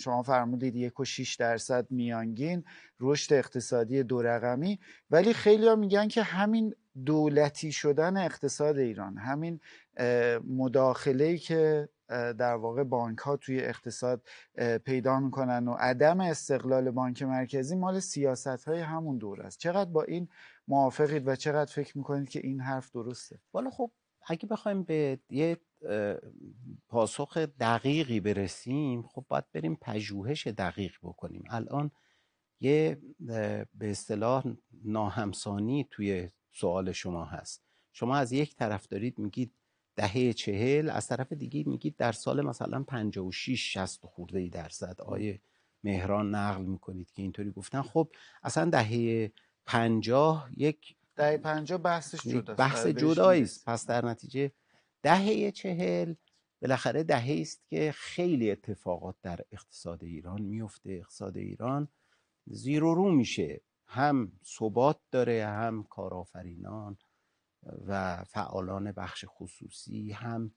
شما 0.00 0.22
فرمودید 0.22 0.76
یک 0.76 1.00
و 1.00 1.04
شیش 1.04 1.34
درصد 1.34 1.86
میانگین 1.90 2.64
رشد 3.00 3.32
اقتصادی 3.32 4.02
دو 4.02 4.22
رقمی 4.22 4.78
ولی 5.10 5.32
خیلی 5.32 5.68
ها 5.68 5.76
میگن 5.76 6.08
که 6.08 6.22
همین 6.22 6.74
دولتی 7.06 7.72
شدن 7.72 8.16
اقتصاد 8.16 8.78
ایران 8.78 9.16
همین 9.16 9.60
مداخله 10.44 11.38
که 11.38 11.88
در 12.08 12.54
واقع 12.54 12.82
بانک 12.82 13.18
ها 13.18 13.36
توی 13.36 13.60
اقتصاد 13.60 14.26
پیدا 14.84 15.20
می‌کنن 15.20 15.68
و 15.68 15.72
عدم 15.72 16.20
استقلال 16.20 16.90
بانک 16.90 17.22
مرکزی 17.22 17.76
مال 17.76 18.00
سیاست 18.00 18.64
های 18.64 18.80
همون 18.80 19.18
دور 19.18 19.42
است. 19.42 19.58
چقدر 19.58 19.90
با 19.90 20.02
این 20.02 20.28
موافقید 20.68 21.28
و 21.28 21.36
چقدر 21.36 21.72
فکر 21.72 21.98
می‌کنید 21.98 22.28
که 22.28 22.40
این 22.44 22.60
حرف 22.60 22.90
درسته؟ 22.90 23.40
والا 23.52 23.70
خب 23.70 23.90
اگه 24.28 24.46
بخوایم 24.46 24.82
به 24.82 25.18
یه 25.30 25.56
پاسخ 26.88 27.38
دقیقی 27.38 28.20
برسیم 28.20 29.02
خب 29.02 29.24
باید 29.28 29.44
بریم 29.52 29.78
پژوهش 29.80 30.46
دقیق 30.46 30.92
بکنیم. 31.02 31.44
الان 31.50 31.90
یه 32.60 33.00
به 33.74 33.90
اصطلاح 33.90 34.44
ناهمسانی 34.84 35.88
توی 35.90 36.30
سوال 36.52 36.92
شما 36.92 37.24
هست. 37.24 37.62
شما 37.92 38.16
از 38.16 38.32
یک 38.32 38.56
طرف 38.56 38.86
دارید 38.86 39.18
میگید 39.18 39.52
دهه 39.96 40.32
چهل 40.32 40.90
از 40.90 41.08
طرف 41.08 41.32
دیگه 41.32 41.64
میگید 41.66 41.96
در 41.96 42.12
سال 42.12 42.46
مثلا 42.46 42.82
56 42.82 43.72
60 43.72 44.06
خورده 44.06 44.38
ای 44.38 44.48
درصد. 44.48 45.00
آیه 45.00 45.40
مهران 45.84 46.34
نقل 46.34 46.62
می‌کنید 46.62 47.10
که 47.10 47.22
اینطوری 47.22 47.50
گفتن. 47.50 47.82
خب 47.82 48.08
اصلا 48.42 48.70
دهه 48.70 49.32
پنجاه 49.66 50.48
یک 50.56 50.96
دهه 51.16 51.36
پنجاه 51.36 51.78
بحثش 51.78 52.26
جداست. 52.26 52.58
بحث 52.60 52.86
جدایی 52.86 53.42
است. 53.42 53.64
پس 53.64 53.86
در 53.86 54.04
نتیجه 54.04 54.52
دهه 55.02 55.50
چهل 55.50 56.14
بالاخره 56.62 57.02
دهه 57.02 57.38
است 57.40 57.66
که 57.68 57.92
خیلی 57.96 58.50
اتفاقات 58.50 59.16
در 59.22 59.40
اقتصاد 59.52 60.04
ایران 60.04 60.42
میفته 60.42 60.92
اقتصاد 60.92 61.36
ایران 61.36 61.88
زیر 62.46 62.84
و 62.84 62.94
رو 62.94 63.12
میشه. 63.12 63.60
هم 63.86 64.32
ثبات 64.44 64.98
داره 65.10 65.46
هم 65.46 65.82
کارآفرینان 65.82 66.96
و 67.86 68.24
فعالان 68.24 68.92
بخش 68.92 69.24
خصوصی 69.28 70.12
هم 70.12 70.50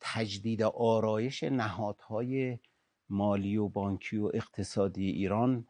تجدید 0.00 0.62
آرایش 0.62 1.42
نهادهای 1.42 2.58
مالی 3.08 3.56
و 3.56 3.68
بانکی 3.68 4.16
و 4.16 4.30
اقتصادی 4.34 5.06
ایران 5.10 5.66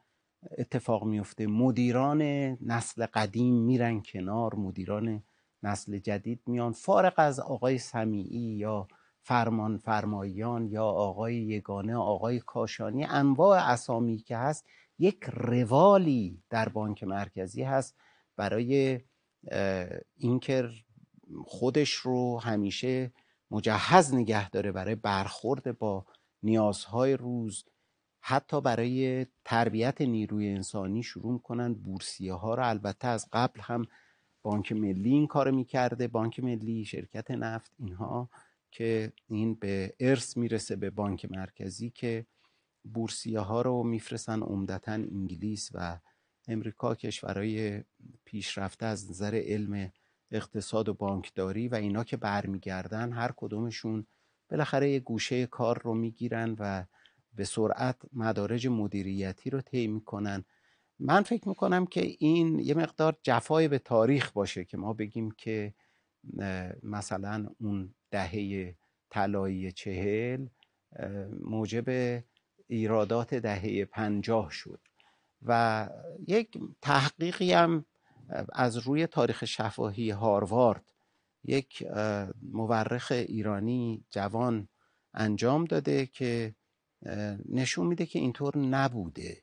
اتفاق 0.59 1.05
میفته 1.05 1.47
مدیران 1.47 2.23
نسل 2.61 3.07
قدیم 3.07 3.55
میرن 3.55 4.03
کنار 4.03 4.55
مدیران 4.55 5.23
نسل 5.63 5.99
جدید 5.99 6.41
میان. 6.47 6.73
فارغ 6.73 7.15
از 7.17 7.41
آقای 7.41 7.79
سمیعی 7.79 8.57
یا 8.57 8.89
فرمان 9.21 9.77
فرمایان 9.79 10.67
یا 10.67 10.85
آقای 10.85 11.37
یگانه 11.37 11.97
آقای 11.97 12.41
کاشانی 12.41 13.05
انواع 13.05 13.71
اسامی 13.71 14.19
که 14.19 14.37
هست 14.37 14.67
یک 14.99 15.25
روالی 15.25 16.43
در 16.51 16.69
بانک 16.69 17.05
مرکزی 17.05 17.63
هست 17.63 17.97
برای 18.37 19.01
اینکه 20.17 20.71
خودش 21.45 21.93
رو 21.93 22.39
همیشه 22.39 23.13
مجهز 23.51 24.15
نگه 24.15 24.51
داره 24.51 24.73
برای 24.73 24.95
برخورد 24.95 25.79
با 25.79 26.07
نیازهای 26.43 27.17
روز. 27.17 27.65
حتی 28.21 28.61
برای 28.61 29.27
تربیت 29.45 30.01
نیروی 30.01 30.49
انسانی 30.49 31.03
شروع 31.03 31.33
می‌کنن 31.33 31.75
بورسیه 31.75 32.33
ها 32.35 32.55
رو. 32.55 32.69
البته 32.69 33.09
از 33.09 33.29
قبل 33.33 33.61
هم 33.61 33.87
بانک 34.43 34.73
ملی 34.73 35.11
این 35.11 35.27
کار 35.27 35.51
می‌کرده. 35.51 36.09
بانک 36.09 36.41
ملی 36.41 36.85
شرکت 36.85 37.31
نفت 37.31 37.73
اینها 37.79 38.31
که 38.71 39.13
این 39.29 39.55
به 39.55 39.95
ارث 40.01 40.37
می‌رسه 40.37 40.77
به 40.77 40.91
بانک 40.91 41.31
مرکزی 41.31 41.91
که 41.91 42.27
بورسیه 42.95 43.41
ها 43.41 43.63
رو 43.63 43.83
میفرستن. 43.83 44.43
عمدتا 44.43 44.93
انگلیس 44.93 45.71
و 45.75 45.99
امریکا 46.49 46.95
کشورهای 46.95 47.83
پیشرفته 48.25 48.87
از 48.87 49.11
نظر 49.11 49.35
علم 49.35 49.93
اقتصاد 50.31 50.89
و 50.89 50.95
بانکداری 50.95 51.69
و 51.69 51.75
اینا 51.75 52.05
که 52.05 52.17
برمیگردن 52.17 53.13
هر 53.13 53.33
کدومشون 53.37 54.07
بالاخره 54.51 54.91
یه 54.91 55.01
گوشه 55.01 55.47
کار 55.47 55.83
رو 55.83 55.95
می‌گیرن 55.95 56.57
و 56.59 56.85
به 57.35 57.45
سرعت 57.45 57.97
مدارج 58.13 58.67
مدیریتی 58.67 59.51
رو 59.51 59.61
طی 59.61 59.87
می‌کنن. 59.87 60.45
من 60.99 61.23
فکر 61.23 61.49
می‌کنم 61.49 61.87
که 61.87 62.17
این 62.19 62.59
یه 62.59 62.75
مقدار 62.75 63.17
جفای 63.23 63.69
به 63.69 63.79
تاریخ 63.79 64.33
باشه 64.33 64.65
که 64.65 64.77
ما 64.77 64.93
بگیم 64.93 65.31
که 65.31 65.75
مثلا 66.83 67.47
اون 67.61 67.95
دهه 68.11 68.75
طلایی 69.11 69.73
چهل 69.73 70.47
موجب 71.41 72.23
ایرادات 72.67 73.35
دهه 73.35 73.85
پنجاه 73.85 74.51
شد. 74.51 74.81
و 75.47 75.89
یک 76.27 76.59
تحقیقی 76.83 77.53
هم 77.53 77.85
از 78.53 78.77
روی 78.77 79.07
تاریخ 79.07 79.45
شفاهی 79.45 80.11
هاروارد 80.11 80.93
یک 81.45 81.87
مورخ 82.43 83.13
ایرانی 83.13 84.05
جوان 84.11 84.69
انجام 85.15 85.65
داده 85.65 86.07
که 86.07 86.55
نشون 87.49 87.87
میده 87.87 88.07
که 88.07 88.19
اینطور 88.19 88.59
نبوده 88.59 89.43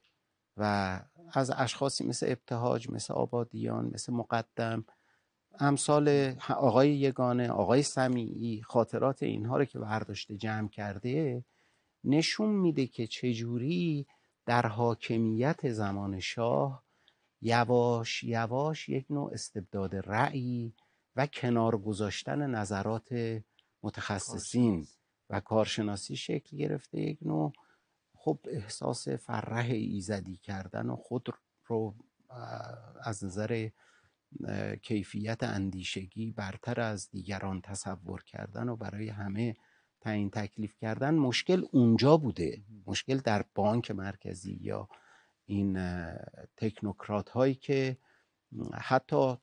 و 0.57 0.99
از 1.33 1.51
اشخاصی 1.55 2.07
مثل 2.07 2.25
ابتهاج 2.29 2.89
مثل 2.89 3.13
آبادیان 3.13 3.91
مثل 3.93 4.13
مقدم 4.13 4.85
امثال 5.59 6.33
آقای 6.49 6.95
یگانه 6.95 7.49
آقای 7.49 7.83
سمیعی 7.83 8.61
خاطرات 8.61 9.23
اینها 9.23 9.57
رو 9.57 9.65
که 9.65 9.79
برداشته 9.79 10.37
جمع 10.37 10.67
کرده 10.67 11.43
نشون 12.03 12.49
میده 12.49 12.87
که 12.87 13.07
چجوری 13.07 14.07
در 14.45 14.67
حاکمیت 14.67 15.71
زمان 15.71 16.19
شاه 16.19 16.83
یواش 17.41 18.23
یواش 18.23 18.89
یک 18.89 19.05
نوع 19.09 19.31
استبداد 19.33 19.95
رأی 19.95 20.73
و 21.15 21.27
کنار 21.27 21.77
گذاشتن 21.77 22.49
نظرات 22.49 23.41
متخصصین 23.83 24.87
و 25.29 25.39
کارشناسی 25.39 26.15
شکل 26.15 26.57
گرفته 26.57 26.99
یک 26.99 27.17
نوع 27.21 27.53
خب 28.13 28.39
احساس 28.47 29.07
فرح 29.07 29.65
ایزدی 29.65 30.37
کردن 30.37 30.89
و 30.89 30.95
خود 30.95 31.29
رو 31.67 31.95
از 33.03 33.23
نظر 33.23 33.69
کیفیت 34.81 35.43
اندیشگی 35.43 36.31
برتر 36.31 36.81
از 36.81 37.09
دیگران 37.09 37.61
تصور 37.61 38.23
کردن 38.23 38.69
و 38.69 38.75
برای 38.75 39.09
همه 39.09 39.55
تعیین 40.01 40.29
تکلیف 40.29 40.77
کردن. 40.77 41.13
مشکل 41.13 41.65
اونجا 41.71 42.17
بوده. 42.17 42.61
مشکل 42.87 43.17
در 43.17 43.45
بانک 43.55 43.91
مرکزی 43.91 44.57
یا 44.61 44.89
این 45.51 45.79
تکنوکرات 46.57 47.29
هایی 47.29 47.55
که 47.55 47.97
حتی 48.73 49.37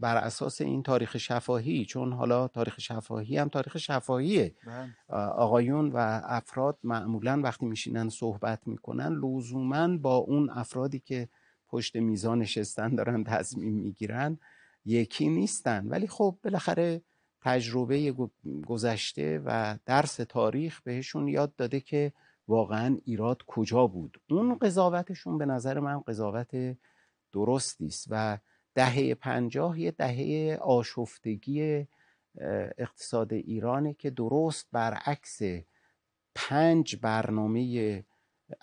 بر 0.00 0.16
اساس 0.16 0.60
این 0.60 0.82
تاریخ 0.82 1.16
شفاهی 1.16 1.84
چون 1.84 2.12
حالا 2.12 2.48
تاریخ 2.48 2.80
شفاهی 2.80 3.38
هم 3.38 3.48
تاریخ 3.48 3.76
شفاهیه 3.76 4.54
بله. 4.66 5.18
آقایون 5.18 5.90
و 5.92 6.20
افراد 6.24 6.78
معمولا 6.82 7.40
وقتی 7.44 7.66
میشینن 7.66 8.08
صحبت 8.08 8.66
می‌کنن 8.66 9.12
لزوما 9.12 9.96
با 9.96 10.16
اون 10.16 10.50
افرادی 10.50 10.98
که 10.98 11.28
پشت 11.68 11.96
میزان 11.96 12.38
نشستن 12.38 12.94
دارن 12.94 13.24
تصمیم 13.24 13.74
می‌گیرن 13.74 14.38
یکی 14.84 15.28
نیستن 15.28 15.86
ولی 15.88 16.06
خب 16.06 16.38
بالاخره 16.42 17.02
تجربه 17.40 18.14
گذشته 18.66 19.42
و 19.44 19.78
درس 19.86 20.16
تاریخ 20.16 20.80
بهشون 20.80 21.28
یاد 21.28 21.56
داده 21.56 21.80
که 21.80 22.12
واقعا 22.48 22.98
ایراد 23.04 23.42
کجا 23.46 23.86
بود؟ 23.86 24.20
اون 24.30 24.58
قضاوتشون 24.58 25.38
به 25.38 25.46
نظر 25.46 25.80
من 25.80 26.00
قضاوت 26.00 26.76
درستی 27.32 27.86
است 27.86 28.06
و 28.10 28.38
دهه 28.74 29.14
پنجاه 29.14 29.80
یه 29.80 29.90
دهه 29.90 30.58
آشفتگی 30.60 31.86
اقتصاد 32.78 33.32
ایرانه 33.32 33.94
که 33.94 34.10
درست 34.10 34.68
برعکس 34.72 35.40
پنج 36.34 36.96
برنامه 36.96 38.04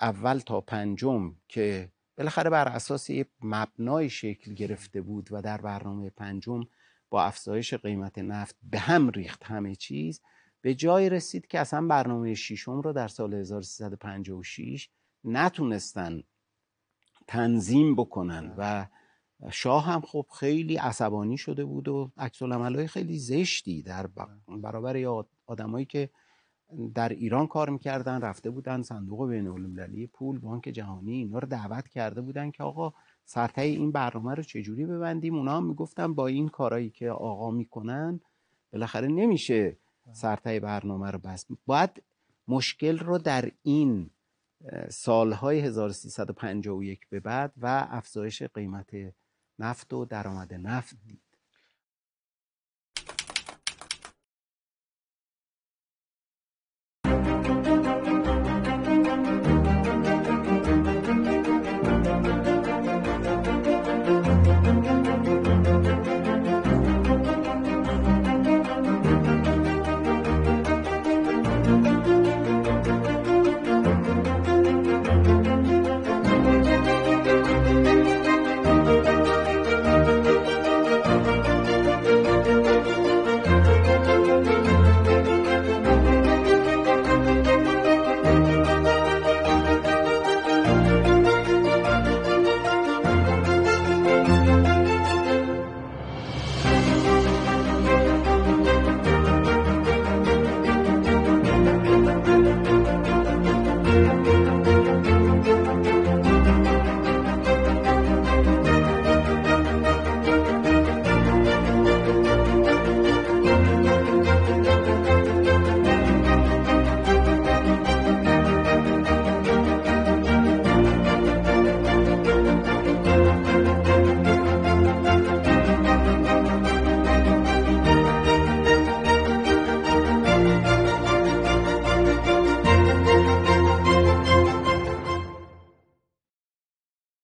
اول 0.01 0.39
تا 0.39 0.61
پنجم 0.61 1.35
که 1.47 1.91
بالاخره 2.17 2.49
بر 2.49 2.67
اساس 2.67 3.09
یه 3.09 3.25
مبنای 3.41 4.09
شکل 4.09 4.53
گرفته 4.53 5.01
بود 5.01 5.27
و 5.31 5.41
در 5.41 5.61
برنامه 5.61 6.09
پنجم 6.09 6.63
با 7.09 7.23
افزایش 7.23 7.73
قیمت 7.73 8.17
نفت 8.17 8.55
به 8.63 8.79
هم 8.79 9.09
ریخت 9.09 9.43
همه 9.43 9.75
چیز. 9.75 10.21
به 10.61 10.75
جای 10.75 11.09
رسید 11.09 11.47
که 11.47 11.59
اصلا 11.59 11.87
برنامه 11.87 12.33
شیشم 12.33 12.81
رو 12.81 12.93
در 12.93 13.07
سال 13.07 13.33
1356 13.33 14.89
نتونستن 15.23 16.23
تنظیم 17.27 17.95
بکنن 17.95 18.53
و 18.57 18.87
شاه 19.51 19.85
هم 19.85 20.01
خب 20.01 20.25
خیلی 20.39 20.77
عصبانی 20.77 21.37
شده 21.37 21.65
بود 21.65 21.87
و 21.87 22.11
عکس 22.17 22.41
های 22.41 22.87
خیلی 22.87 23.19
زشتی 23.19 23.81
در 23.81 24.07
برابر 24.47 25.23
آدمایی 25.45 25.85
که 25.85 26.09
در 26.95 27.09
ایران 27.09 27.47
کار 27.47 27.69
می‌کردن 27.69 28.21
رفته 28.21 28.49
بودن 28.49 28.81
صندوق 28.81 29.29
بین 29.29 29.47
المللی 29.47 30.07
پول 30.07 30.39
بانک 30.39 30.63
جهانی 30.63 31.11
اینا 31.11 31.39
رو 31.39 31.47
دعوت 31.47 31.87
کرده 31.87 32.21
بودن 32.21 32.51
که 32.51 32.63
آقا 32.63 32.93
سرتای 33.25 33.75
این 33.75 33.91
برنامه 33.91 34.35
رو 34.35 34.43
چجوری 34.43 34.85
ببندیم؟ 34.85 35.35
اونا 35.35 35.57
هم 35.57 35.65
می‌گفتن 35.65 36.13
با 36.13 36.27
این 36.27 36.47
کارایی 36.49 36.89
که 36.89 37.09
آقا 37.09 37.51
می‌کنن 37.51 38.19
بالاخره 38.73 39.07
نمیشه 39.07 39.77
سرتای 40.13 40.59
برنامه 40.59 41.11
رو 41.11 41.19
بست. 41.19 41.47
باید 41.65 42.03
مشکل 42.47 42.99
رو 42.99 43.17
در 43.17 43.51
این 43.63 44.09
سالهای 44.89 45.59
1351 45.59 47.07
به 47.09 47.19
بعد 47.19 47.53
و 47.57 47.87
افزایش 47.89 48.43
قیمت 48.43 48.89
نفت 49.59 49.93
و 49.93 50.05
درآمد 50.05 50.53
نفت 50.53 50.95
دید. 51.03 51.30